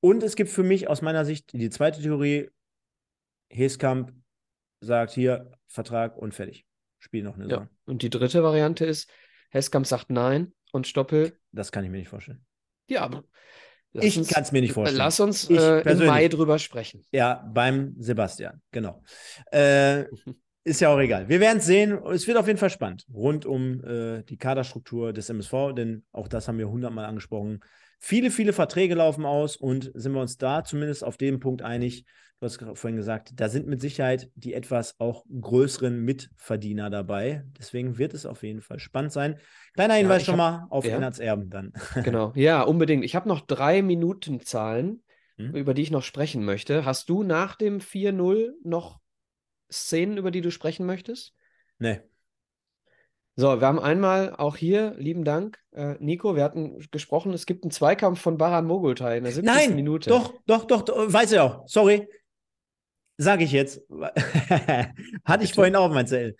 [0.00, 2.48] Und es gibt für mich aus meiner Sicht die zweite Theorie,
[3.50, 4.14] Heskamp
[4.80, 6.66] sagt hier Vertrag und fertig.
[6.98, 7.64] Spiel noch eine Saison.
[7.64, 7.70] Ja.
[7.86, 9.10] Und die dritte Variante ist,
[9.50, 11.38] Heskamp sagt nein und Stoppel.
[11.52, 12.44] Das kann ich mir nicht vorstellen.
[12.88, 13.24] Ja, aber
[13.92, 14.98] ich kann es mir nicht vorstellen.
[14.98, 17.04] Lass uns äh, im Mai drüber sprechen.
[17.10, 19.02] Ja, beim Sebastian, genau.
[19.52, 20.04] Äh,
[20.64, 21.28] ist ja auch egal.
[21.28, 21.98] Wir werden es sehen.
[22.12, 26.28] Es wird auf jeden Fall spannend rund um äh, die Kaderstruktur des MSV, denn auch
[26.28, 27.60] das haben wir hundertmal angesprochen.
[28.02, 32.06] Viele, viele Verträge laufen aus und sind wir uns da zumindest auf dem Punkt einig.
[32.40, 37.44] Du hast vorhin gesagt, da sind mit Sicherheit die etwas auch größeren Mitverdiener dabei.
[37.58, 39.38] Deswegen wird es auf jeden Fall spannend sein.
[39.74, 40.96] Kleiner Hinweis ja, schon hab, mal auf ja.
[40.96, 41.74] Ennards Erben dann.
[42.02, 43.04] Genau, ja, unbedingt.
[43.04, 45.02] Ich habe noch drei Minuten Zahlen,
[45.36, 45.54] hm?
[45.54, 46.86] über die ich noch sprechen möchte.
[46.86, 48.98] Hast du nach dem 4-0 noch
[49.70, 51.34] Szenen, über die du sprechen möchtest?
[51.78, 52.00] Nee.
[53.36, 57.64] So, wir haben einmal auch hier, lieben Dank, äh, Nico, wir hatten gesprochen, es gibt
[57.64, 59.54] einen Zweikampf von Baran Mogultai in der 70.
[59.54, 60.10] Nein, Minute.
[60.10, 61.62] Doch, doch, doch, doch, weiß ich auch.
[61.66, 62.08] Sorry.
[63.16, 63.82] Sage ich jetzt.
[65.24, 66.36] Hatte ich vorhin auch, mein Zell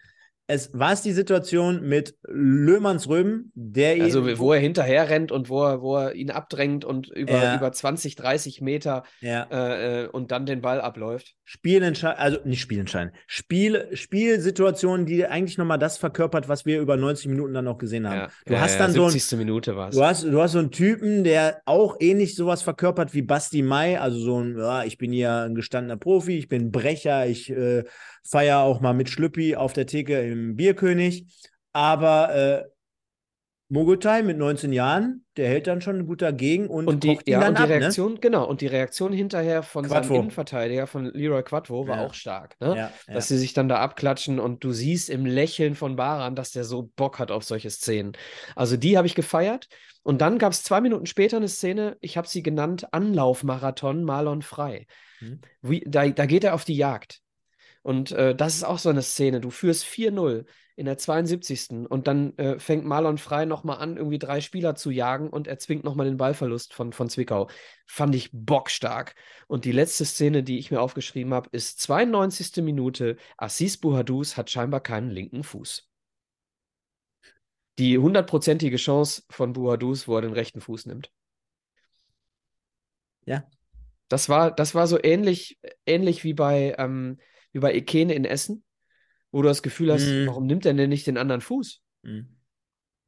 [0.51, 5.49] es war es die Situation mit Löhmanns Röben, der Also, wo er hinterher rennt und
[5.49, 7.57] wo er, wo er ihn abdrängt und über, ja.
[7.57, 9.47] über 20, 30 Meter ja.
[9.51, 11.37] äh, und dann den Ball abläuft.
[11.45, 17.29] Spielentscheid, also nicht Spielentscheid, Spiel, Spielsituationen, die eigentlich nochmal das verkörpert, was wir über 90
[17.29, 18.19] Minuten dann auch gesehen haben.
[18.19, 18.29] Ja.
[18.47, 19.95] Du hast dann so ein, Minute war's.
[19.95, 24.01] Du hast, du hast so einen Typen, der auch ähnlich sowas verkörpert wie Basti Mai,
[24.01, 27.85] also so ein, ja, ich bin hier ein gestandener Profi, ich bin Brecher, ich äh,
[28.25, 31.27] feier auch mal mit Schlüppi auf der Theke im Bierkönig.
[31.73, 32.65] Aber äh,
[33.71, 37.57] Mogotai mit 19 Jahren, der hält dann schon gut dagegen und, und die, ja, und
[37.57, 37.69] die ab, ne?
[37.69, 38.19] Reaktion, ne?
[38.19, 40.09] genau, und die Reaktion hinterher von Quattro.
[40.09, 42.07] seinem Innenverteidiger, von Leroy Quattro, war ja.
[42.07, 42.77] auch stark, ne?
[42.77, 46.51] Ja, Dass sie sich dann da abklatschen und du siehst im Lächeln von Baran, dass
[46.51, 48.13] der so Bock hat auf solche Szenen.
[48.57, 49.69] Also die habe ich gefeiert.
[50.03, 54.43] Und dann gab es zwei Minuten später eine Szene, ich habe sie genannt, Anlaufmarathon Marlon
[54.43, 54.87] Frei.
[55.19, 55.41] Hm.
[55.63, 57.21] Wie, da, da geht er auf die Jagd.
[57.83, 59.41] Und äh, das ist auch so eine Szene.
[59.41, 60.45] Du führst 4-0
[60.77, 61.87] in der 72.
[61.89, 65.59] Und dann äh, fängt Marlon Frei nochmal an, irgendwie drei Spieler zu jagen und er
[65.59, 67.49] zwingt nochmal den Ballverlust von, von Zwickau.
[67.87, 69.15] Fand ich bockstark.
[69.47, 72.63] Und die letzte Szene, die ich mir aufgeschrieben habe, ist 92.
[72.65, 73.17] Minute.
[73.37, 75.87] Assis Buhadus hat scheinbar keinen linken Fuß.
[77.79, 81.11] Die hundertprozentige Chance von Buhadus, wo er den rechten Fuß nimmt.
[83.25, 83.45] Ja.
[84.09, 87.19] Das war, das war so ähnlich, ähnlich wie bei, ähm,
[87.53, 88.65] wie bei Ekene in Essen,
[89.31, 90.27] wo du das Gefühl hast, mm.
[90.27, 91.81] warum nimmt er denn nicht den anderen Fuß?
[92.03, 92.21] Mm.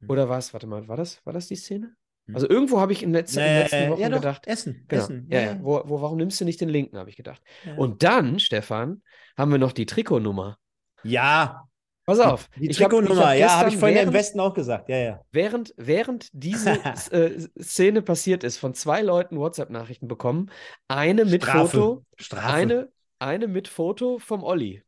[0.07, 0.53] Oder was?
[0.53, 1.95] Warte mal, war das, war das die Szene?
[2.27, 2.35] Mm.
[2.35, 4.47] Also irgendwo habe ich in, letz nee, in den letzten Wochen ja doch, gedacht.
[4.47, 4.85] Essen.
[4.87, 5.27] Genau, Essen.
[5.29, 5.59] Ja, ja.
[5.61, 7.41] Wo, wo, warum nimmst du nicht den linken, habe ich gedacht.
[7.65, 7.75] Ja.
[7.75, 9.01] Und dann, Stefan,
[9.37, 10.57] haben wir noch die Trikotnummer.
[11.03, 11.67] Ja.
[12.05, 12.49] Pass auf.
[12.57, 14.89] Die, Trikotnummer, hab, ja, habe ich vorhin während, im Westen auch gesagt.
[14.89, 15.21] Ja, ja.
[15.31, 16.71] Während, während diese
[17.11, 20.51] äh, Szene passiert ist, von zwei Leuten WhatsApp-Nachrichten bekommen.
[20.89, 21.77] Eine mit Strafe.
[21.77, 22.53] Foto, Strafe.
[22.53, 22.89] eine
[23.23, 24.83] eine mit Foto vom Olli,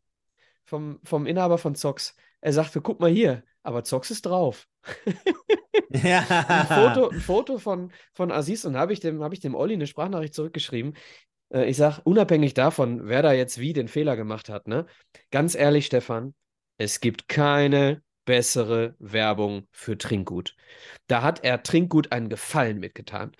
[0.65, 2.15] vom, vom Inhaber von Zox.
[2.41, 4.67] Er sagte, guck mal hier, aber Zox ist drauf.
[5.89, 6.25] ja.
[6.47, 9.73] ein Foto, ein Foto von, von Aziz und habe ich, dem, hab ich dem Olli
[9.73, 10.95] eine Sprachnachricht zurückgeschrieben.
[11.49, 14.85] Äh, ich sage, unabhängig davon, wer da jetzt wie den Fehler gemacht hat, ne?
[15.31, 16.33] ganz ehrlich, Stefan,
[16.77, 20.55] es gibt keine bessere Werbung für Trinkgut.
[21.07, 23.31] Da hat er Trinkgut einen Gefallen mitgetan.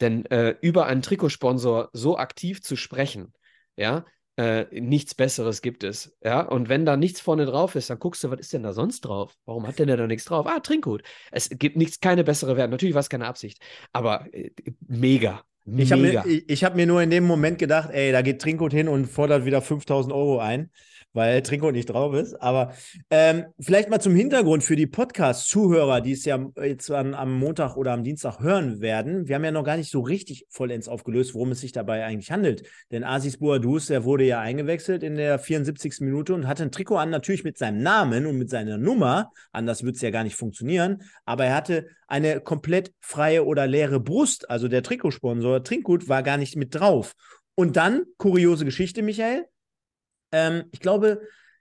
[0.00, 3.34] Denn äh, über einen Trikotsponsor so aktiv zu sprechen,
[3.76, 4.06] ja,
[4.36, 6.16] äh, nichts Besseres gibt es.
[6.22, 8.72] Ja, und wenn da nichts vorne drauf ist, dann guckst du, was ist denn da
[8.72, 9.36] sonst drauf?
[9.44, 10.46] Warum hat denn da nichts drauf?
[10.46, 11.02] Ah, Trinkgut.
[11.30, 12.72] Es gibt nichts, keine bessere Werbung.
[12.72, 13.60] Natürlich war es keine Absicht,
[13.92, 14.50] aber äh,
[14.86, 15.42] mega.
[15.76, 18.72] Ich habe mir, ich hab mir nur in dem Moment gedacht, ey, da geht Trinkgut
[18.72, 20.70] hin und fordert wieder 5000 Euro ein
[21.12, 22.34] weil Trinko nicht drauf ist.
[22.40, 22.72] Aber
[23.10, 27.76] ähm, vielleicht mal zum Hintergrund für die Podcast-Zuhörer, die es ja jetzt an, am Montag
[27.76, 29.28] oder am Dienstag hören werden.
[29.28, 32.30] Wir haben ja noch gar nicht so richtig vollends aufgelöst, worum es sich dabei eigentlich
[32.30, 32.62] handelt.
[32.90, 36.00] Denn Asis Boadus, der wurde ja eingewechselt in der 74.
[36.00, 39.32] Minute und hatte ein Trikot an, natürlich mit seinem Namen und mit seiner Nummer.
[39.52, 41.02] Anders würde es ja gar nicht funktionieren.
[41.24, 44.48] Aber er hatte eine komplett freie oder leere Brust.
[44.50, 47.14] Also der Trikotsponsor Trinkgut war gar nicht mit drauf.
[47.54, 49.44] Und dann, kuriose Geschichte, Michael,
[50.32, 51.20] ähm, ich glaube,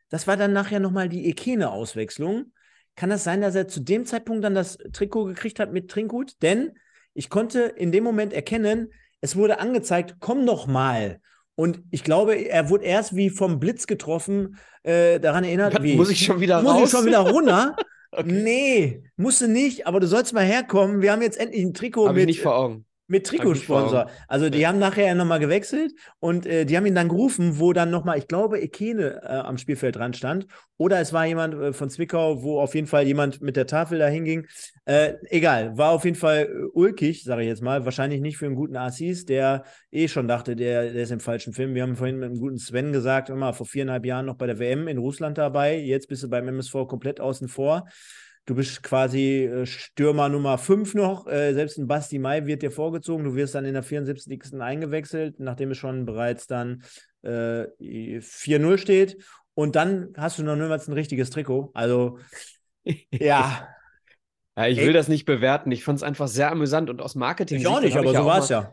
[0.10, 2.52] das war dann nachher nochmal die Ekene-Auswechslung.
[2.96, 6.42] Kann das sein, dass er zu dem Zeitpunkt dann das Trikot gekriegt hat mit Trinkgut?
[6.42, 6.72] Denn
[7.14, 8.92] ich konnte in dem Moment erkennen,
[9.22, 11.20] es wurde angezeigt, komm noch mal.
[11.56, 15.82] Und ich glaube, er wurde erst wie vom Blitz getroffen, äh, daran erinnert.
[15.84, 16.80] Wie, muss ich schon wieder muss raus?
[16.80, 17.76] Muss ich schon wieder runter?
[18.12, 18.32] okay.
[18.32, 21.02] Nee, musste nicht, aber du sollst mal herkommen.
[21.02, 22.22] Wir haben jetzt endlich ein Trikot Hab mit.
[22.22, 22.86] Ich nicht vor Augen.
[23.10, 24.08] Mit Trikotsponsor.
[24.28, 24.70] Also die ja.
[24.70, 28.28] haben nachher nochmal gewechselt und äh, die haben ihn dann gerufen, wo dann nochmal, ich
[28.28, 30.46] glaube, Ekene äh, am Spielfeld dran stand.
[30.78, 33.98] Oder es war jemand äh, von Zwickau, wo auf jeden Fall jemand mit der Tafel
[33.98, 34.46] da hinging.
[34.86, 37.84] Äh, egal, war auf jeden Fall äh, ulkig, sage ich jetzt mal.
[37.84, 41.54] Wahrscheinlich nicht für einen guten Assis, der eh schon dachte, der, der ist im falschen
[41.54, 41.74] Film.
[41.74, 44.60] Wir haben vorhin mit einem guten Sven gesagt, immer vor viereinhalb Jahren noch bei der
[44.60, 45.80] WM in Russland dabei.
[45.80, 47.88] Jetzt bist du beim MSV komplett außen vor.
[48.50, 51.28] Du bist quasi äh, Stürmer Nummer 5 noch.
[51.28, 53.24] Äh, selbst ein Basti Mai wird dir vorgezogen.
[53.24, 54.60] Du wirst dann in der 74.
[54.60, 56.82] eingewechselt, nachdem es schon bereits dann
[57.22, 57.66] äh,
[58.20, 59.18] 4-0 steht.
[59.54, 61.70] Und dann hast du noch niemals ein richtiges Trikot.
[61.76, 62.18] Also,
[63.12, 63.68] ja.
[64.58, 64.88] Ja, ich Ey.
[64.88, 65.72] will das nicht bewerten.
[65.72, 68.40] Ich fand es einfach sehr amüsant und aus Marketing Ich auch nicht, aber so war
[68.40, 68.72] es ja.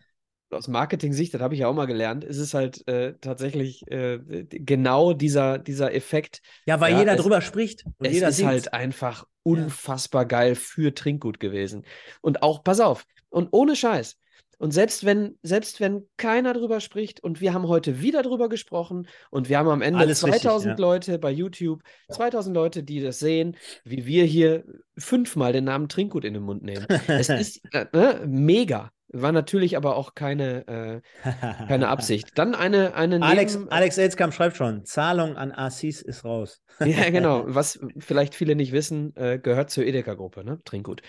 [0.50, 4.18] aus Marketing-Sicht, das habe ich ja auch mal gelernt, ist es halt äh, tatsächlich äh,
[4.48, 6.40] genau dieser, dieser Effekt.
[6.64, 8.48] Ja, weil Ja, jeder es- drüber spricht und es jeder ist singt.
[8.48, 11.86] halt einfach unfassbar geil für Trinkgut gewesen.
[12.20, 14.16] Und auch, pass auf, und ohne Scheiß.
[14.58, 19.06] Und selbst wenn, selbst wenn keiner drüber spricht und wir haben heute wieder drüber gesprochen
[19.30, 20.84] und wir haben am Ende Alles richtig, 2000 ja.
[20.84, 24.64] Leute bei YouTube, 2000 Leute, die das sehen, wie wir hier
[24.96, 26.86] fünfmal den Namen Trinkgut in den Mund nehmen.
[27.06, 28.90] Es ist äh, ne, mega.
[29.08, 31.30] War natürlich aber auch keine, äh,
[31.68, 32.30] keine Absicht.
[32.34, 36.60] Dann eine, eine Alex, Neben- Alex Elskam schreibt schon, Zahlung an Assis ist raus.
[36.80, 37.44] Ja, genau.
[37.46, 40.60] Was vielleicht viele nicht wissen, äh, gehört zur Edeka-Gruppe, ne?
[40.64, 41.02] Trinkgut.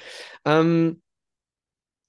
[0.45, 1.01] Ähm,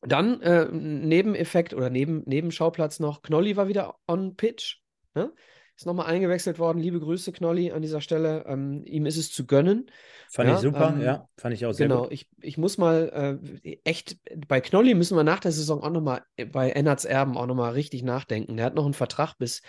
[0.02, 4.76] dann äh, Nebeneffekt oder neben, Nebenschauplatz noch, Knolli war wieder on pitch.
[5.14, 5.32] Ne?
[5.78, 6.80] Ist nochmal eingewechselt worden.
[6.80, 8.44] Liebe Grüße, Knolli, an dieser Stelle.
[8.48, 9.88] Ähm, ihm ist es zu gönnen.
[10.28, 11.28] Fand Ja, ich super, ähm, ja.
[11.36, 12.12] Fand ich auch sehr Genau, gut.
[12.12, 14.16] ich, ich muss mal äh, echt,
[14.48, 16.22] bei Knolli müssen wir nach der Saison auch nochmal
[16.52, 18.56] bei Ennerts Erben auch nochmal richtig nachdenken.
[18.56, 19.62] Der hat noch einen Vertrag bis,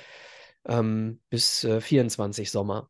[0.67, 2.89] ähm, bis äh, 24 Sommer.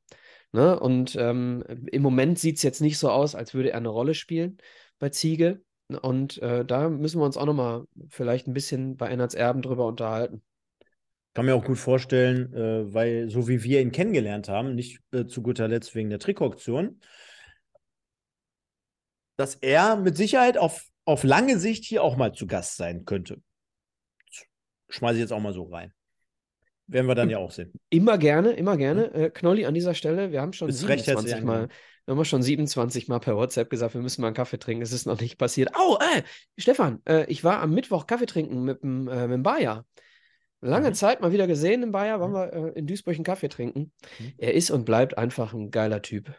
[0.53, 0.79] Ne?
[0.79, 4.13] Und ähm, im Moment sieht es jetzt nicht so aus, als würde er eine Rolle
[4.13, 4.59] spielen
[4.97, 5.61] bei Ziege.
[6.01, 9.87] Und äh, da müssen wir uns auch nochmal vielleicht ein bisschen bei Ennerts Erben drüber
[9.87, 10.41] unterhalten.
[11.33, 15.25] Kann mir auch gut vorstellen, äh, weil so wie wir ihn kennengelernt haben, nicht äh,
[15.25, 16.99] zu guter Letzt wegen der Trikotauktion,
[19.37, 23.41] dass er mit Sicherheit auf, auf lange Sicht hier auch mal zu Gast sein könnte.
[24.89, 25.93] Schmeiße ich jetzt auch mal so rein.
[26.87, 27.71] Werden wir dann ja auch sehen.
[27.91, 29.13] Immer gerne, immer gerne.
[29.13, 31.77] Äh, Knolli an dieser Stelle, wir haben schon Bist recht herzlich 27 Mal, eingeladen.
[32.05, 34.81] wir haben schon 27 Mal per WhatsApp gesagt, wir müssen mal einen Kaffee trinken.
[34.81, 35.69] Es ist noch nicht passiert.
[35.79, 36.23] Oh, äh,
[36.57, 39.85] Stefan, äh, ich war am Mittwoch Kaffee trinken mit dem, äh, mit dem Bayer.
[40.61, 40.93] Lange Mhm.
[40.93, 42.35] Zeit mal wieder gesehen im Bayer, waren Mhm.
[42.35, 43.91] wir äh, in Duisburg einen Kaffee trinken.
[44.19, 44.33] Mhm.
[44.37, 46.33] Er ist und bleibt einfach ein geiler Typ.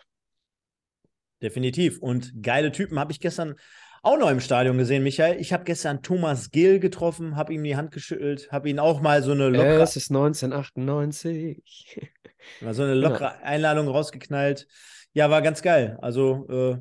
[1.42, 1.98] Definitiv.
[2.00, 3.54] Und geile Typen habe ich gestern
[4.02, 5.40] auch noch im Stadion gesehen, Michael.
[5.40, 9.22] Ich habe gestern Thomas Gill getroffen, habe ihm die Hand geschüttelt, habe ihn auch mal
[9.22, 11.62] so eine lockere, Es ist 1998.
[12.60, 14.66] mal so eine lockere Einladung rausgeknallt.
[15.12, 15.98] Ja, war ganz geil.
[16.00, 16.78] Also äh,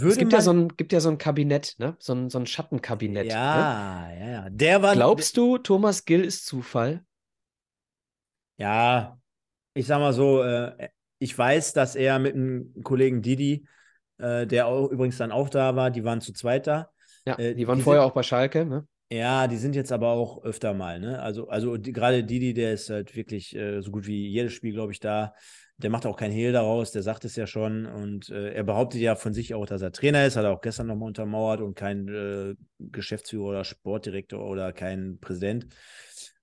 [0.00, 1.96] würde Es gibt man, ja so ein, gibt ja so ein Kabinett, ne?
[1.98, 3.26] So ein, so ein Schattenkabinett.
[3.26, 3.32] Ne?
[3.32, 4.50] Ja, ja, ja.
[4.50, 4.94] Der war.
[4.94, 7.04] Glaubst du, Thomas Gill ist Zufall?
[8.58, 9.18] Ja,
[9.74, 10.88] ich sag mal so, äh,
[11.18, 13.66] ich weiß, dass er mit einem Kollegen Didi,
[14.18, 16.90] äh, der auch, übrigens dann auch da war, die waren zu zweit da.
[17.26, 18.86] Ja, Äh, die waren die vorher sind- auch bei Schalke, ne?
[19.10, 21.20] Ja, die sind jetzt aber auch öfter mal, ne?
[21.20, 23.50] Also, also die, gerade Didi, der ist halt wirklich
[23.80, 25.34] so gut wie jedes Spiel, glaube ich, da.
[25.82, 27.86] Der macht auch kein Hehl daraus, der sagt es ja schon.
[27.86, 30.60] Und äh, er behauptet ja von sich auch, dass er Trainer ist, hat er auch
[30.60, 35.66] gestern nochmal untermauert und kein äh, Geschäftsführer oder Sportdirektor oder kein Präsident.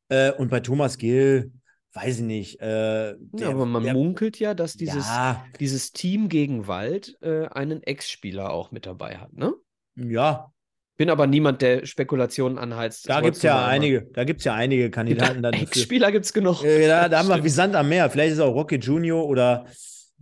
[0.09, 1.51] Äh, und bei Thomas Gill,
[1.93, 2.61] weiß ich nicht.
[2.61, 7.17] Äh, Ja, der- aber man der- munkelt ja, dass dieses, ja, dieses Team gegen Wald
[7.21, 9.53] äh, einen Ex-Spieler auch mit dabei hat, ne?
[9.95, 10.51] ja,
[10.99, 13.07] Bin aber niemand, der Spekulationen anheizt.
[13.09, 13.69] da gibt es ja einmal.
[13.69, 15.67] einige, da gibt es ja einige Kandidaten dann dafür.
[15.67, 16.61] Ex-Spieler gibt es genug.
[16.63, 18.09] Äh, da, da haben wir wie Sand am Meer.
[18.09, 19.65] Vielleicht ist auch Rocky Junior oder,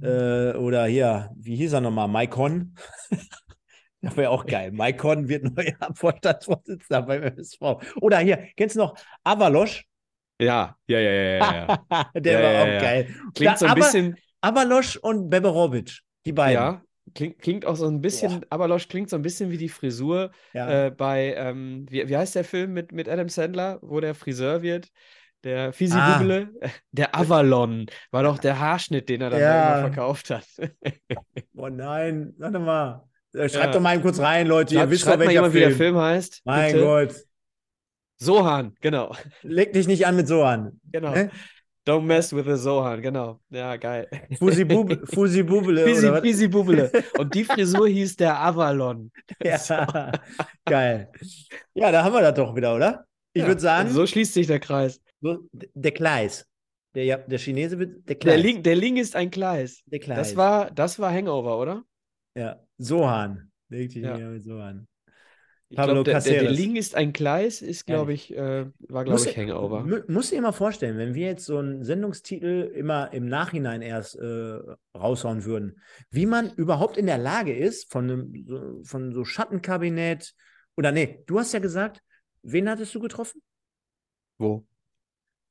[0.04, 2.08] äh, oder hier, wie hieß er nochmal?
[2.08, 2.76] Maikon.
[4.02, 4.72] das wäre auch geil.
[4.72, 7.60] Maikon wird neuer Vorstandsvorsitzender beim MSV.
[8.00, 9.84] Oder hier, kennst du noch Avalosch?
[10.40, 11.80] Ja, ja, ja, ja, ja.
[11.90, 12.12] ja.
[12.22, 12.80] Der Ja, war ja, auch ja.
[12.80, 13.16] geil.
[13.34, 16.54] Klingt Da- so ein aber- bisschen, Avalosch und Beberovic, die beiden.
[16.62, 16.82] ja,
[17.14, 20.88] klingt, klingt auch so ein bisschen, Abalosch klingt so ein bisschen wie die Frisur Ja.
[20.88, 24.62] äh, bei, ähm, wie, wie heißt der Film mit, mit Adam Sandler, wo der Friseur
[24.62, 24.90] wird?
[25.44, 26.20] Der Fisi Ah.
[26.92, 29.80] Der Avalon war doch der Haarschnitt, den er dann Ja.
[29.80, 30.48] immer verkauft hat.
[31.56, 33.08] Oh nein, warte mal.
[33.34, 33.72] Äh, Schreibt Ja.
[33.72, 34.74] doch mal kurz rein, Leute.
[34.74, 35.78] Ihr Schreibt, wisst doch, schreibt mal welcher jemand, wie der Film.
[35.78, 36.42] Film heißt.
[36.44, 36.84] Mein bitte.
[36.84, 37.16] Gott.
[38.20, 39.16] Sohan, genau.
[39.44, 40.80] Leg dich nicht an mit so an.
[40.92, 41.12] Genau.
[41.12, 41.30] Ne?
[41.88, 43.40] Don't mess with the Sohan, genau.
[43.50, 44.08] Ja, geil.
[44.38, 45.06] Fusi Bubele.
[45.14, 45.86] Fusi Bubele.
[45.86, 46.22] Fisi?
[46.22, 46.92] Fisi Bubele.
[47.18, 49.10] Und die Frisur hieß der Avalon.
[49.42, 50.12] Ja,
[50.66, 51.10] geil.
[51.74, 53.06] Ja, da haben wir das doch wieder, oder?
[53.34, 55.00] Ich Ja, würde sagen, So schließt sich der Kreis.
[55.22, 56.46] so, der Kleis.
[56.96, 58.42] Der, ja, der Chinese wird der Der Kleis.
[58.44, 59.82] Link, der Link ist ein Kleis.
[59.86, 60.18] der Kleis.
[60.18, 61.84] Das war, das war Hangover, oder?
[62.36, 63.52] ja, Sohan.
[63.70, 64.18] Leg dich Ja.
[64.18, 64.88] mit Sohan.
[65.70, 66.58] Ich Pablo glaube, der, der, der Caceres.
[66.58, 69.84] Link ist ein Gleis, ist, glaube ich, äh, war, glaube ich, Hangover.
[69.84, 73.82] mu- Musst du dir mal vorstellen, wenn wir jetzt so einen Sendungstitel immer im Nachhinein
[73.82, 74.60] erst äh,
[74.96, 80.34] raushauen würden, wie man überhaupt in der Lage ist, von, einem, so, von so Schattenkabinett
[80.78, 82.02] oder nee, du hast ja gesagt,
[82.44, 83.42] wen hattest du getroffen?
[84.38, 84.66] Wo?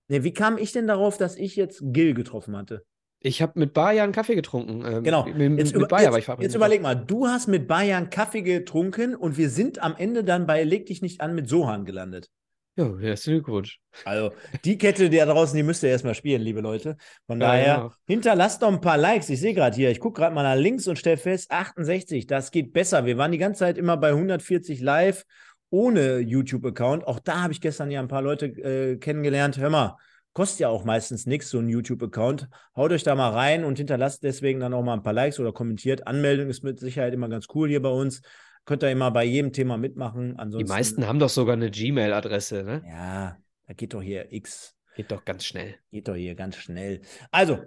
[0.09, 2.87] Nee, wie kam ich denn darauf, dass ich jetzt Gil getroffen hatte?
[3.27, 4.85] Ich habe mit Bayer einen Kaffee getrunken.
[4.87, 5.27] Ähm, Genau.
[5.27, 9.37] Mit, Jetzt, mit Bayer jetzt, jetzt überleg mal, du hast mit Bayern Kaffee getrunken und
[9.37, 12.31] wir sind am Ende dann bei Leg dich nicht an mit Sohan gelandet.
[12.77, 13.81] Ja, herzlichen Glückwunsch.
[14.05, 14.33] Also,
[14.65, 16.99] die Kette da draußen, die müsst ihr erstmal spielen, liebe Leute.
[17.27, 17.93] Von Ja, daher, ja.
[18.07, 19.31] hinterlasst doch ein paar Likes.
[19.31, 22.51] Ich sehe gerade hier, ich gucke gerade mal nach links und stelle fest, 68, das
[22.51, 23.07] geht besser.
[23.07, 25.25] Wir waren die ganze Zeit immer bei 140 live
[25.71, 27.07] ohne YouTube-Account.
[27.07, 29.57] Auch da habe ich gestern ja ein paar Leute äh, kennengelernt.
[29.59, 29.97] Hör mal,
[30.37, 32.51] kostet ja auch meistens nichts, so ein YouTube-Account.
[32.77, 35.51] Haut euch da mal rein und hinterlasst deswegen dann auch mal ein paar Likes oder
[35.51, 36.07] kommentiert.
[36.07, 38.21] Anmeldung ist mit Sicherheit immer ganz cool hier bei uns.
[38.67, 40.35] Könnt ihr immer bei jedem Thema mitmachen.
[40.35, 42.85] Die Ansonsten, meisten haben doch sogar eine Gmail-Adresse, ne?
[42.87, 44.77] Ja, da geht doch hier X.
[44.95, 45.77] Geht doch ganz schnell.
[45.91, 47.01] Geht doch hier ganz schnell.
[47.31, 47.59] Also,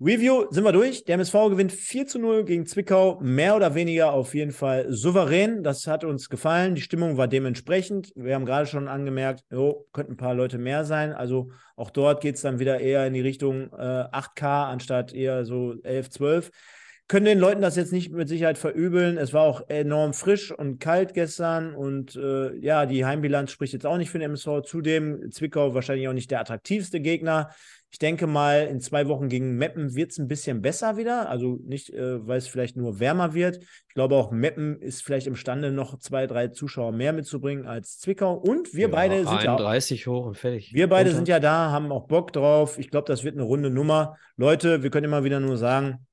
[0.00, 1.04] Review sind wir durch.
[1.04, 3.20] Der MSV gewinnt 4 zu 0 gegen Zwickau.
[3.20, 5.62] Mehr oder weniger auf jeden Fall souverän.
[5.62, 6.74] Das hat uns gefallen.
[6.74, 8.12] Die Stimmung war dementsprechend.
[8.16, 11.12] Wir haben gerade schon angemerkt, jo, könnten ein paar Leute mehr sein.
[11.12, 15.44] Also auch dort geht es dann wieder eher in die Richtung äh, 8K anstatt eher
[15.44, 16.50] so 11, 12.
[17.06, 19.18] Können den Leuten das jetzt nicht mit Sicherheit verübeln.
[19.18, 23.86] Es war auch enorm frisch und kalt gestern und äh, ja, die Heimbilanz spricht jetzt
[23.86, 24.62] auch nicht für den MSV.
[24.64, 27.50] Zudem Zwickau wahrscheinlich auch nicht der attraktivste Gegner.
[27.92, 31.28] Ich denke mal, in zwei Wochen gegen Meppen wird es ein bisschen besser wieder.
[31.28, 33.58] Also nicht, äh, weil es vielleicht nur wärmer wird.
[33.62, 38.32] Ich glaube auch, Meppen ist vielleicht imstande, noch zwei, drei Zuschauer mehr mitzubringen als Zwickau.
[38.34, 40.72] Und wir Ja, beide sind ja, 31 hoch und fertig.
[40.72, 41.16] wir beide Runter.
[41.16, 42.78] sind ja da, haben auch Bock drauf.
[42.78, 44.16] Ich glaube, das wird eine runde Nummer.
[44.36, 46.06] Leute, wir können immer wieder nur sagen,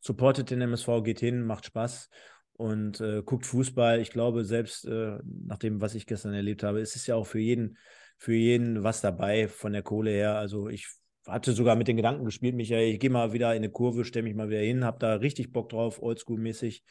[0.00, 2.08] supportet den MSV, geht hin, macht Spaß
[2.54, 4.00] und äh, guckt Fußball.
[4.00, 7.26] Ich glaube, selbst äh, nach dem, was ich gestern erlebt habe, ist es ja auch
[7.26, 7.76] für jeden,
[8.16, 10.36] für jeden was dabei von der Kohle her.
[10.36, 10.88] Also ich
[11.26, 14.24] hatte sogar mit den Gedanken gespielt, Michael, ich gehe mal wieder in eine Kurve, stelle
[14.24, 16.82] mich mal wieder hin, habe da richtig Bock drauf, oldschool-mäßig.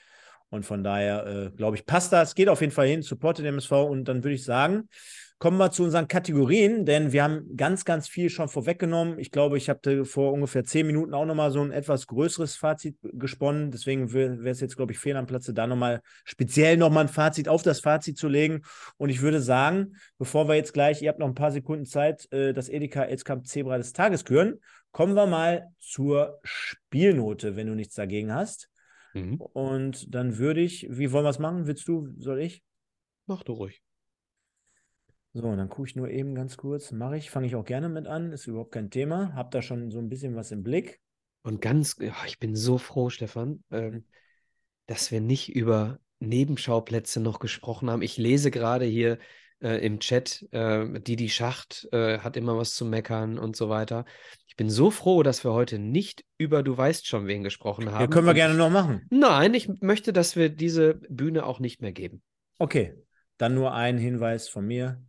[0.49, 2.35] Und von daher, äh, glaube ich, passt das.
[2.35, 3.71] Geht auf jeden Fall hin, supportet den MSV.
[3.71, 4.89] Und dann würde ich sagen,
[5.41, 9.17] kommen wir zu unseren Kategorien, denn wir haben ganz, ganz viel schon vorweggenommen.
[9.17, 12.95] Ich glaube, ich habe vor ungefähr zehn Minuten auch nochmal so ein etwas größeres Fazit
[13.01, 13.71] gesponnen.
[13.71, 17.49] Deswegen wäre es jetzt, glaube ich, fehl am Platze, da nochmal speziell nochmal ein Fazit
[17.49, 18.61] auf das Fazit zu legen.
[18.97, 22.31] Und ich würde sagen, bevor wir jetzt gleich, ihr habt noch ein paar Sekunden Zeit,
[22.31, 24.59] äh, das Edeka Elskamp Zebra des Tages küren,
[24.91, 28.69] kommen wir mal zur Spielnote, wenn du nichts dagegen hast.
[29.15, 29.41] Mhm.
[29.41, 31.65] Und dann würde ich, wie wollen wir es machen?
[31.65, 32.61] Willst du, soll ich?
[33.25, 33.81] Mach du ruhig.
[35.33, 36.91] So, dann gucke ich nur eben ganz kurz.
[36.91, 39.33] Mache ich, fange ich auch gerne mit an, ist überhaupt kein Thema.
[39.33, 40.99] Hab da schon so ein bisschen was im Blick.
[41.43, 44.05] Und ganz, ja, ich bin so froh, Stefan, ähm,
[44.87, 48.01] dass wir nicht über Nebenschauplätze noch gesprochen haben.
[48.01, 49.17] Ich lese gerade hier
[49.61, 54.05] äh, im Chat, äh, Didi Schacht äh, hat immer was zu meckern und so weiter.
[54.47, 58.01] Ich bin so froh, dass wir heute nicht über du weißt schon wen gesprochen haben.
[58.01, 59.07] Ja, können wir Und gerne noch machen.
[59.09, 62.21] Nein, ich möchte, dass wir diese Bühne auch nicht mehr geben.
[62.59, 62.95] Okay,
[63.37, 65.01] dann nur ein Hinweis von mir.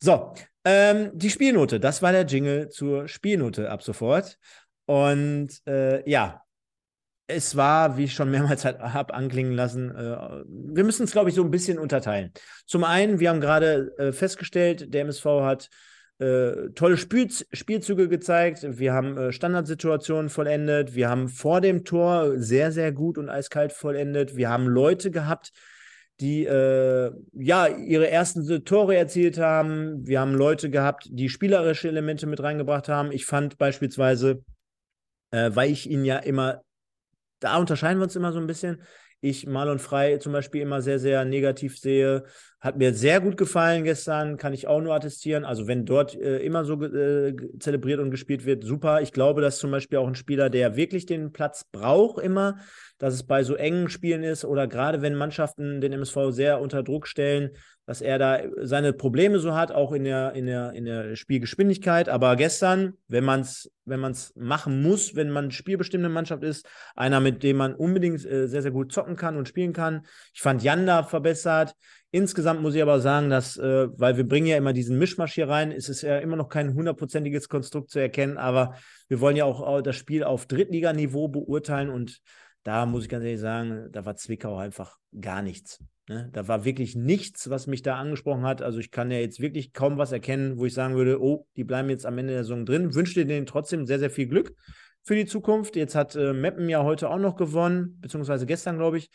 [0.00, 0.34] So,
[0.64, 4.38] ähm, die Spielnote, das war der Jingle zur Spielnote ab sofort.
[4.86, 6.42] Und äh, ja,
[7.26, 11.30] es war, wie ich schon mehrmals halt habe anklingen lassen, äh, wir müssen es, glaube
[11.30, 12.32] ich, so ein bisschen unterteilen.
[12.66, 15.70] Zum einen, wir haben gerade äh, festgestellt, der MSV hat
[16.18, 18.64] äh, tolle Spiel Spielzüge gezeigt.
[18.68, 20.94] Wir haben äh, Standardsituationen vollendet.
[20.94, 24.36] Wir haben vor dem Tor sehr, sehr gut und eiskalt vollendet.
[24.36, 25.52] Wir haben Leute gehabt,
[26.20, 30.06] die äh, ja ihre ersten Tore erzielt haben.
[30.06, 33.10] Wir haben Leute gehabt, die spielerische Elemente mit reingebracht haben.
[33.10, 34.44] Ich fand beispielsweise,
[35.32, 36.62] äh, weil ich ihn ja immer,
[37.40, 38.82] da unterscheiden wir uns immer so ein bisschen.
[39.26, 42.24] Ich Marlon Frei zum Beispiel immer sehr, sehr negativ sehe.
[42.60, 45.46] Hat mir sehr gut gefallen gestern, kann ich auch nur attestieren.
[45.46, 49.00] Also, wenn dort äh, immer so äh, zelebriert und gespielt wird, super.
[49.00, 52.58] Ich glaube, dass zum Beispiel auch ein Spieler, der wirklich den Platz braucht, immer,
[52.98, 56.82] dass es bei so engen Spielen ist oder gerade wenn Mannschaften den MSV sehr unter
[56.82, 57.52] Druck stellen,
[57.86, 62.08] dass er da seine Probleme so hat, auch in der, in der, in der Spielgeschwindigkeit.
[62.08, 67.20] Aber gestern, wenn man es wenn man's machen muss, wenn man spielbestimmende Mannschaft ist, einer,
[67.20, 70.06] mit dem man unbedingt äh, sehr, sehr gut zocken kann und spielen kann.
[70.32, 71.74] Ich fand Janda verbessert.
[72.10, 75.48] Insgesamt muss ich aber sagen, dass, äh, weil wir bringen ja immer diesen Mischmasch hier
[75.48, 78.74] rein, ist es ja immer noch kein hundertprozentiges Konstrukt zu erkennen, aber
[79.08, 82.20] wir wollen ja auch das Spiel auf Drittliganiveau beurteilen und
[82.62, 85.80] da muss ich ganz ehrlich sagen, da war Zwickau einfach gar nichts.
[86.08, 86.28] Ne?
[86.32, 88.60] Da war wirklich nichts, was mich da angesprochen hat.
[88.60, 91.64] Also ich kann ja jetzt wirklich kaum was erkennen, wo ich sagen würde, oh, die
[91.64, 92.94] bleiben jetzt am Ende der Saison drin.
[92.94, 94.54] Wünsche denen trotzdem sehr, sehr viel Glück
[95.02, 95.76] für die Zukunft.
[95.76, 99.10] Jetzt hat äh, Meppen ja heute auch noch gewonnen, beziehungsweise gestern, glaube ich.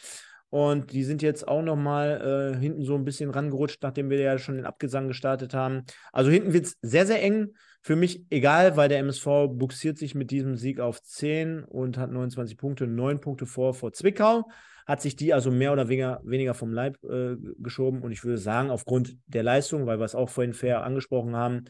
[0.49, 4.19] Und die sind jetzt auch noch mal äh, hinten so ein bisschen rangerutscht, nachdem wir
[4.19, 5.83] ja schon den Abgesang gestartet haben.
[6.11, 7.53] Also hinten wird es sehr, sehr eng.
[7.81, 12.11] Für mich egal, weil der MSV buxiert sich mit diesem Sieg auf 10 und hat
[12.11, 14.49] 29 Punkte, 9 Punkte vor vor Zwickau.
[14.89, 18.01] Hat sich die also mehr oder weniger, weniger vom Leib äh, geschoben.
[18.01, 21.65] Und ich würde sagen, aufgrund der Leistung, weil wir es auch vorhin fair angesprochen haben,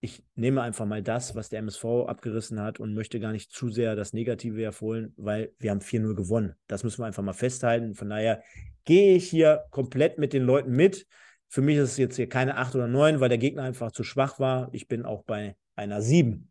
[0.00, 3.68] ich nehme einfach mal das, was der MSV abgerissen hat und möchte gar nicht zu
[3.68, 6.54] sehr das Negative hervorholen, weil wir haben 4-0 gewonnen.
[6.68, 7.94] Das müssen wir einfach mal festhalten.
[7.94, 8.42] Von daher
[8.86, 11.06] gehe ich hier komplett mit den Leuten mit.
[11.48, 14.04] Für mich ist es jetzt hier keine 8 oder 9, weil der Gegner einfach zu
[14.04, 14.70] schwach war.
[14.72, 16.50] Ich bin auch bei einer 7.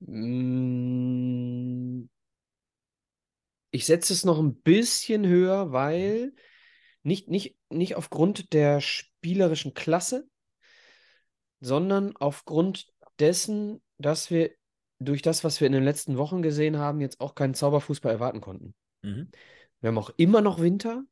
[0.00, 2.11] Mm.
[3.72, 6.34] Ich setze es noch ein bisschen höher, weil
[7.02, 10.28] nicht, nicht, nicht aufgrund der spielerischen Klasse,
[11.60, 14.50] sondern aufgrund dessen, dass wir
[14.98, 18.40] durch das, was wir in den letzten Wochen gesehen haben, jetzt auch keinen Zauberfußball erwarten
[18.40, 18.74] konnten.
[19.02, 19.30] Mhm.
[19.80, 21.02] Wir haben auch immer noch Winter.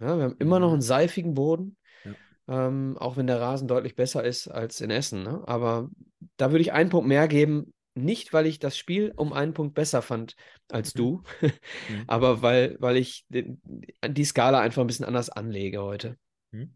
[0.00, 0.64] Ja, wir haben immer mhm.
[0.64, 1.76] noch einen seifigen Boden.
[2.04, 2.66] Ja.
[2.66, 5.22] Ähm, auch wenn der Rasen deutlich besser ist als in Essen.
[5.22, 5.42] Ne?
[5.46, 5.88] Aber
[6.36, 9.74] da würde ich einen Punkt mehr geben, nicht, weil ich das Spiel um einen Punkt
[9.74, 10.34] besser fand
[10.70, 10.98] als mhm.
[10.98, 12.04] du, mhm.
[12.06, 16.16] aber weil, weil ich die Skala einfach ein bisschen anders anlege heute.
[16.50, 16.72] Mhm.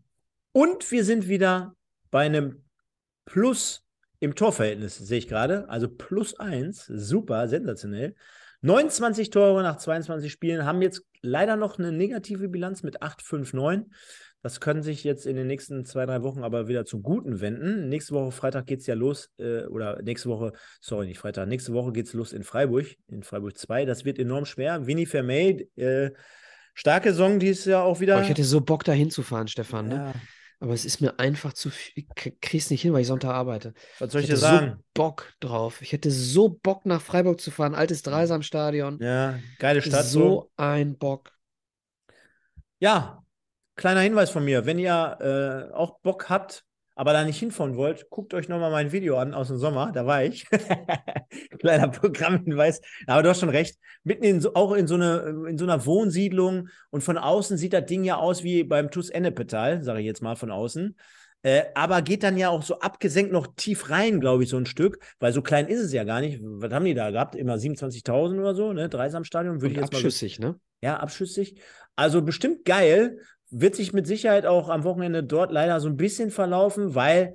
[0.53, 1.75] Und wir sind wieder
[2.11, 2.65] bei einem
[3.25, 3.85] Plus
[4.21, 5.69] im Torverhältnis, sehe ich gerade.
[5.69, 8.15] Also plus eins, super, sensationell.
[8.63, 13.53] 29 Tore nach 22 Spielen haben jetzt leider noch eine negative Bilanz mit 8, 5,
[13.53, 13.93] 9.
[14.47, 17.89] Das können sich jetzt in den nächsten zwei, drei Wochen aber wieder zum Guten wenden.
[17.89, 21.73] Nächste Woche Freitag geht es ja los, äh, oder nächste Woche, sorry, nicht Freitag, nächste
[21.73, 23.87] Woche geht es los in Freiburg, in Freiburg 2.
[23.87, 24.87] Das wird enorm schwer.
[24.87, 26.13] Winnie Vermey, äh,
[26.75, 28.19] starke Saison dieses Jahr auch wieder.
[28.19, 29.89] Oh, ich hätte so Bock, da hinzufahren, Stefan.
[29.89, 29.95] Ne?
[29.97, 30.15] Ja.
[30.61, 32.05] Aber es ist mir einfach zu viel.
[32.15, 33.75] Ich krieg's nicht hin, weil ich Sonntag arbeite.
[33.99, 34.75] Was soll ich, ich dir sagen?
[34.77, 35.83] so Bock drauf.
[35.83, 37.75] Ich hätte so Bock, nach Freiburg zu fahren.
[37.75, 39.01] Altes Dreisamstadion.
[39.01, 40.05] Ja, geile Stadt.
[40.05, 41.33] So, so ein Bock.
[42.79, 43.26] Ja,
[43.77, 48.09] Kleiner Hinweis von mir, wenn ihr äh, auch Bock habt, aber da nicht hinfahren wollt,
[48.09, 50.47] guckt euch nochmal mein Video an aus dem Sommer, da war ich.
[51.61, 52.81] Kleiner Programmhinweis.
[53.07, 53.77] Aber du hast schon recht.
[54.03, 57.75] Mitten in so, auch in so, eine, in so einer Wohnsiedlung und von außen sieht
[57.75, 60.97] das Ding ja aus wie beim TUS Ennepetal, sage ich jetzt mal von außen.
[61.43, 64.65] Äh, aber geht dann ja auch so abgesenkt noch tief rein, glaube ich, so ein
[64.65, 66.41] Stück, weil so klein ist es ja gar nicht.
[66.43, 67.35] Was haben die da gehabt?
[67.35, 68.89] Immer 27.000 oder so, ne?
[68.89, 70.61] Dreisamstadion würde ich jetzt abschüssig, mal so, ne?
[70.81, 71.61] Ja, abschüssig.
[71.95, 73.19] Also bestimmt geil
[73.51, 77.35] wird sich mit Sicherheit auch am Wochenende dort leider so ein bisschen verlaufen, weil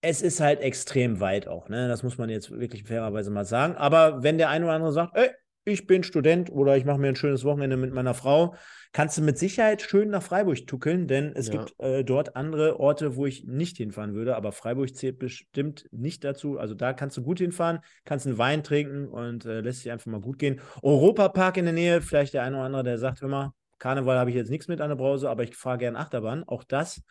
[0.00, 1.68] es ist halt extrem weit auch.
[1.68, 1.88] Ne?
[1.88, 3.76] Das muss man jetzt wirklich fairerweise mal sagen.
[3.76, 5.30] Aber wenn der eine oder andere sagt, ey,
[5.64, 8.54] ich bin Student oder ich mache mir ein schönes Wochenende mit meiner Frau,
[8.92, 11.58] kannst du mit Sicherheit schön nach Freiburg tuckeln, denn es ja.
[11.58, 16.24] gibt äh, dort andere Orte, wo ich nicht hinfahren würde, aber Freiburg zählt bestimmt nicht
[16.24, 16.58] dazu.
[16.58, 20.06] Also da kannst du gut hinfahren, kannst einen Wein trinken und äh, lässt sich einfach
[20.06, 20.60] mal gut gehen.
[20.82, 24.36] Europapark in der Nähe, vielleicht der eine oder andere, der sagt, mal, Karneval habe ich
[24.36, 26.44] jetzt nichts mit an der Brause, aber ich fahre gern Achterbahn.
[26.44, 27.02] Auch das.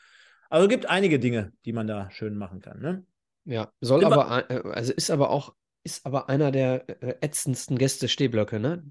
[0.49, 2.79] Also gibt einige Dinge, die man da schön machen kann.
[2.79, 3.05] Ne?
[3.45, 8.59] Ja, soll aber, äh, also ist aber auch, ist aber einer der äh, ätzendsten Gäste-Stehblöcke,
[8.59, 8.83] ne?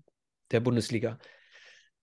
[0.50, 1.18] Der Bundesliga.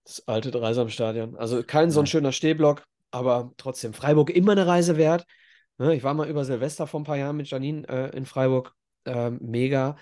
[0.04, 1.36] Das alte Dreisamstadion.
[1.36, 3.94] Also kein so ein schöner Stehblock, aber trotzdem.
[3.94, 5.26] Freiburg immer eine Reise wert.
[5.78, 5.94] Ne?
[5.94, 8.74] Ich war mal über Silvester vor ein paar Jahren mit Janine äh, in Freiburg.
[9.04, 9.96] Äh, mega.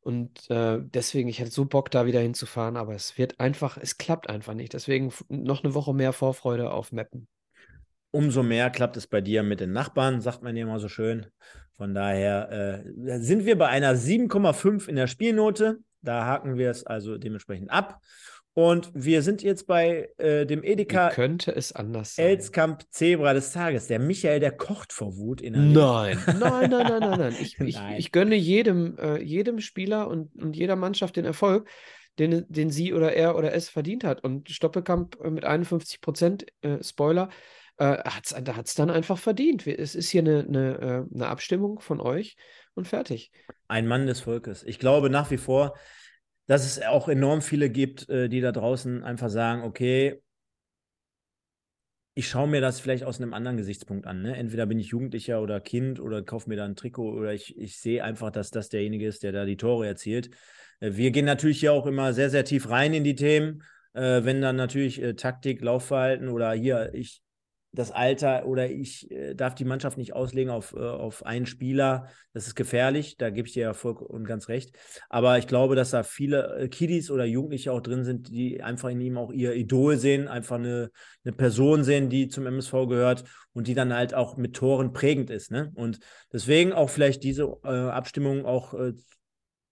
[0.00, 3.98] Und äh, deswegen, ich hätte so Bock, da wieder hinzufahren, aber es wird einfach, es
[3.98, 4.72] klappt einfach nicht.
[4.72, 7.28] Deswegen noch eine Woche mehr Vorfreude auf Mappen.
[8.10, 11.26] Umso mehr klappt es bei dir mit den Nachbarn, sagt man ja immer so schön.
[11.76, 15.78] Von daher äh, sind wir bei einer 7,5 in der Spielnote.
[16.00, 18.00] Da haken wir es also dementsprechend ab.
[18.58, 21.10] Und wir sind jetzt bei äh, dem Edeka.
[21.10, 22.26] Wie könnte es anders sein?
[22.26, 23.86] Elskamp Zebra des Tages.
[23.86, 27.36] Der Michael, der kocht vor Wut in Nein, nein, nein, nein, nein, nein.
[27.40, 27.94] Ich, ich, nein.
[27.98, 31.68] ich gönne jedem, äh, jedem Spieler und, und jeder Mannschaft den Erfolg,
[32.18, 34.24] den, den sie oder er oder es verdient hat.
[34.24, 37.28] Und Stoppelkamp äh, mit 51 Prozent, äh, Spoiler,
[37.76, 39.68] äh, hat's, da hat es dann einfach verdient.
[39.68, 42.36] Es ist hier eine, eine, äh, eine Abstimmung von euch
[42.74, 43.30] und fertig.
[43.68, 44.64] Ein Mann des Volkes.
[44.64, 45.74] Ich glaube nach wie vor,
[46.48, 50.20] dass es auch enorm viele gibt, äh, die da draußen einfach sagen, okay,
[52.14, 54.22] ich schaue mir das vielleicht aus einem anderen Gesichtspunkt an.
[54.22, 54.34] Ne?
[54.36, 57.76] Entweder bin ich Jugendlicher oder Kind oder kaufe mir da ein Trikot oder ich, ich
[57.78, 60.30] sehe einfach, dass das derjenige ist, der da die Tore erzielt.
[60.80, 63.62] Äh, wir gehen natürlich hier auch immer sehr, sehr tief rein in die Themen.
[63.92, 67.20] Äh, wenn dann natürlich Taktik, Laufverhalten oder hier, ich,
[67.78, 72.08] das Alter oder ich äh, darf die Mannschaft nicht auslegen auf, äh, auf einen Spieler.
[72.32, 74.76] Das ist gefährlich, da gebe ich dir ja voll und ganz recht.
[75.08, 78.88] Aber ich glaube, dass da viele äh, Kiddies oder Jugendliche auch drin sind, die einfach
[78.88, 80.90] in ihm auch ihr Idol sehen, einfach eine,
[81.24, 83.22] eine Person sehen, die zum MSV gehört
[83.52, 85.52] und die dann halt auch mit Toren prägend ist.
[85.52, 85.70] Ne?
[85.76, 86.00] Und
[86.32, 88.94] deswegen auch vielleicht diese äh, Abstimmung auch äh,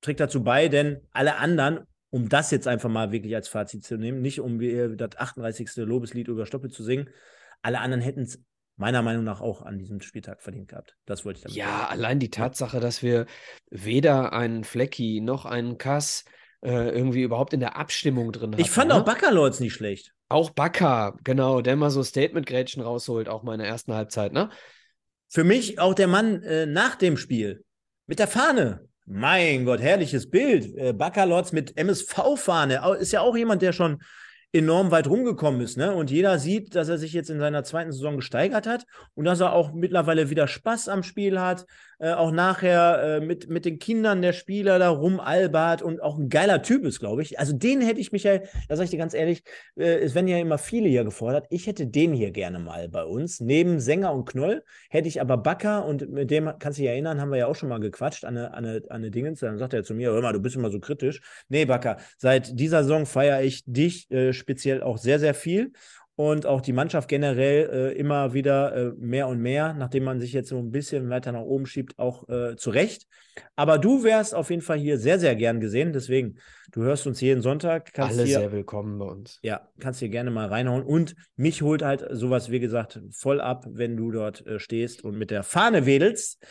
[0.01, 1.81] trägt dazu bei, denn alle anderen
[2.11, 4.59] um das jetzt einfach mal wirklich als Fazit zu nehmen, nicht um
[4.97, 5.77] das 38.
[5.77, 7.11] Lobeslied über Stoppel zu singen,
[7.67, 8.41] alle anderen hätten es
[8.77, 10.97] meiner Meinung nach auch an diesem Spieltag verdient gehabt.
[11.05, 11.93] Das wollte ich damit Ja, sagen.
[11.93, 13.27] allein die Tatsache, dass wir
[13.71, 16.25] weder einen Flecki noch einen Kass
[16.63, 18.61] äh, irgendwie überhaupt in der Abstimmung drin haben.
[18.61, 18.95] Ich fand ne?
[18.95, 20.13] auch Baccalords nicht schlecht.
[20.29, 24.51] Auch Bakker, genau, der mal so Statement-Grätschen rausholt, auch mal in der ersten Halbzeit, ne?
[25.29, 27.65] Für mich auch der Mann äh, nach dem Spiel
[28.07, 28.89] mit der Fahne.
[29.07, 30.77] Mein Gott, herrliches Bild.
[30.77, 32.97] Äh, Baccalords mit MSV-Fahne.
[32.99, 34.03] Ist ja auch jemand, der schon
[34.53, 35.77] enorm weit rumgekommen ist.
[35.77, 35.95] Ne?
[35.95, 39.41] Und jeder sieht, dass er sich jetzt in seiner zweiten Saison gesteigert hat und dass
[39.41, 41.67] er auch mittlerweile wieder Spaß am Spiel hat,
[41.99, 46.29] äh, auch nachher äh, mit, mit den Kindern der Spieler da rumalbert und auch ein
[46.29, 47.39] geiler Typ ist, glaube ich.
[47.39, 49.43] Also den hätte ich mich ja, da sage ich dir ganz ehrlich,
[49.77, 51.47] äh, es werden ja immer viele hier gefordert.
[51.51, 53.41] Ich hätte den hier gerne mal bei uns.
[53.41, 57.21] Neben Sänger und Knoll hätte ich aber Backer und mit dem, kannst du dich erinnern,
[57.21, 59.41] haben wir ja auch schon mal gequatscht an eine, an eine, an eine Dingens.
[59.41, 61.21] Dann sagt er zu mir, hör mal, du bist immer so kritisch.
[61.49, 65.73] Nee, Backer, seit dieser Saison feiere ich dich äh, speziell auch sehr, sehr viel
[66.17, 70.33] und auch die Mannschaft generell äh, immer wieder äh, mehr und mehr, nachdem man sich
[70.33, 73.07] jetzt so ein bisschen weiter nach oben schiebt, auch äh, zurecht.
[73.55, 75.93] Aber du wärst auf jeden Fall hier sehr, sehr gern gesehen.
[75.93, 76.39] Deswegen,
[76.73, 77.93] du hörst uns jeden Sonntag.
[77.99, 79.39] Alle hier, sehr willkommen bei uns.
[79.43, 80.83] Ja, kannst hier gerne mal reinhauen.
[80.83, 85.19] Und mich holt halt sowas, wie gesagt, voll ab, wenn du dort äh, stehst und
[85.19, 86.43] mit der Fahne wedelst.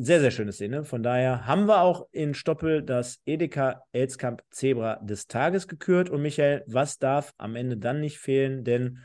[0.00, 0.84] Sehr, sehr schöne Szene.
[0.84, 6.08] Von daher haben wir auch in Stoppel das Edeka Elskamp Zebra des Tages gekürt.
[6.08, 8.62] Und Michael, was darf am Ende dann nicht fehlen?
[8.62, 9.00] Denn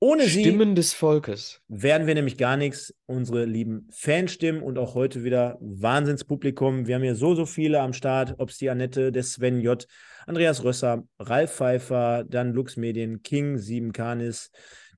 [0.00, 2.92] ohne Stimmen sie des Volkes werden wir nämlich gar nichts.
[3.06, 6.88] Unsere lieben Fanstimmen und auch heute wieder Wahnsinnspublikum.
[6.88, 9.86] Wir haben hier so, so viele am Start, ob es die Annette, der Sven J.,
[10.26, 14.50] Andreas Rösser, Ralf Pfeiffer, dann Lux Medien, King, Sieben Kanis,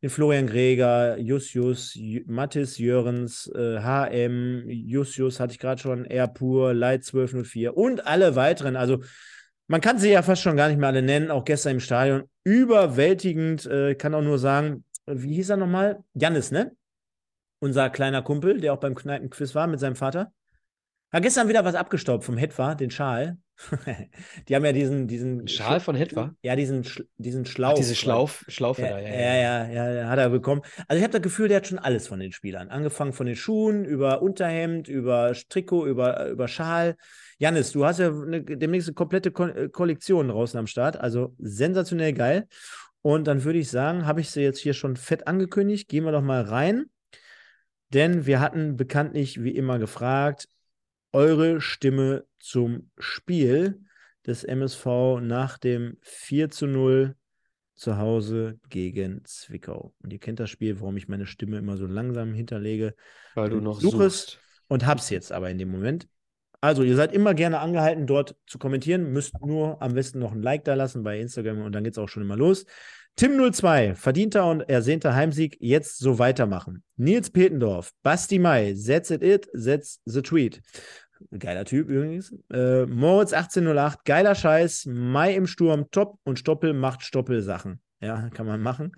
[0.06, 7.04] den Florian Greger, Jussius, Mathis Jörens, äh, HM, Jussius hatte ich gerade schon, Airpur, Light
[7.04, 8.76] 1204 und alle weiteren.
[8.76, 9.02] Also
[9.66, 12.22] man kann sie ja fast schon gar nicht mehr alle nennen, auch gestern im Stadion.
[12.44, 16.04] Überwältigend, äh, kann auch nur sagen, wie hieß er nochmal?
[16.14, 16.72] Jannis, ne?
[17.58, 20.32] Unser kleiner Kumpel, der auch beim Kneipenquiz war mit seinem Vater.
[21.12, 23.38] Hat gestern wieder was abgestaubt vom Hetwa, den Schal.
[24.48, 26.34] die haben ja diesen, diesen Schal von Hetwa?
[26.42, 27.72] Ja, diesen, diesen Schlauch.
[27.72, 29.92] Ach, diese Schlauf, Schlaufe ja, da, ja ja, ja.
[29.92, 30.62] ja, hat er bekommen.
[30.88, 32.68] Also ich habe das Gefühl, der hat schon alles von den Spielern.
[32.68, 36.96] Angefangen von den Schuhen, über Unterhemd, über Trikot, über, über Schal.
[37.38, 40.98] Janis, du hast ja eine, demnächst eine komplette Ko äh, Kollektion draußen am Start.
[40.98, 42.46] Also sensationell geil.
[43.00, 45.88] Und dann würde ich sagen, habe ich sie jetzt hier schon fett angekündigt.
[45.88, 46.86] Gehen wir doch mal rein.
[47.90, 50.48] Denn wir hatten bekanntlich wie immer gefragt,
[51.16, 53.80] eure Stimme zum Spiel
[54.26, 54.84] des MSV
[55.22, 57.16] nach dem 4 zu 0
[57.74, 59.94] zu Hause gegen Zwickau.
[60.02, 62.94] Und ihr kennt das Spiel, warum ich meine Stimme immer so langsam hinterlege.
[63.34, 64.40] Weil du noch suchst.
[64.68, 66.06] Und hab's jetzt aber in dem Moment.
[66.60, 69.12] Also, ihr seid immer gerne angehalten, dort zu kommentieren.
[69.12, 72.08] Müsst nur am besten noch ein Like da lassen bei Instagram und dann geht's auch
[72.10, 72.66] schon immer los.
[73.18, 76.82] Tim02, verdienter und ersehnter Heimsieg, jetzt so weitermachen.
[76.96, 80.60] Nils Petendorf, Basti Mai, That's it, it, that's the tweet.
[81.38, 82.34] Geiler Typ übrigens.
[82.52, 84.86] Äh, Moritz 1808, geiler Scheiß.
[84.86, 86.18] Mai im Sturm, top.
[86.24, 87.80] Und Stoppel macht Stoppel-Sachen.
[88.00, 88.92] Ja, kann man machen.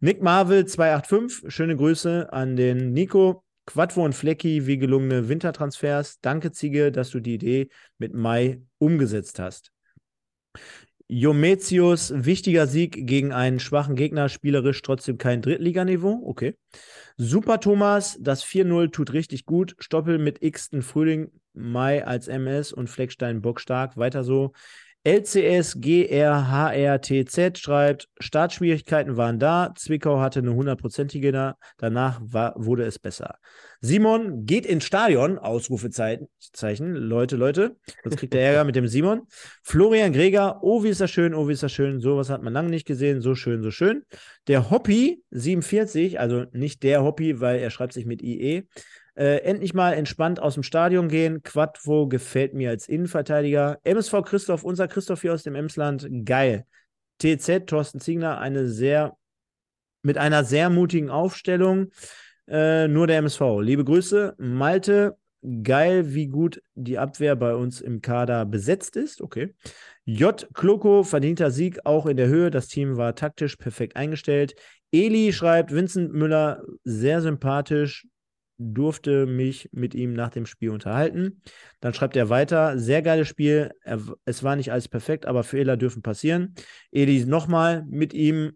[0.00, 3.44] Nick Marvel 285, schöne Grüße an den Nico.
[3.66, 6.20] Quadvo und Flecki, wie gelungene Wintertransfers.
[6.22, 7.68] Danke, Ziege, dass du die Idee
[7.98, 9.72] mit Mai umgesetzt hast.
[11.10, 16.22] Jometius, wichtiger Sieg gegen einen schwachen Gegner, spielerisch trotzdem kein Drittliganiveau.
[16.24, 16.54] Okay.
[17.16, 19.74] Super Thomas, das 4-0 tut richtig gut.
[19.78, 23.96] Stoppel mit X Frühling, Mai als MS und Fleckstein bockstark.
[23.96, 24.52] Weiter so.
[25.04, 32.98] LCS GRHRTZ schreibt, Startschwierigkeiten waren da, Zwickau hatte eine hundertprozentige da, danach war, wurde es
[32.98, 33.36] besser.
[33.80, 36.28] Simon geht ins Stadion, Ausrufezeichen,
[36.94, 39.22] Leute, Leute, sonst kriegt er Ärger mit dem Simon.
[39.62, 42.52] Florian Greger, oh wie ist das schön, oh wie ist das schön, sowas hat man
[42.52, 44.02] lange nicht gesehen, so schön, so schön.
[44.48, 48.66] Der Hoppy 47, also nicht der Hoppy, weil er schreibt sich mit IE,
[49.18, 51.42] äh, endlich mal entspannt aus dem Stadion gehen.
[51.42, 53.80] Quadvo gefällt mir als Innenverteidiger.
[53.82, 56.66] MSV Christoph, unser Christoph hier aus dem Emsland, geil.
[57.20, 59.16] TZ, Thorsten Ziegner, eine sehr,
[60.02, 61.90] mit einer sehr mutigen Aufstellung.
[62.46, 63.40] Äh, nur der MSV.
[63.60, 64.36] Liebe Grüße.
[64.38, 65.16] Malte,
[65.64, 69.20] geil, wie gut die Abwehr bei uns im Kader besetzt ist.
[69.20, 69.52] Okay.
[70.04, 70.48] J.
[70.54, 72.52] Kloko, verdienter Sieg, auch in der Höhe.
[72.52, 74.54] Das Team war taktisch perfekt eingestellt.
[74.92, 78.06] Eli schreibt, Vincent Müller, sehr sympathisch,
[78.58, 81.42] durfte mich mit ihm nach dem Spiel unterhalten.
[81.80, 85.76] Dann schreibt er weiter, sehr geiles Spiel, er, es war nicht alles perfekt, aber Fehler
[85.76, 86.54] dürfen passieren.
[86.90, 88.52] Eli nochmal mit ihm,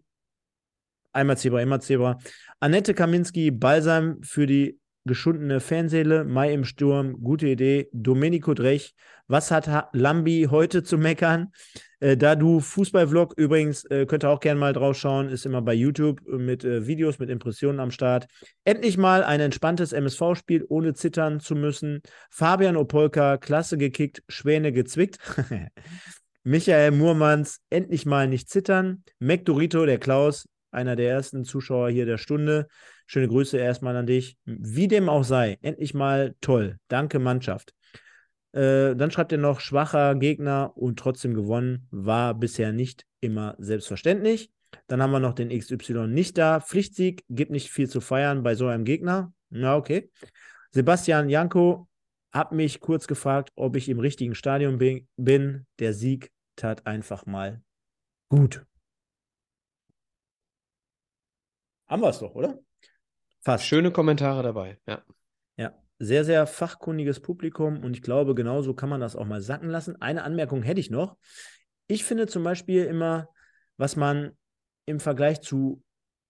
[1.13, 2.19] einmal Zebra, immer Zebra.
[2.59, 7.89] Annette Kaminski, Balsam für die geschundene Fanseele, Mai im Sturm, gute Idee.
[7.93, 8.93] Domenico Drech,
[9.27, 11.51] was hat Lambi heute zu meckern?
[12.03, 15.61] Äh, da du Fußballvlog übrigens, äh, könnt ihr auch gerne mal drauf schauen, ist immer
[15.61, 18.27] bei YouTube mit äh, Videos, mit Impressionen am Start.
[18.65, 22.01] Endlich mal ein entspanntes MSV-Spiel, ohne zittern zu müssen.
[22.29, 25.17] Fabian Opolka, klasse gekickt, Schwäne gezwickt.
[26.43, 29.05] Michael Murmanns, endlich mal nicht zittern.
[29.19, 32.67] Mac Dorito, der Klaus, einer der ersten Zuschauer hier der Stunde.
[33.07, 34.35] Schöne Grüße erstmal an dich.
[34.43, 36.79] Wie dem auch sei, endlich mal toll.
[36.89, 37.73] Danke, Mannschaft.
[38.53, 44.51] Äh, dann schreibt er noch, schwacher Gegner und trotzdem gewonnen, war bisher nicht immer selbstverständlich.
[44.87, 46.59] Dann haben wir noch den XY nicht da.
[46.59, 49.33] Pflichtsieg, gibt nicht viel zu feiern bei so einem Gegner.
[49.49, 50.09] Na, okay.
[50.71, 51.87] Sebastian Janko
[52.31, 54.77] hat mich kurz gefragt, ob ich im richtigen Stadion
[55.17, 55.67] bin.
[55.79, 57.61] Der Sieg tat einfach mal
[58.29, 58.65] gut.
[61.87, 62.59] Haben wir es doch, oder?
[63.41, 63.65] Fast.
[63.65, 65.03] Schöne Kommentare dabei, ja.
[66.03, 70.01] Sehr, sehr fachkundiges Publikum und ich glaube, genauso kann man das auch mal sacken lassen.
[70.01, 71.15] Eine Anmerkung hätte ich noch.
[71.87, 73.29] Ich finde zum Beispiel immer,
[73.77, 74.31] was man
[74.85, 75.81] im Vergleich zu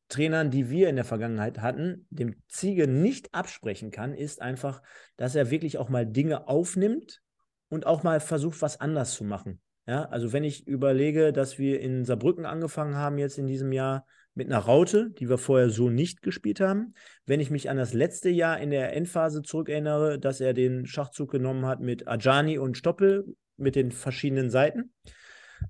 [0.10, 4.84] Trainern, die wir in der Vergangenheit hatten, dem Ziege nicht absprechen kann, ist einfach,
[5.16, 7.24] dass er wirklich auch mal Dinge aufnimmt
[7.70, 9.60] und auch mal versucht, was anders zu machen.
[9.88, 14.06] Ja, also wenn ich überlege, dass wir in Saarbrücken angefangen haben jetzt in diesem Jahr
[14.36, 16.94] mit einer Raute, die wir vorher so nicht gespielt haben.
[17.26, 21.32] Wenn ich mich an das letzte Jahr in der Endphase zurückerinnere, dass er den Schachzug
[21.32, 24.94] genommen hat mit Ajani und Stoppel mit den verschiedenen Seiten,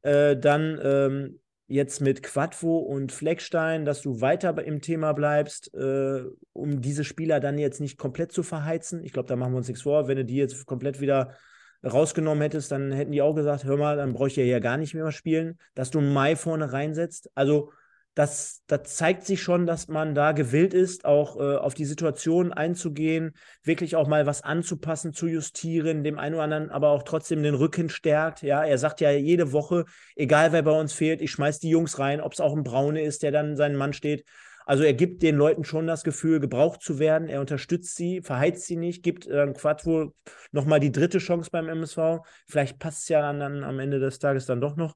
[0.01, 6.23] äh, dann ähm, jetzt mit Quadvo und Fleckstein, dass du weiter im Thema bleibst, äh,
[6.53, 9.03] um diese Spieler dann jetzt nicht komplett zu verheizen.
[9.03, 10.07] Ich glaube, da machen wir uns nichts vor.
[10.07, 11.35] Wenn du die jetzt komplett wieder
[11.83, 14.93] rausgenommen hättest, dann hätten die auch gesagt, hör mal, dann bräuchte ich ja gar nicht
[14.93, 17.29] mehr spielen, dass du Mai vorne reinsetzt.
[17.35, 17.71] Also
[18.15, 22.53] das, das zeigt sich schon, dass man da gewillt ist, auch äh, auf die Situation
[22.53, 23.33] einzugehen,
[23.63, 27.55] wirklich auch mal was anzupassen, zu justieren, dem einen oder anderen aber auch trotzdem den
[27.55, 28.43] Rücken stärkt.
[28.43, 29.85] Ja, er sagt ja jede Woche,
[30.15, 33.01] egal wer bei uns fehlt, ich schmeiß die Jungs rein, ob es auch ein Braune
[33.01, 34.25] ist, der dann seinen Mann steht.
[34.65, 37.27] Also er gibt den Leuten schon das Gefühl, gebraucht zu werden.
[37.27, 40.13] Er unterstützt sie, verheizt sie nicht, gibt äh, Quattro
[40.51, 42.19] nochmal die dritte Chance beim MSV.
[42.47, 44.95] Vielleicht passt es ja dann, dann am Ende des Tages dann doch noch.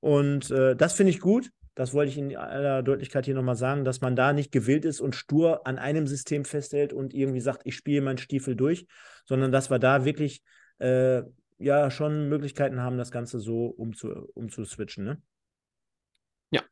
[0.00, 1.50] Und äh, das finde ich gut.
[1.74, 5.00] Das wollte ich in aller Deutlichkeit hier nochmal sagen, dass man da nicht gewillt ist
[5.00, 8.86] und stur an einem System festhält und irgendwie sagt, ich spiele meinen Stiefel durch,
[9.24, 10.42] sondern dass wir da wirklich
[10.78, 11.22] äh,
[11.58, 15.04] ja schon Möglichkeiten haben, das Ganze so umzu, umzuswitchen.
[15.04, 15.22] Ne?
[16.50, 16.62] Ja.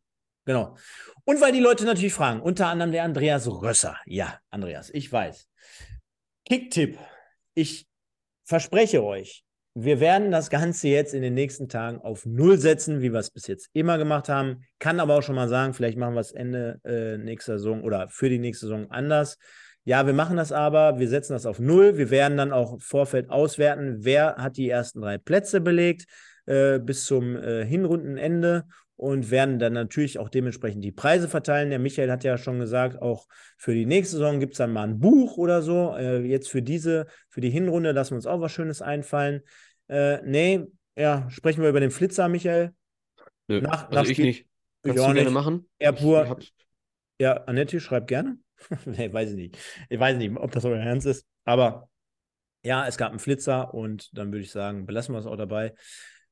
[0.45, 0.77] Genau.
[1.25, 3.97] Und weil die Leute natürlich fragen, unter anderem der Andreas Rösser.
[4.05, 5.49] Ja, Andreas, ich weiß.
[6.45, 6.99] Kicktipp.
[7.55, 7.87] Ich
[8.45, 9.45] verspreche euch,
[9.75, 13.31] wir werden das Ganze jetzt in den nächsten Tagen auf Null setzen, wie wir es
[13.31, 14.65] bis jetzt immer gemacht haben.
[14.79, 18.09] Kann aber auch schon mal sagen, vielleicht machen wir es Ende äh, nächster Saison oder
[18.09, 19.39] für die nächste Saison anders.
[19.85, 21.97] Ja, wir machen das aber, wir setzen das auf Null.
[21.97, 26.07] Wir werden dann auch Vorfeld auswerten, wer hat die ersten drei Plätze belegt
[26.47, 28.65] äh, bis zum äh, Hinrundenende
[29.01, 31.71] und werden dann natürlich auch dementsprechend die Preise verteilen.
[31.71, 34.87] Der Michael hat ja schon gesagt, auch für die nächste Saison gibt es dann mal
[34.87, 35.95] ein Buch oder so.
[35.97, 39.41] Äh, jetzt für diese, für die Hinrunde lassen wir uns auch was Schönes einfallen.
[39.89, 40.67] Äh, nee,
[40.97, 42.75] ja, sprechen wir über den Flitzer, Michael.
[43.49, 44.47] Nö, nach, also nach ich Spiel nicht.
[44.83, 45.33] Kannst ich du gerne nicht.
[45.33, 45.67] machen.
[45.79, 46.39] Er pur.
[47.19, 48.37] Ja, Annette, schreibt gerne.
[48.85, 49.59] nee, weiß ich nicht.
[49.89, 51.25] Ich weiß nicht, ob das euer Ernst ist.
[51.47, 51.89] Aber
[52.63, 55.73] ja, es gab einen Flitzer und dann würde ich sagen, belassen wir es auch dabei.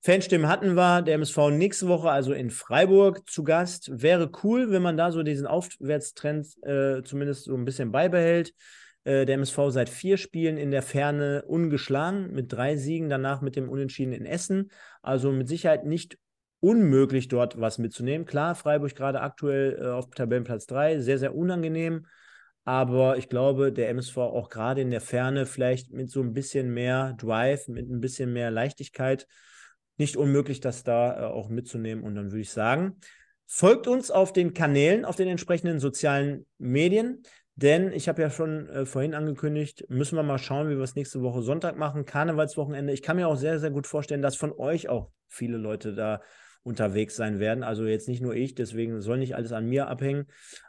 [0.08, 1.02] Fanstimmen hatten wir.
[1.02, 3.90] Der MSV nächste Woche also in Freiburg zu Gast.
[3.92, 8.54] Wäre cool, wenn man da so diesen Aufwärtstrend äh, zumindest so ein bisschen beibehält.
[9.04, 13.54] Äh, der MSV seit vier Spielen in der Ferne ungeschlagen, mit drei Siegen, danach mit
[13.54, 14.70] dem Unentschieden in Essen.
[15.02, 16.16] Also mit Sicherheit nicht
[16.60, 18.26] unmöglich, dort was mitzunehmen.
[18.26, 22.06] Klar, Freiburg gerade aktuell äh, auf Tabellenplatz 3, sehr, sehr unangenehm.
[22.64, 26.72] Aber ich glaube, der MSV auch gerade in der Ferne vielleicht mit so ein bisschen
[26.72, 29.26] mehr Drive, mit ein bisschen mehr Leichtigkeit
[29.98, 32.04] nicht unmöglich, das da äh, auch mitzunehmen.
[32.04, 32.96] Und dann würde ich sagen,
[33.46, 37.22] folgt uns auf den Kanälen, auf den entsprechenden sozialen Medien.
[37.56, 40.94] Denn ich habe ja schon äh, vorhin angekündigt, müssen wir mal schauen, wie wir es
[40.94, 42.92] nächste Woche Sonntag machen, Karnevalswochenende.
[42.92, 46.22] Ich kann mir auch sehr, sehr gut vorstellen, dass von euch auch viele Leute da
[46.62, 47.62] unterwegs sein werden.
[47.62, 50.26] Also jetzt nicht nur ich, deswegen soll nicht alles an mir abhängen.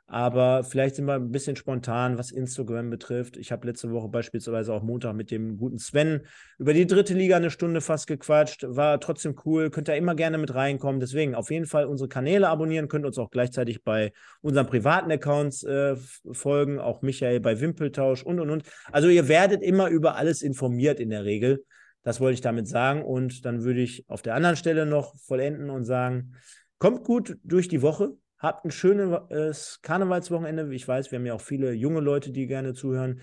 [0.08, 3.38] Aber vielleicht sind wir ein bisschen spontan, was Instagram betrifft.
[3.38, 6.22] Ich habe letzte Woche beispielsweise auch Montag mit dem guten Sven
[6.58, 8.66] über die dritte Liga eine Stunde fast gequatscht.
[8.68, 9.70] War trotzdem cool.
[9.70, 11.00] Könnt ihr immer gerne mit reinkommen.
[11.00, 12.88] Deswegen auf jeden Fall unsere Kanäle abonnieren.
[12.88, 14.12] Könnt uns auch gleichzeitig bei
[14.42, 15.96] unseren privaten Accounts äh,
[16.32, 16.80] folgen.
[16.80, 18.64] Auch Michael bei Wimpeltausch und und und.
[18.92, 21.64] Also ihr werdet immer über alles informiert in der Regel.
[22.10, 23.04] Das wollte ich damit sagen.
[23.04, 26.34] Und dann würde ich auf der anderen Stelle noch vollenden und sagen,
[26.80, 28.18] kommt gut durch die Woche.
[28.40, 30.74] Habt ein schönes Karnevalswochenende.
[30.74, 33.22] Ich weiß, wir haben ja auch viele junge Leute, die gerne zuhören.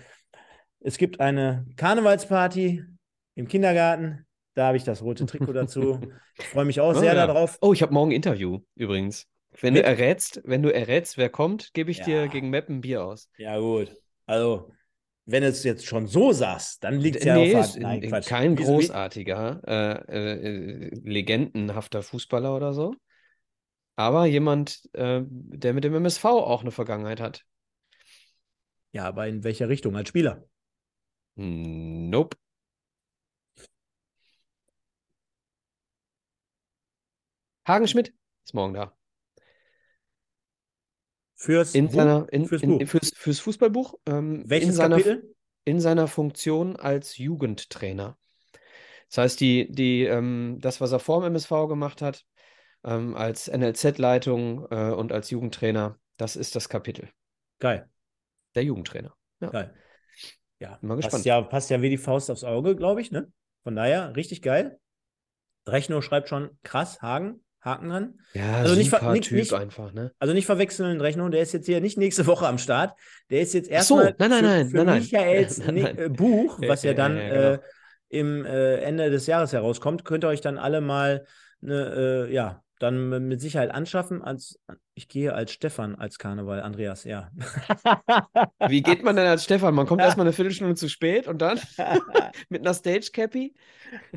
[0.79, 2.85] Es gibt eine Karnevalsparty
[3.35, 4.25] im Kindergarten.
[4.53, 5.99] Da habe ich das rote Trikot dazu.
[6.39, 7.27] Ich freue mich auch oh, sehr ja.
[7.27, 7.57] darauf.
[7.59, 9.25] Oh, ich habe morgen ein Interview übrigens.
[9.59, 9.83] Wenn Mit?
[9.83, 12.05] du errätst, wenn du errätst, wer kommt, gebe ich ja.
[12.05, 13.27] dir gegen Meppen Bier aus.
[13.37, 13.91] Ja, gut.
[14.27, 14.71] Also,
[15.27, 18.27] wenn du es jetzt schon so sagst, dann liegt es ja nee, auf Nein, Quatsch.
[18.27, 22.95] Kein großartiger, äh, äh, legendenhafter Fußballer oder so.
[23.97, 27.43] aber jemand, äh, der mit dem MSV auch eine Vergangenheit hat.
[28.93, 29.95] Ja, aber in welcher Richtung?
[29.97, 30.45] Als Spieler?
[31.35, 32.37] Nope.
[37.67, 38.13] Hagen Schmidt
[38.45, 38.97] ist morgen da.
[41.39, 41.93] Fürs, in Buch?
[41.93, 43.93] seiner, in, fürs, in, fürs, fürs Fußballbuch.
[44.07, 45.35] Ähm, Welches in seiner, Kapitel?
[45.65, 48.17] In seiner Funktion als Jugendtrainer.
[49.09, 52.25] Das heißt, die, die, ähm, das, was er vor dem MSV gemacht hat,
[52.83, 57.07] ähm, als NLZ-Leitung äh, und als Jugendtrainer, das ist das Kapitel.
[57.59, 57.87] Geil.
[58.55, 59.15] Der Jugendtrainer.
[59.39, 59.49] Ja.
[59.49, 59.75] Geil.
[60.59, 61.11] Ja, Mal gespannt.
[61.11, 63.31] passt ja, passt ja wie die Faust aufs Auge, glaube ich, ne?
[63.61, 64.79] Von daher, richtig geil.
[65.67, 68.19] Rechno schreibt schon krass, Hagen, Haken dran.
[68.33, 70.11] Ja, Also nicht nicht- Typ nicht- einfach, ne?
[70.19, 72.97] Also nicht verwechseln, Rechnung, der ist jetzt hier nicht nächste Woche am Start.
[73.29, 74.99] Der ist jetzt Ach so, erstmal nein, nein, für, nein, für nein, nein.
[75.01, 75.97] Michaels Nein, ne- nein.
[75.97, 77.41] äh, Buch, was ja dann ja, genau.
[77.53, 77.59] äh,
[78.09, 81.25] im äh, Ende des Jahres herauskommt, könnt ihr euch dann alle mal
[81.59, 84.21] ne, äh, ja, dann mit Sicherheit anschaffen.
[84.21, 84.59] Als,
[84.93, 87.31] ich gehe als Stefan als Karneval, Andreas, ja.
[88.67, 89.73] Wie geht man denn als Stefan?
[89.73, 91.59] Man kommt erstmal eine Viertelstunde zu spät und dann
[92.49, 93.55] mit einer Stage-Cappy?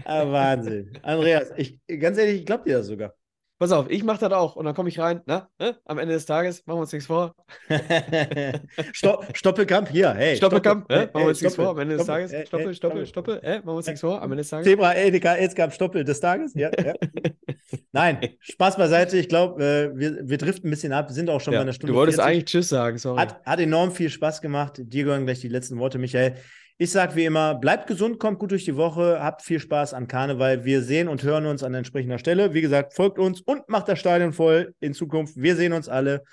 [0.05, 0.93] ah, Wahnsinn.
[1.03, 3.15] Andreas, ich, ganz ehrlich, ich glaube dir das sogar.
[3.61, 5.21] Pass auf, ich mache das auch und dann komme ich rein.
[5.27, 5.77] Na, ne?
[5.85, 7.35] am Ende des Tages, machen wir uns nichts vor.
[8.93, 10.35] Stopp, Stoppelkamp hier, hey.
[10.35, 11.69] Stoppelkamp, Stoppel, äh, machen wir uns nichts vor.
[11.69, 14.23] Am Ende des Stoppel, Tages, äh, Stoppel, Stoppel, Stoppel, äh, machen wir uns nichts vor.
[14.23, 14.65] Am Ende des Tages.
[14.65, 16.55] Zebra, Edeka, Elskamp, Stoppel des Tages.
[16.55, 16.95] Ja, ja.
[17.93, 19.19] Nein, Spaß beiseite.
[19.19, 21.11] Ich glaube, äh, wir, wir driften ein bisschen ab.
[21.11, 21.93] Wir sind auch schon bei Ja, einer Stunde.
[21.93, 22.33] du wolltest 40.
[22.33, 23.21] eigentlich Tschüss sagen, sorry.
[23.21, 24.77] Hat, hat enorm viel Spaß gemacht.
[24.79, 26.37] Dir gehören gleich die letzten Worte, Michael.
[26.83, 30.09] Ich sage wie immer, bleibt gesund, kommt gut durch die Woche, habt viel Spaß an
[30.09, 30.65] Karneval.
[30.65, 32.55] Wir sehen und hören uns an entsprechender Stelle.
[32.55, 35.37] Wie gesagt, folgt uns und macht das Stadion voll in Zukunft.
[35.37, 36.25] Wir sehen uns alle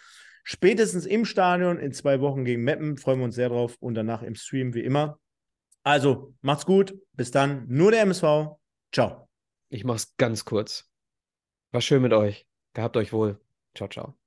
[0.45, 2.95] spätestens im Stadion in zwei Wochen gegen Meppen.
[2.95, 5.19] Freuen wir uns sehr drauf und danach im Stream wie immer.
[5.83, 6.95] Also, macht's gut.
[7.11, 7.65] Bis dann.
[7.67, 8.55] Nur der MSV.
[8.93, 9.27] Ciao.
[9.67, 10.89] Ich mach's ganz kurz.
[11.73, 12.47] War schön mit euch.
[12.71, 13.37] Gehabt euch wohl.
[13.75, 14.26] Ciao, ciao.